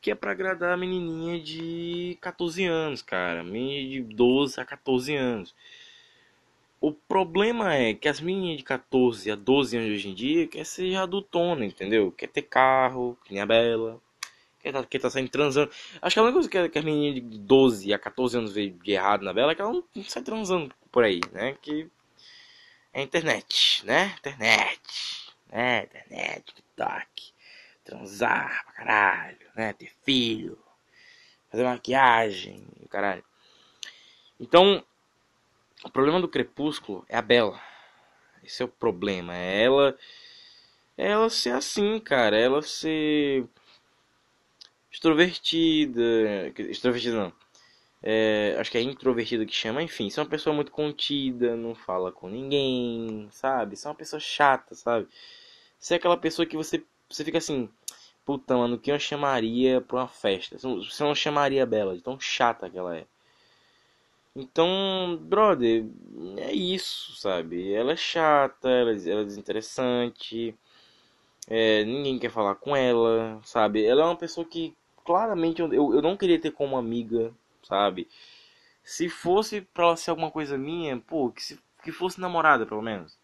[0.01, 3.43] Que é para agradar a menininha de 14 anos, cara.
[3.43, 5.55] Menina de 12 a 14 anos.
[6.81, 10.65] O problema é que as meninas de 14 a 12 anos hoje em dia quer
[10.65, 12.11] ser adultona, entendeu?
[12.11, 14.01] Quer ter carro, que nem a Bela.
[14.59, 15.71] Quer tá, quer tá saindo transando.
[16.01, 18.71] Acho que a única coisa que, que as meninas de 12 a 14 anos vê
[18.71, 21.55] de errado na Bela é que ela não, não sai transando por aí, né?
[21.61, 21.87] Que
[22.91, 24.15] é internet, né?
[24.17, 24.81] Internet,
[25.51, 25.83] né?
[25.83, 27.33] Internet, TikTok.
[27.83, 29.71] Transar pra caralho, né?
[29.73, 30.57] Ter filho.
[31.51, 33.23] Fazer maquiagem, caralho.
[34.39, 34.83] Então,
[35.83, 37.59] o problema do Crepúsculo é a Bela.
[38.43, 39.35] Esse é o problema.
[39.35, 39.97] É ela.
[40.97, 42.37] É ela ser assim, cara.
[42.37, 43.45] É ela ser.
[44.91, 46.01] Extrovertida.
[46.57, 47.33] Extrovertida não.
[48.03, 49.83] É, acho que é introvertida que chama.
[49.83, 53.75] Enfim, ser uma pessoa muito contida, não fala com ninguém, sabe?
[53.75, 55.07] Ser uma pessoa chata, sabe?
[55.79, 57.69] Ser aquela pessoa que você, você fica assim.
[58.25, 60.57] Puta, mano, que eu chamaria pra uma festa?
[60.57, 63.05] Você não chamaria Bela, de tão chata que ela é.
[64.35, 65.85] Então, brother,
[66.37, 67.73] é isso, sabe?
[67.73, 70.55] Ela é chata, ela, ela é desinteressante,
[71.47, 73.85] é, ninguém quer falar com ela, sabe?
[73.85, 74.75] Ela é uma pessoa que
[75.05, 77.33] claramente eu, eu não queria ter como amiga,
[77.63, 78.07] sabe?
[78.83, 82.81] Se fosse pra ela ser alguma coisa minha, pô, que, se, que fosse namorada, pelo
[82.81, 83.17] menos.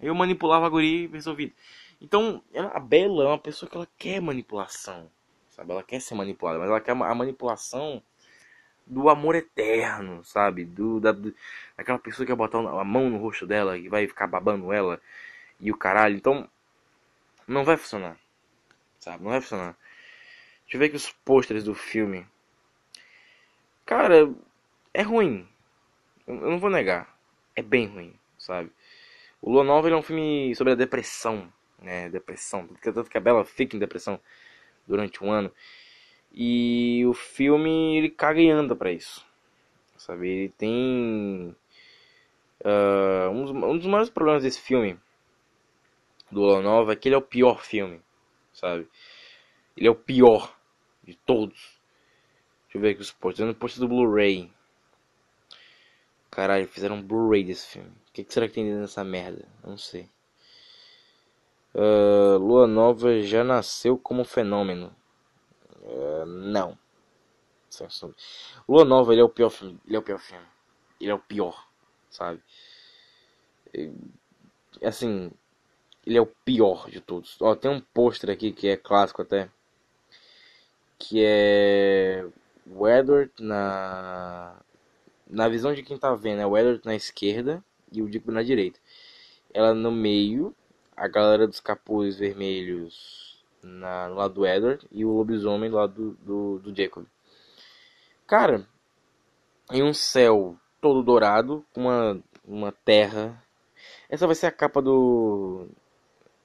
[0.00, 1.54] Eu manipulava a guria e resolvido.
[2.00, 5.10] Então, ela, a Bela é uma pessoa que ela quer manipulação,
[5.50, 5.72] sabe?
[5.72, 8.02] Ela quer ser manipulada, mas ela quer a manipulação
[8.92, 10.64] do amor eterno, sabe?
[10.64, 11.34] Do, da, do,
[11.76, 15.00] daquela pessoa que vai botar a mão no rosto dela e vai ficar babando ela
[15.58, 16.14] e o caralho.
[16.14, 16.48] Então,
[17.48, 18.16] não vai funcionar,
[19.00, 19.24] sabe?
[19.24, 19.76] Não vai funcionar.
[20.62, 22.26] Deixa eu ver aqui os pôsteres do filme.
[23.86, 24.30] Cara,
[24.92, 25.48] é ruim.
[26.26, 27.16] Eu não vou negar.
[27.56, 28.70] É bem ruim, sabe?
[29.40, 32.10] O Lua Nova é um filme sobre a depressão, né?
[32.10, 32.68] Depressão.
[32.82, 34.20] Tanto que a Bela fica em depressão
[34.86, 35.50] durante um ano.
[36.34, 39.24] E o filme ele caga e anda pra isso.
[39.96, 40.28] Sabe?
[40.28, 41.54] Ele tem.
[42.64, 44.98] Uh, um, dos, um, dos, maiores problemas desse filme,
[46.30, 48.00] do Lua Nova, é que ele é o pior filme.
[48.52, 48.88] Sabe?
[49.76, 50.56] Ele é o pior
[51.04, 51.78] de todos.
[52.64, 53.44] Deixa eu ver aqui os posts.
[53.44, 54.50] No post do Blu-ray.
[56.30, 57.90] Caralho, fizeram um Blu-ray desse filme.
[57.90, 59.46] O que, que, será que tem dentro dessa merda?
[59.62, 60.08] Não sei.
[61.74, 64.94] Uh, Lua Nova já nasceu como fenômeno.
[65.82, 66.78] Uh, não.
[68.68, 69.80] Lua Nova ele é o pior filme.
[69.86, 70.46] Ele é o pior filme.
[71.00, 71.66] Ele é o pior,
[72.10, 72.40] sabe?
[74.82, 75.30] assim,
[76.06, 77.36] ele é o pior de todos.
[77.40, 79.48] Ó, tem um pôster aqui que é clássico até.
[80.98, 82.26] Que é
[82.66, 84.56] o Edward na
[85.28, 88.42] na visão de quem tá vendo é o Edward na esquerda e o Dick na
[88.42, 88.78] direita.
[89.52, 90.54] Ela no meio,
[90.96, 93.31] a galera dos capuzes vermelhos
[93.62, 97.06] na, no lado do Edward e o lobisomem do lado do, do, do Jacob.
[98.26, 98.66] Cara,
[99.70, 103.42] em um céu todo dourado, com uma, uma terra.
[104.08, 105.68] Essa vai ser a capa do.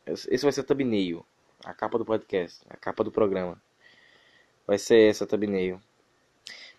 [0.06, 1.26] Esse vai ser a thumbnail.
[1.65, 2.64] A capa do podcast.
[2.69, 3.61] A capa do programa.
[4.65, 5.81] Vai ser essa thumbnail.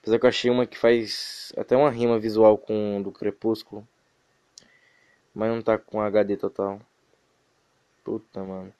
[0.01, 3.87] Apesar que eu achei uma que faz até uma rima visual com do Crepúsculo.
[5.35, 6.81] Mas não tá com HD total.
[8.05, 8.73] Puta, mano.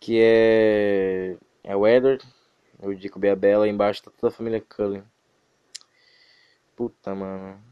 [0.00, 1.36] Que é.
[1.62, 2.24] É o Edward,
[2.78, 3.68] o Jacob e a Bella.
[3.68, 5.04] Embaixo tá toda a família Cullen.
[6.74, 7.62] Puta, mano.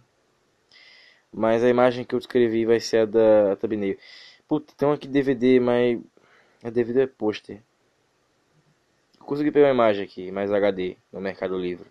[1.32, 3.98] Mas a imagem que eu descrevi vai ser a da thumbnail.
[4.46, 6.00] Puta, tem uma aqui DVD, mas.
[6.62, 7.62] A DVD é pôster.
[9.20, 11.90] Consegui pegar uma imagem aqui, mais HD, no Mercado Livre.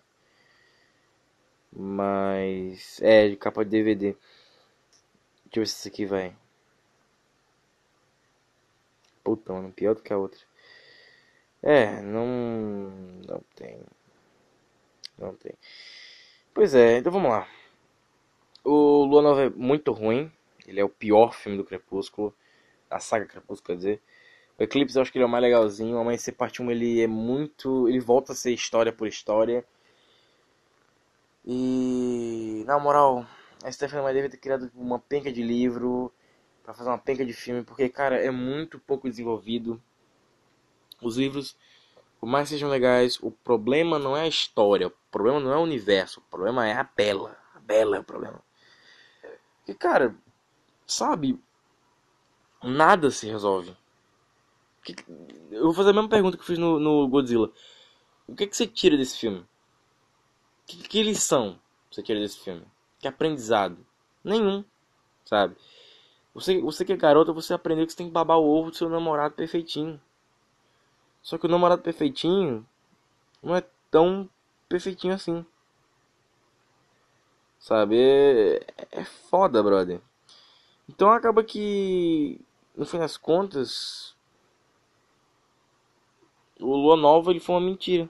[1.72, 3.00] Mas.
[3.02, 4.16] É, de capa de DVD.
[5.44, 6.36] Deixa eu ver se esse aqui vai.
[9.28, 10.40] Puta, mano, pior do que a outra.
[11.62, 12.90] É, não.
[13.26, 13.78] Não tem.
[15.18, 15.52] Não tem.
[16.54, 17.46] Pois é, então vamos lá.
[18.64, 20.32] O Lua Nova é muito ruim.
[20.66, 22.34] Ele é o pior filme do Crepúsculo.
[22.90, 24.02] A saga Crepúsculo, quer dizer.
[24.58, 25.96] O Eclipse eu acho que ele é o mais legalzinho.
[25.96, 27.86] O Amanhecer Parte 1 ele é muito.
[27.86, 29.62] Ele volta a ser história por história.
[31.44, 33.26] E na moral,
[33.62, 36.10] a Stephanie Meyer deve ter criado uma penca de livro
[36.68, 39.82] para fazer uma penca de filme, porque cara, é muito pouco desenvolvido.
[41.00, 41.56] Os livros,
[42.20, 45.62] por mais sejam legais, o problema não é a história, o problema não é o
[45.62, 47.38] universo, o problema é a Bela.
[47.54, 48.42] A Bela é o problema.
[49.66, 50.14] E cara,
[50.86, 51.42] sabe,
[52.62, 53.74] nada se resolve.
[55.50, 57.50] Eu vou fazer a mesma pergunta que eu fiz no, no Godzilla.
[58.26, 59.42] O que, que você tira desse filme?
[60.66, 61.58] Que, que lição
[61.90, 62.66] você tira desse filme?
[62.98, 63.86] Que aprendizado?
[64.22, 64.62] Nenhum,
[65.24, 65.56] sabe?
[66.34, 68.76] Você, você que é garota, você aprendeu que você tem que babar o ovo do
[68.76, 70.00] seu namorado perfeitinho.
[71.22, 72.66] Só que o namorado perfeitinho
[73.42, 74.28] não é tão
[74.68, 75.44] perfeitinho assim.
[77.58, 77.96] Sabe?
[78.00, 80.00] É, é foda, brother.
[80.88, 82.40] Então acaba que,
[82.76, 84.14] no fim das contas,
[86.60, 88.08] o Lua Nova ele foi uma mentira.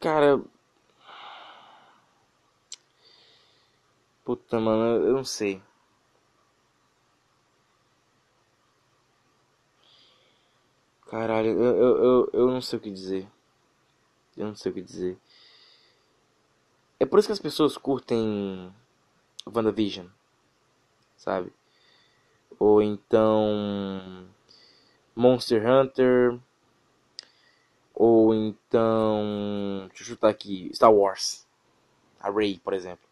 [0.00, 0.42] Cara.
[4.24, 5.62] Puta, mano, eu não sei.
[11.06, 13.28] Caralho, eu, eu, eu, eu não sei o que dizer.
[14.36, 15.18] Eu não sei o que dizer.
[16.98, 18.72] É por isso que as pessoas curtem
[19.46, 20.06] WandaVision,
[21.16, 21.52] sabe?
[22.58, 24.26] Ou então
[25.14, 26.38] Monster Hunter,
[27.94, 29.86] ou então.
[29.88, 30.70] Deixa eu chutar aqui.
[30.74, 31.46] Star Wars.
[32.20, 33.08] A Rey, por exemplo.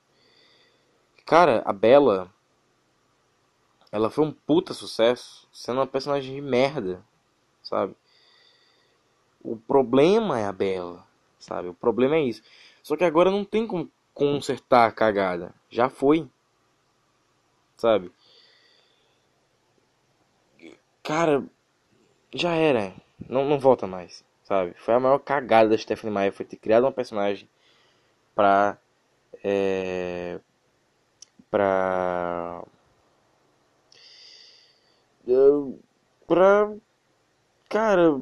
[1.30, 2.28] Cara, a Bella.
[3.92, 5.46] Ela foi um puta sucesso.
[5.52, 7.04] Sendo uma personagem de merda.
[7.62, 7.94] Sabe?
[9.40, 11.06] O problema é a Bella.
[11.38, 11.68] sabe?
[11.68, 12.42] O problema é isso.
[12.82, 15.54] Só que agora não tem como consertar a cagada.
[15.70, 16.28] Já foi.
[17.76, 18.10] Sabe?
[21.00, 21.44] Cara,
[22.34, 22.92] já era.
[23.28, 24.74] Não, não volta mais, sabe?
[24.78, 27.48] Foi a maior cagada da Stephanie Meyer foi ter criado uma personagem
[28.34, 28.76] pra.
[29.44, 30.40] É,
[31.50, 32.64] pra.
[36.26, 36.72] Pra.
[37.68, 38.20] Cara,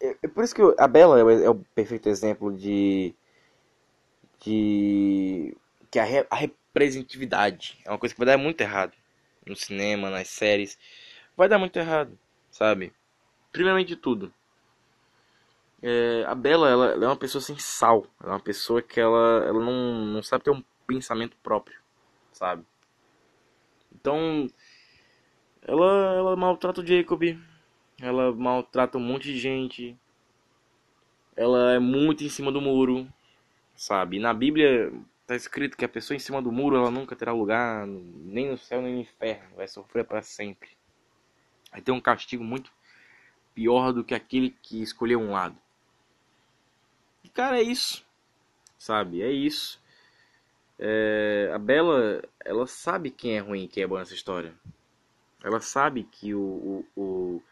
[0.00, 3.14] é, é, é por isso que eu, a Bela é, é o perfeito exemplo de.
[4.40, 5.56] de.
[5.90, 8.92] que a, re, a representatividade é uma coisa que vai dar muito errado
[9.46, 10.78] no cinema, nas séries.
[11.36, 12.18] Vai dar muito errado,
[12.50, 12.92] sabe?
[13.52, 14.32] Primeiramente de tudo.
[15.82, 18.06] É, a Bela, ela, ela, é uma pessoa sem sal.
[18.22, 21.79] Ela é uma pessoa que ela, ela não, não sabe ter um pensamento próprio,
[22.32, 22.64] sabe?
[23.94, 24.48] Então,
[25.62, 27.22] ela, ela maltrata o Jacob.
[28.00, 29.96] Ela maltrata um monte de gente.
[31.36, 33.06] Ela é muito em cima do muro,
[33.74, 34.18] sabe?
[34.18, 34.92] na Bíblia
[35.26, 38.58] tá escrito que a pessoa em cima do muro ela nunca terá lugar nem no
[38.58, 40.70] céu nem no inferno, vai sofrer para sempre.
[41.70, 42.72] Vai ter um castigo muito
[43.54, 45.56] pior do que aquele que escolheu um lado.
[47.22, 48.04] E cara, é isso.
[48.76, 49.22] Sabe?
[49.22, 49.79] É isso.
[50.82, 54.54] É, a Bela, ela sabe quem é ruim e quem é bom nessa história.
[55.44, 57.42] Ela sabe que o, o, o,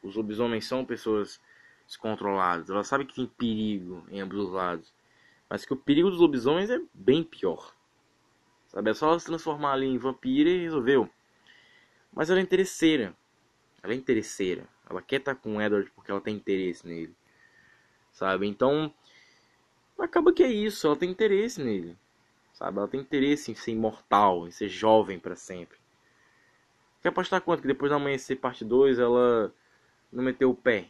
[0.00, 1.40] os lobisomens são pessoas
[1.88, 2.70] descontroladas.
[2.70, 4.94] Ela sabe que tem perigo em ambos os lados.
[5.50, 7.74] Mas que o perigo dos lobisomens é bem pior.
[8.68, 8.90] Sabe?
[8.90, 11.10] É só ela se transformar ali em vampira e resolveu.
[12.12, 13.12] Mas ela é interesseira.
[13.82, 14.64] Ela é interesseira.
[14.88, 17.14] Ela quer estar com o Edward porque ela tem interesse nele.
[18.12, 18.46] Sabe?
[18.46, 18.94] Então,
[19.98, 20.86] acaba que é isso.
[20.86, 21.96] Ela tem interesse nele.
[22.58, 22.78] Sabe?
[22.78, 25.78] Ela tem interesse em ser imortal, em ser jovem para sempre.
[27.00, 29.54] Quer apostar quanto que depois da amanhecer parte 2 ela
[30.12, 30.88] não meteu o pé?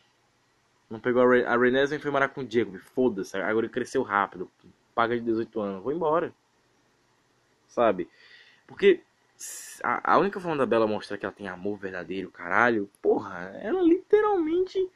[0.88, 2.78] Não pegou a, Re a Renée e foi morar com o Jacob.
[2.78, 4.50] Foda-se, agora ele cresceu rápido.
[4.94, 5.82] Paga de 18 anos.
[5.82, 6.32] Vou embora.
[7.66, 8.08] Sabe?
[8.66, 9.02] Porque
[9.84, 13.82] a, a única forma da Bela mostrar que ela tem amor verdadeiro, caralho, porra, ela
[13.82, 14.90] literalmente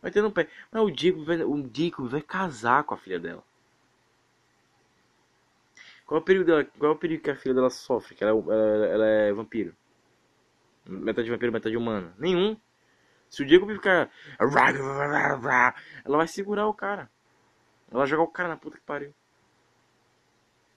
[0.00, 0.48] vai ter no pé.
[0.72, 3.44] Mas o vai, o Dico vai casar com a filha dela.
[6.08, 6.64] Qual é o perigo dela?
[6.64, 8.14] Qual é o perigo que a filha dela sofre?
[8.14, 9.76] Que ela, é ela, ela é vampiro.
[10.86, 12.14] Metade vampiro, metade humana.
[12.18, 12.56] Nenhum.
[13.28, 14.10] Se o Diego ficar.
[14.40, 17.10] Ela vai segurar o cara.
[17.90, 19.12] Ela vai jogar o cara na puta que pariu.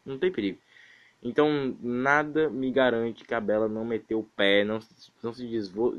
[0.06, 0.60] Não tem perigo.
[1.24, 4.80] Então, nada me garante que a Bela não meteu o pé, não,
[5.24, 5.48] não se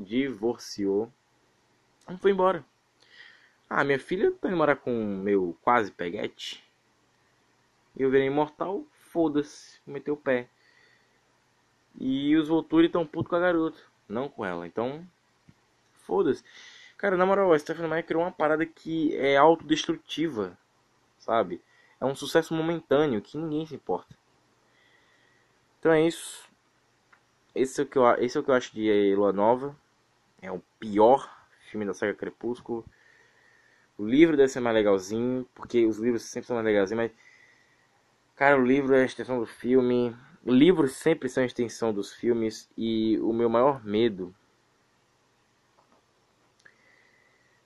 [0.04, 1.10] divorciou.
[2.06, 2.62] Não foi embora.
[3.70, 6.62] Ah, minha filha tá indo morar com meu quase peguete.
[7.96, 10.48] Eu virei imortal, foda-se, meteu o pé.
[12.00, 14.66] E os Volturi tão puto com a garota, não com ela.
[14.66, 15.06] Então,
[15.92, 16.42] foda-se.
[16.96, 20.56] Cara, na moral, a Stephanie Meyer criou uma parada que é autodestrutiva,
[21.18, 21.60] sabe?
[22.00, 24.16] É um sucesso momentâneo que ninguém se importa.
[25.78, 26.48] Então é isso.
[27.54, 29.76] Esse é o que eu, esse é o que eu acho de Lua Nova.
[30.40, 31.28] É o pior
[31.70, 32.84] filme da saga Crepúsculo.
[33.98, 37.31] O livro deve ser mais legalzinho, porque os livros sempre são mais legalzinhos, mas.
[38.42, 40.16] Cara, o livro é a extensão do filme.
[40.44, 42.68] Livros sempre são a extensão dos filmes.
[42.76, 44.34] E o meu maior medo.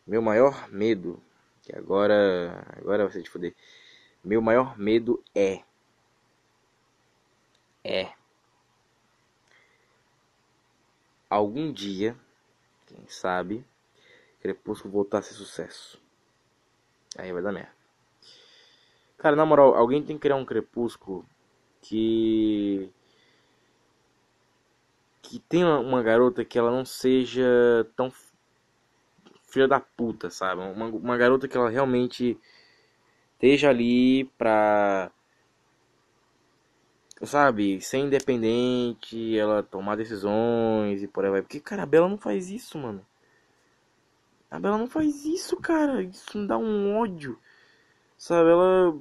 [0.07, 1.19] Meu maior medo.
[1.63, 2.63] Que agora.
[2.77, 3.55] Agora vai ser de foder.
[4.23, 5.63] Meu maior medo é
[7.83, 8.13] é
[11.31, 12.15] algum dia,
[12.87, 13.65] quem sabe,
[14.43, 15.99] Crepúsculo voltar a ser sucesso.
[17.17, 17.86] Aí vai dar merda.
[19.19, 21.25] Cara, na moral, alguém tem que criar um Crepúsculo
[21.83, 22.91] que
[25.23, 27.45] que tenha uma garota que ela não seja
[27.97, 28.13] tão
[29.49, 30.63] filha da puta, sabe?
[30.63, 32.39] Uma, uma garota que ela realmente
[33.35, 35.11] esteja ali pra
[37.25, 41.43] sabe, ser independente, ela tomar decisões e por aí vai.
[41.43, 43.05] Porque, cara, a Bela não faz isso, mano.
[44.51, 46.03] A Bela não faz isso, cara.
[46.03, 47.39] Isso me dá um ódio.
[48.19, 48.99] Sabe, ela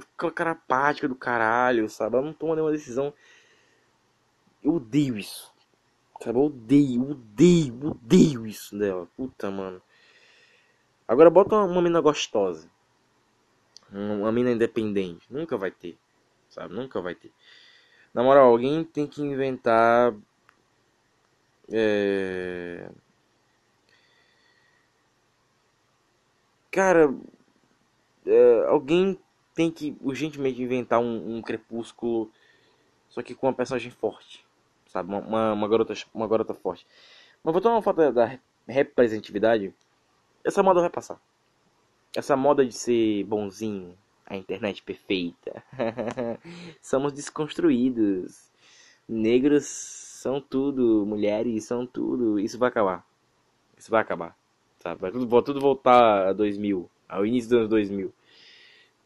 [0.00, 2.16] fica cara apática do caralho, sabe?
[2.16, 3.12] Ela não toma nenhuma decisão.
[4.62, 5.52] Eu odeio isso.
[6.20, 9.06] Sabe, eu odeio, odeio, odeio isso dela.
[9.16, 9.82] Puta, mano.
[11.06, 12.70] Agora bota uma, uma mina gostosa.
[13.92, 15.26] Uma mina independente.
[15.30, 15.98] Nunca vai ter
[16.56, 16.74] sabe?
[16.74, 17.30] Nunca vai ter.
[18.14, 20.14] Na moral, alguém tem que inventar.
[21.70, 22.88] É...
[26.70, 27.14] Cara,
[28.26, 29.18] é, alguém
[29.54, 32.30] tem que urgentemente inventar um, um, crepúsculo,
[33.08, 34.44] só que com uma personagem forte,
[34.86, 35.08] sabe?
[35.08, 36.86] Uma, uma, uma garota, uma garota forte.
[37.42, 39.74] Mas voltando uma foto da, da representatividade,
[40.44, 41.20] essa moda vai passar.
[42.14, 43.96] essa moda de ser bonzinho,
[44.26, 45.62] a internet perfeita.
[46.82, 48.50] Somos desconstruídos.
[49.08, 52.38] Negros são tudo, mulheres são tudo.
[52.40, 53.06] Isso vai acabar.
[53.78, 54.36] Isso vai acabar.
[54.78, 55.00] Sabe?
[55.00, 58.12] Vai tudo, vai tudo voltar a 2000, ao início dos anos 2000.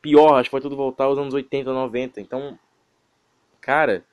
[0.00, 2.20] Pior, acho que vai tudo voltar aos anos 80, 90.
[2.20, 2.58] Então,
[3.60, 4.04] cara,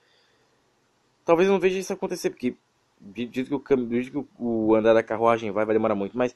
[1.23, 2.55] talvez não veja isso acontecer, porque
[2.99, 6.17] do que o, que o andar da carruagem vai, vai demorar muito.
[6.17, 6.35] Mas,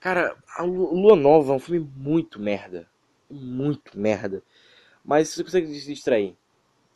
[0.00, 2.88] cara, a Lua Nova é um filme muito merda.
[3.30, 4.42] Muito merda.
[5.04, 6.36] Mas você consegue se distrair.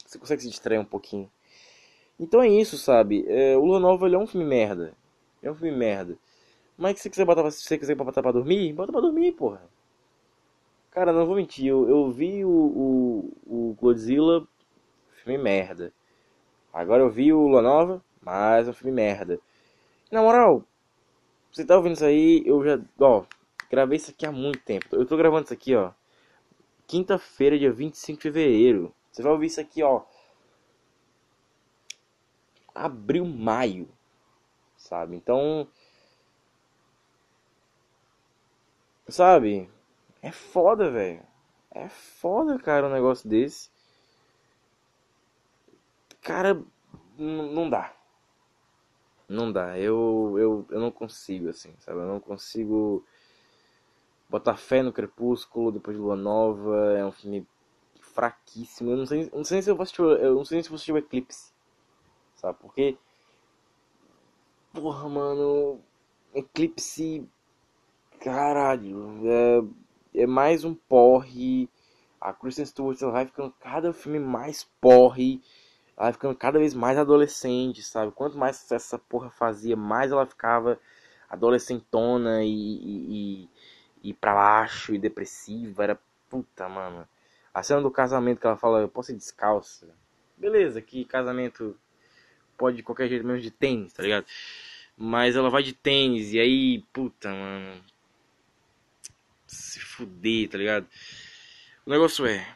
[0.04, 1.30] Você consegue se distrair um pouquinho.
[2.18, 3.24] Então é isso, sabe?
[3.28, 4.94] É, o Lua Nova é um filme merda.
[5.42, 6.18] É um filme merda.
[6.80, 9.62] Mas se você quiser botar, se você quiser botar pra dormir, bota pra dormir, porra.
[10.90, 14.48] Cara, não vou mentir, eu, eu vi o, o, o Godzilla,
[15.22, 15.92] filme merda.
[16.72, 19.38] Agora eu vi o Lua Nova, mais um filme merda.
[20.10, 20.64] Na moral,
[21.52, 23.24] você tá ouvindo isso aí, eu já, ó,
[23.70, 24.86] gravei isso aqui há muito tempo.
[24.92, 25.92] Eu tô gravando isso aqui, ó,
[26.86, 28.94] quinta-feira, dia 25 de fevereiro.
[29.12, 30.02] Você vai ouvir isso aqui, ó,
[32.74, 33.88] abril, maio,
[34.76, 35.16] sabe?
[35.16, 35.68] Então,
[39.10, 39.68] sabe?
[40.22, 41.22] É foda, velho.
[41.70, 43.70] É foda, cara, um negócio desse.
[46.20, 46.62] Cara,
[47.16, 47.92] não dá.
[49.28, 49.78] Não dá.
[49.78, 52.00] Eu, eu, eu não consigo, assim, sabe?
[52.00, 53.04] Eu não consigo
[54.28, 56.92] botar fé no Crepúsculo depois de Lua Nova.
[56.98, 57.46] É um filme
[58.00, 58.90] fraquíssimo.
[58.90, 60.02] Eu não sei, não sei se eu vou assistir.
[60.02, 61.52] Eu não sei se vou assistir o Eclipse.
[62.36, 62.58] Sabe?
[62.60, 62.96] Porque.
[64.72, 65.80] Porra, mano.
[66.34, 67.26] Eclipse.
[68.20, 69.20] Caralho.
[69.26, 69.80] É
[70.14, 71.68] é mais um porre.
[72.20, 75.40] A Kristen Stewart ela vai ficando cada filme mais porre.
[75.96, 78.12] Ela vai ficando cada vez mais adolescente, sabe?
[78.12, 80.78] Quanto mais essa porra fazia, mais ela ficava
[81.28, 83.48] adolescentona e, e,
[84.02, 85.84] e, pra baixo e depressiva.
[85.84, 87.08] Era puta, mano.
[87.54, 89.88] A cena do casamento que ela fala, eu posso ir descalça.
[90.36, 91.76] Beleza, que casamento
[92.56, 94.26] pode de qualquer jeito, menos de tênis, tá ligado?
[94.96, 97.89] Mas ela vai de tênis e aí, puta, mano
[99.50, 100.86] se fuder, tá ligado?
[101.84, 102.46] O negócio é,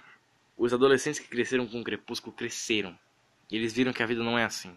[0.57, 2.97] os adolescentes que cresceram com o Crepúsculo cresceram.
[3.51, 4.75] E eles viram que a vida não é assim.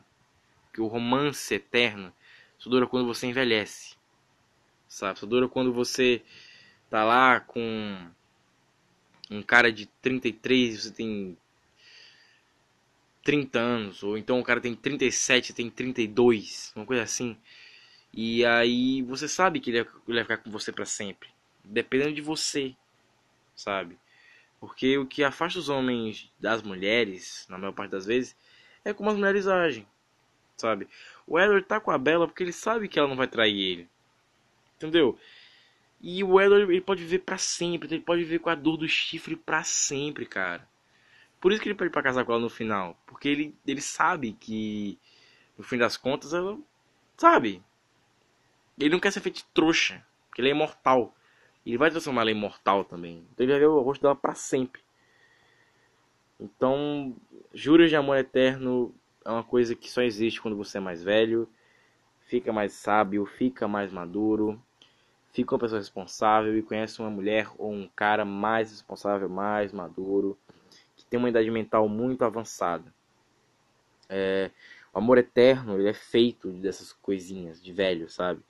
[0.73, 2.11] Que o romance eterno
[2.57, 3.95] só dura quando você envelhece.
[4.87, 5.19] Sabe?
[5.19, 6.23] Só dura quando você
[6.89, 8.09] tá lá com
[9.29, 11.37] um cara de 33 e você tem
[13.23, 17.37] 30 anos, ou então o cara tem 37 e tem 32, uma coisa assim.
[18.13, 21.36] E aí você sabe que ele vai ficar com você para sempre
[21.69, 22.75] dependendo de você,
[23.55, 23.97] sabe?
[24.59, 28.35] Porque o que afasta os homens das mulheres, na maior parte das vezes,
[28.83, 29.87] é como as mulheres agem,
[30.55, 30.87] sabe?
[31.25, 33.89] O Edward tá com a Bella porque ele sabe que ela não vai trair ele,
[34.75, 35.17] entendeu?
[35.99, 38.87] E o Edward ele pode viver para sempre, ele pode viver com a dor do
[38.87, 40.67] chifre para sempre, cara.
[41.39, 44.33] Por isso que ele pede para casar com ela no final, porque ele, ele sabe
[44.33, 44.97] que
[45.57, 46.57] no fim das contas ela
[47.15, 47.63] sabe.
[48.79, 51.15] Ele não quer ser feito de trouxa, porque ele é imortal.
[51.67, 53.25] Ele vai transformar ela em mortal também.
[53.33, 54.81] Então ele vai ver o rosto dela para sempre.
[56.39, 57.13] Então,
[57.53, 58.93] juros de amor eterno
[59.25, 61.49] é uma coisa que só existe quando você é mais velho,
[62.21, 64.61] fica mais sábio, fica mais maduro,
[65.33, 70.37] fica uma pessoa responsável e conhece uma mulher ou um cara mais responsável, mais maduro,
[70.95, 72.93] que tem uma idade mental muito avançada.
[74.07, 74.51] É,
[74.93, 78.41] o amor eterno ele é feito dessas coisinhas de velho, sabe?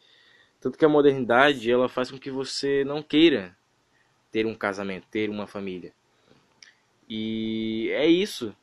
[0.59, 3.55] Tanto que a modernidade ela faz com que você não queira
[4.31, 5.93] ter um casamento, ter uma família.
[7.09, 8.55] E é isso,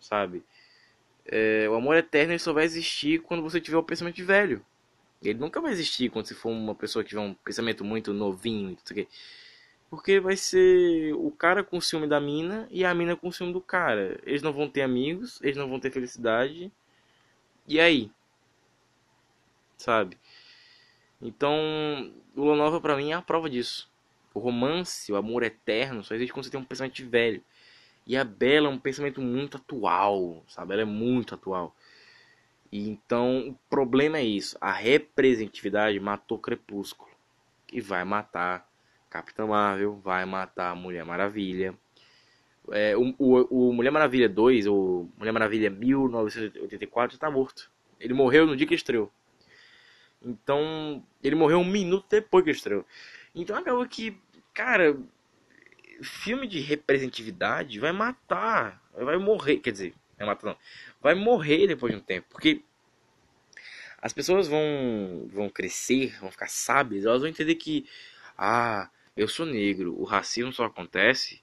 [0.00, 0.42] sabe?
[1.24, 4.64] É, o amor eterno só vai existir quando você tiver o pensamento de velho.
[5.22, 8.76] Ele nunca vai existir quando você for uma pessoa que tiver um pensamento muito novinho
[9.88, 13.60] Porque vai ser o cara com ciúme da mina e a mina com ciúme do
[13.60, 14.18] cara.
[14.24, 16.72] Eles não vão ter amigos, eles não vão ter felicidade.
[17.68, 18.10] E aí?
[19.76, 20.18] Sabe?
[21.22, 23.88] Então, Lua Nova para mim é a prova disso.
[24.34, 27.42] O romance, o amor eterno, só existe quando você tem um pensamento velho.
[28.04, 30.72] E a Bela é um pensamento muito atual, sabe?
[30.72, 31.74] Ela é muito atual.
[32.72, 34.56] E então, o problema é isso.
[34.60, 37.10] A representatividade matou Crepúsculo.
[37.72, 38.68] E vai matar
[39.08, 41.74] Capitã Marvel, vai matar Mulher Maravilha.
[42.70, 47.70] É, o, o, o, Mulher Maravilha 2, ou Mulher Maravilha 1984, está morto.
[48.00, 49.10] Ele morreu no dia que estreou.
[50.24, 52.86] Então, ele morreu um minuto depois que estreou.
[53.34, 54.16] Então acabou que,
[54.52, 54.96] cara,
[56.02, 60.56] filme de representatividade vai matar, vai morrer, quer dizer, vai matar não,
[61.00, 62.62] vai morrer depois de um tempo, porque
[64.00, 67.86] as pessoas vão vão crescer, vão ficar sábias, elas vão entender que
[68.36, 69.98] ah, eu sou negro.
[70.00, 71.40] O racismo só acontece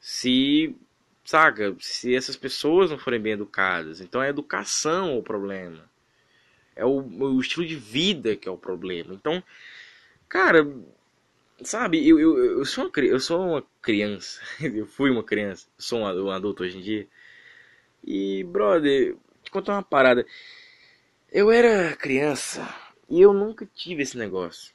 [0.00, 0.74] se,
[1.24, 4.00] saca, se essas pessoas não forem bem educadas.
[4.00, 5.88] Então é educação o problema.
[6.78, 9.12] É o, o estilo de vida que é o problema.
[9.12, 9.42] Então,
[10.28, 10.64] cara,
[11.62, 14.40] sabe, eu, eu, eu, sou uma, eu sou uma criança.
[14.62, 15.66] eu fui uma criança.
[15.76, 17.06] sou um, adulto hoje em dia.
[18.04, 20.24] E, brother, te contar uma parada.
[21.32, 22.66] Eu era criança
[23.10, 24.72] e eu nunca tive esse negócio,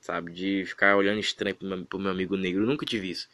[0.00, 0.32] sabe?
[0.32, 2.62] De ficar olhando estranho pro meu, pro meu amigo negro.
[2.62, 3.28] Eu nunca tive isso.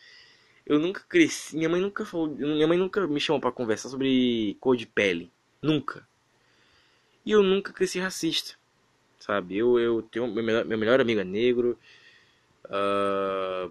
[0.64, 1.56] Eu nunca cresci.
[1.56, 2.28] Minha mãe nunca falou.
[2.28, 5.30] Minha mãe nunca me chamou para conversar sobre cor de pele.
[5.60, 6.06] Nunca.
[7.26, 8.54] E eu nunca cresci racista.
[9.18, 9.58] Sabe?
[9.58, 10.28] Eu, eu tenho.
[10.28, 11.78] Meu melhor, meu melhor amigo é negro.
[12.64, 13.70] Uh,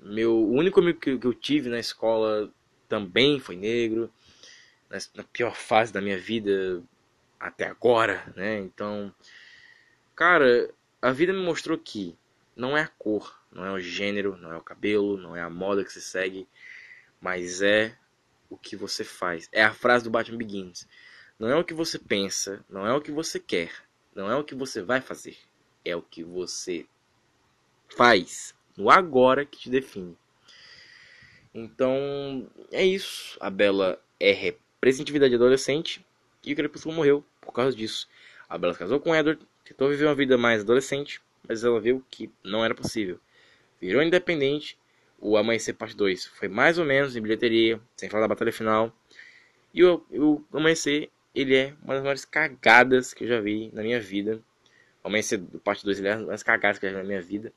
[0.00, 2.52] meu, o único amigo que, que eu tive na escola
[2.88, 4.10] também foi negro.
[4.90, 6.82] Na, na pior fase da minha vida
[7.38, 8.58] até agora, né?
[8.58, 9.14] Então.
[10.16, 10.68] Cara,
[11.00, 12.16] a vida me mostrou que
[12.56, 15.50] não é a cor não é o gênero, não é o cabelo, não é a
[15.50, 16.46] moda que se segue,
[17.20, 17.96] mas é
[18.48, 19.48] o que você faz.
[19.52, 20.86] É a frase do Batman Begins.
[21.38, 23.70] Não é o que você pensa, não é o que você quer,
[24.14, 25.36] não é o que você vai fazer,
[25.84, 26.86] é o que você
[27.96, 30.16] faz no agora que te define.
[31.54, 33.36] Então, é isso.
[33.40, 36.04] A Bela é representatividade adolescente
[36.44, 38.08] e o Crepúsculo morreu por causa disso.
[38.48, 42.04] A Bela se casou com Edward, tentou viver uma vida mais adolescente, mas ela viu
[42.10, 43.20] que não era possível
[43.80, 44.78] virou independente.
[45.20, 48.92] O Amanhecer Parte 2 foi mais ou menos em bilheteria, sem falar da batalha final.
[49.74, 51.10] E o, o Amanhecer,
[51.40, 54.40] ele é uma das maiores cagadas que eu já vi na minha vida.
[55.02, 57.22] Amanhecer do Parte 2 ele é uma das cagadas que eu já vi na minha
[57.22, 57.52] vida.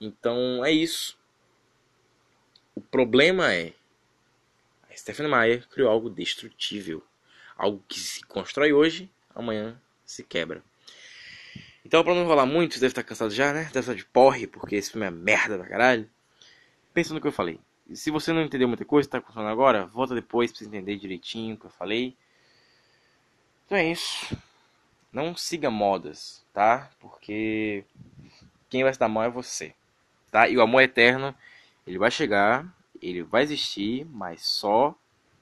[0.00, 1.18] Então é isso.
[2.74, 3.72] O problema é
[4.90, 7.02] a Stephanie Meyer criou algo destrutível.
[7.56, 10.62] Algo que se constrói hoje, amanhã se quebra.
[11.84, 13.64] Então, pra não falar muito, deve estar cansado já, né?
[13.64, 16.08] Deve estar de porre, porque esse filme é merda pra caralho.
[16.94, 17.58] Pensa no que eu falei.
[17.92, 21.54] Se você não entendeu muita coisa, tá funcionando agora, volta depois pra você entender direitinho
[21.54, 22.16] o que eu falei.
[23.72, 24.36] Então é isso.
[25.10, 26.90] Não siga modas, tá?
[27.00, 27.86] Porque
[28.68, 29.74] quem vai se dar mal é você,
[30.30, 30.46] tá?
[30.46, 31.34] E o amor eterno,
[31.86, 32.66] ele vai chegar,
[33.00, 34.94] ele vai existir, mas só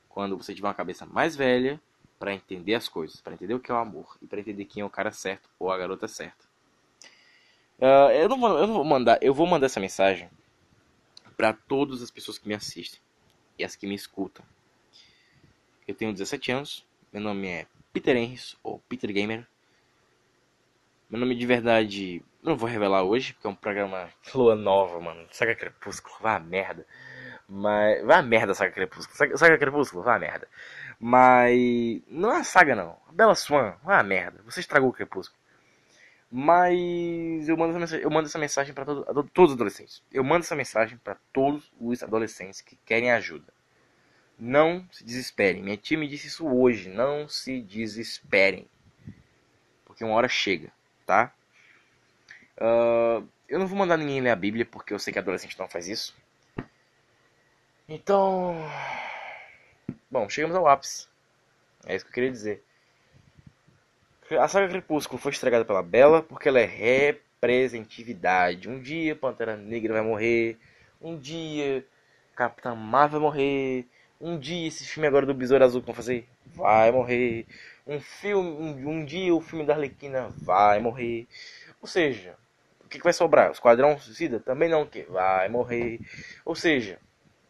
[0.09, 1.81] quando você tiver uma cabeça mais velha
[2.21, 4.83] para entender as coisas, para entender o que é o amor e para entender quem
[4.83, 6.47] é o cara certo ou a garota certa.
[7.81, 10.31] Uh, eu, não vou, eu não vou mandar, eu vou mandar essa mensagem
[11.37, 13.01] para todas as pessoas que me assistem
[13.59, 14.45] e as que me escutam.
[15.85, 19.47] Eu tenho 17 anos, meu nome é Peter Henrys ou Peter Gamer.
[21.09, 25.27] Meu nome de verdade não vou revelar hoje, porque é um programa lua nova, mano.
[25.31, 26.87] Saga Crepúsculo, vá merda.
[27.49, 28.05] Mas.
[28.05, 29.17] Vá merda, Saga Crepúsculo.
[29.17, 30.49] Saga, saga Crepúsculo, vá merda.
[30.99, 32.01] Mas.
[32.09, 32.97] Não é a saga, não.
[33.13, 34.41] Bela Swan, vá merda.
[34.45, 35.39] Você estragou o Crepúsculo.
[36.33, 40.03] Mas eu mando essa mensagem, eu mando essa mensagem para todo, todos os adolescentes.
[40.13, 43.53] Eu mando essa mensagem para todos os adolescentes que querem ajuda.
[44.41, 45.63] Não se desesperem.
[45.63, 46.89] Minha tia me disse isso hoje.
[46.89, 48.67] Não se desesperem.
[49.85, 50.73] Porque uma hora chega,
[51.05, 51.31] tá?
[52.57, 55.69] Uh, eu não vou mandar ninguém ler a Bíblia porque eu sei que adolescente não
[55.69, 56.17] faz isso.
[57.87, 58.57] Então.
[60.11, 61.07] Bom, chegamos ao ápice.
[61.85, 62.63] É isso que eu queria dizer.
[64.39, 68.69] A saga Crepúsculo foi estragada pela Bela porque ela é representatividade.
[68.69, 70.57] Um dia Pantera Negra vai morrer.
[71.01, 71.85] Um dia
[72.37, 73.87] Capitã Marvel vai morrer.
[74.21, 77.47] Um dia esse filme agora do Besouro Azul que vão fazer vai morrer.
[77.87, 81.27] Um filme, um, um dia o filme da Arlequina vai morrer.
[81.81, 82.37] Ou seja,
[82.85, 83.49] o que, que vai sobrar?
[83.49, 84.39] O Esquadrão Suicida?
[84.39, 86.01] Também não, que vai morrer.
[86.45, 86.99] Ou seja,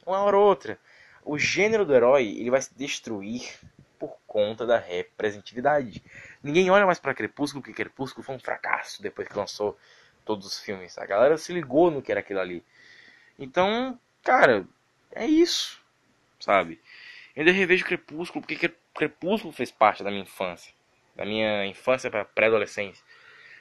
[0.06, 0.78] uma hora ou outra,
[1.24, 3.58] o gênero do herói ele vai se destruir
[3.98, 6.02] por conta da representatividade.
[6.40, 9.76] Ninguém olha mais para Crepúsculo, porque Crepúsculo foi um fracasso depois que lançou
[10.24, 10.96] todos os filmes.
[10.98, 12.64] A galera se ligou no que era aquilo ali.
[13.36, 14.64] Então, cara,
[15.12, 15.79] é isso,
[16.40, 16.80] sabe?
[17.36, 20.72] Eu ainda revejo Crepúsculo porque Crepúsculo fez parte da minha infância,
[21.14, 23.04] da minha infância para pré-adolescência.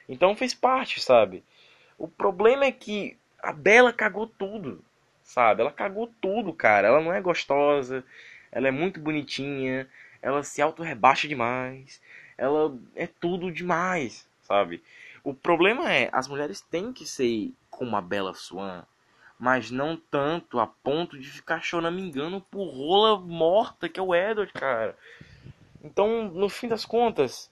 [0.08, 1.44] Então fez parte, sabe?
[1.96, 4.84] O problema é que a Bela cagou tudo
[5.30, 5.60] sabe?
[5.62, 6.88] Ela cagou tudo, cara.
[6.88, 8.04] Ela não é gostosa,
[8.50, 9.88] ela é muito bonitinha,
[10.20, 12.02] ela se auto-rebaixa demais,
[12.36, 14.82] ela é tudo demais, sabe?
[15.22, 18.84] O problema é, as mulheres têm que ser como a Bela Swan,
[19.40, 24.52] mas não tanto a ponto de ficar choramingando por rola morta que é o Edward,
[24.52, 24.94] cara.
[25.82, 27.50] Então, no fim das contas,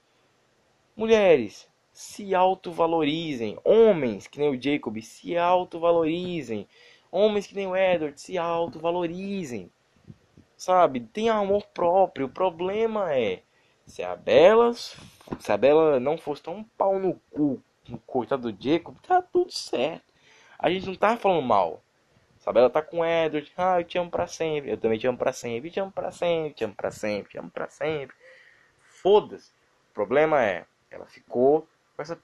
[0.95, 3.59] mulheres, se autovalorizem.
[3.65, 6.69] Homens, que nem o Jacob, se autovalorizem.
[7.11, 9.73] Homens que nem o Edward se autovalorizem.
[10.59, 11.01] Sabe?
[11.01, 12.27] Tenham amor próprio.
[12.27, 13.41] O problema é
[13.87, 18.53] se a Bela, se a Bela não fosse tão um pau no cu, no coitado
[18.53, 20.18] do Jacob, tá tudo certo.
[20.59, 21.83] A gente não tá falando mal.
[22.41, 22.59] Sabe?
[22.61, 23.53] Ela tá com o Edward.
[23.57, 24.71] Ah, eu te amo pra sempre.
[24.71, 25.71] Eu também te amo pra sempre.
[25.71, 26.55] Te amo pra sempre.
[26.55, 27.31] Te amo pra sempre.
[27.31, 28.17] Te amo pra sempre.
[28.81, 29.51] Foda-se.
[29.91, 32.19] O problema é, ela ficou com essa,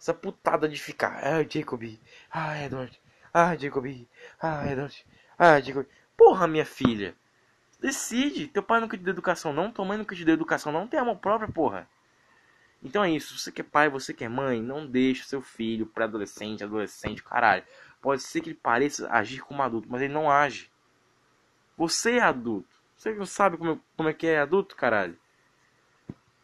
[0.00, 1.20] essa putada de ficar.
[1.22, 1.82] Ah, Jacob.
[2.30, 3.00] Ah, Edward.
[3.32, 3.86] Ah, Jacob.
[4.40, 5.06] Ah, Edward.
[5.38, 5.86] Ah, Jacob.
[6.16, 7.14] Porra, minha filha.
[7.80, 8.48] Decide.
[8.48, 9.70] Teu pai nunca te deu educação, não.
[9.70, 10.88] Tua mãe nunca te deu educação, não.
[10.88, 11.88] Tem amor próprio, porra.
[12.86, 13.36] Então é isso.
[13.36, 17.20] Você que é pai, você que é mãe, não deixe seu filho para adolescente, adolescente,
[17.20, 17.64] caralho.
[18.00, 20.70] Pode ser que ele pareça agir como adulto, mas ele não age.
[21.76, 22.68] Você é adulto.
[22.96, 25.18] Você não sabe como, como é que é adulto, caralho.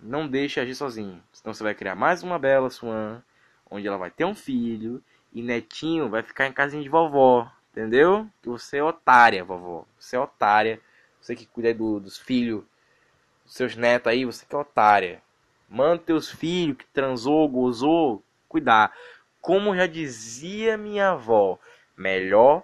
[0.00, 1.22] Não deixe agir sozinho.
[1.32, 3.22] Senão você vai criar mais uma bela Swan,
[3.70, 5.00] onde ela vai ter um filho
[5.32, 7.48] e netinho vai ficar em casinha de vovó.
[7.70, 8.28] Entendeu?
[8.42, 9.86] Que você é otária, vovó.
[9.96, 10.80] Você é otária.
[11.20, 12.64] Você que cuida do, dos filhos,
[13.44, 15.22] dos seus netos aí, você que é otária.
[15.72, 18.92] Manda teus filhos que transou, gozou, cuidar.
[19.40, 21.58] Como já dizia minha avó,
[21.96, 22.62] melhor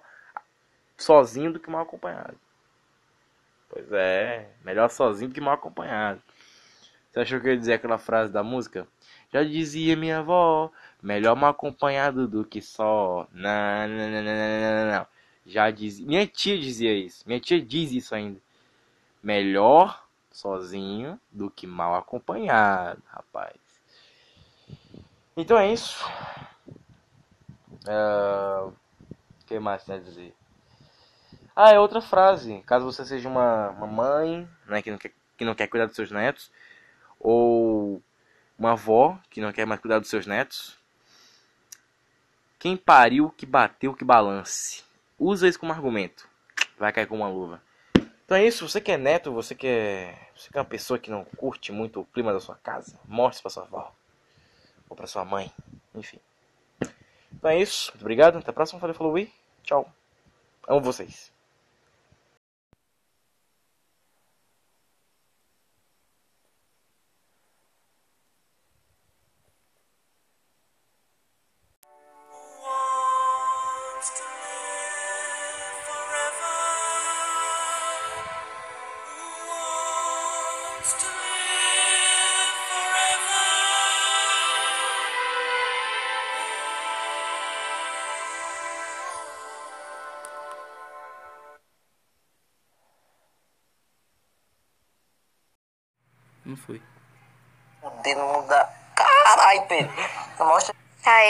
[0.94, 2.38] sozinho do que mal acompanhado.
[3.70, 6.20] Pois é, melhor sozinho do que mal acompanhado.
[7.10, 8.86] Você achou que eu ia dizer aquela frase da música?
[9.32, 10.70] Já dizia minha avó,
[11.02, 13.26] melhor mal acompanhado do que só.
[13.32, 15.06] Não, não, não, não, não, não.
[15.46, 16.06] Já dizia.
[16.06, 17.24] Minha tia dizia isso.
[17.26, 18.38] Minha tia diz isso ainda.
[19.22, 20.07] Melhor
[20.38, 23.56] sozinho do que mal acompanhado, rapaz.
[25.36, 26.04] Então é isso.
[27.86, 28.76] O uh,
[29.46, 30.34] que mais tem a dizer?
[31.56, 32.62] Ah, é outra frase.
[32.64, 35.96] Caso você seja uma, uma mãe né, que, não quer, que não quer cuidar dos
[35.96, 36.52] seus netos,
[37.18, 38.00] ou
[38.56, 40.78] uma avó que não quer mais cuidar dos seus netos,
[42.60, 44.84] quem pariu que bateu que balance.
[45.18, 46.28] Usa isso como argumento.
[46.78, 47.60] Vai cair com uma luva.
[48.28, 50.98] Então é isso, você que é neto, você que é, você que é uma pessoa
[50.98, 53.90] que não curte muito o clima da sua casa, mostre para sua avó
[54.86, 55.50] ou para sua mãe,
[55.94, 56.20] enfim.
[57.32, 59.32] Então é isso, muito obrigado, até a próxima, falei, falou e
[59.62, 59.90] tchau.
[60.68, 61.32] Amo vocês.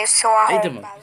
[0.06, 0.66] Sou arrombado.
[0.68, 0.97] Eita, mano.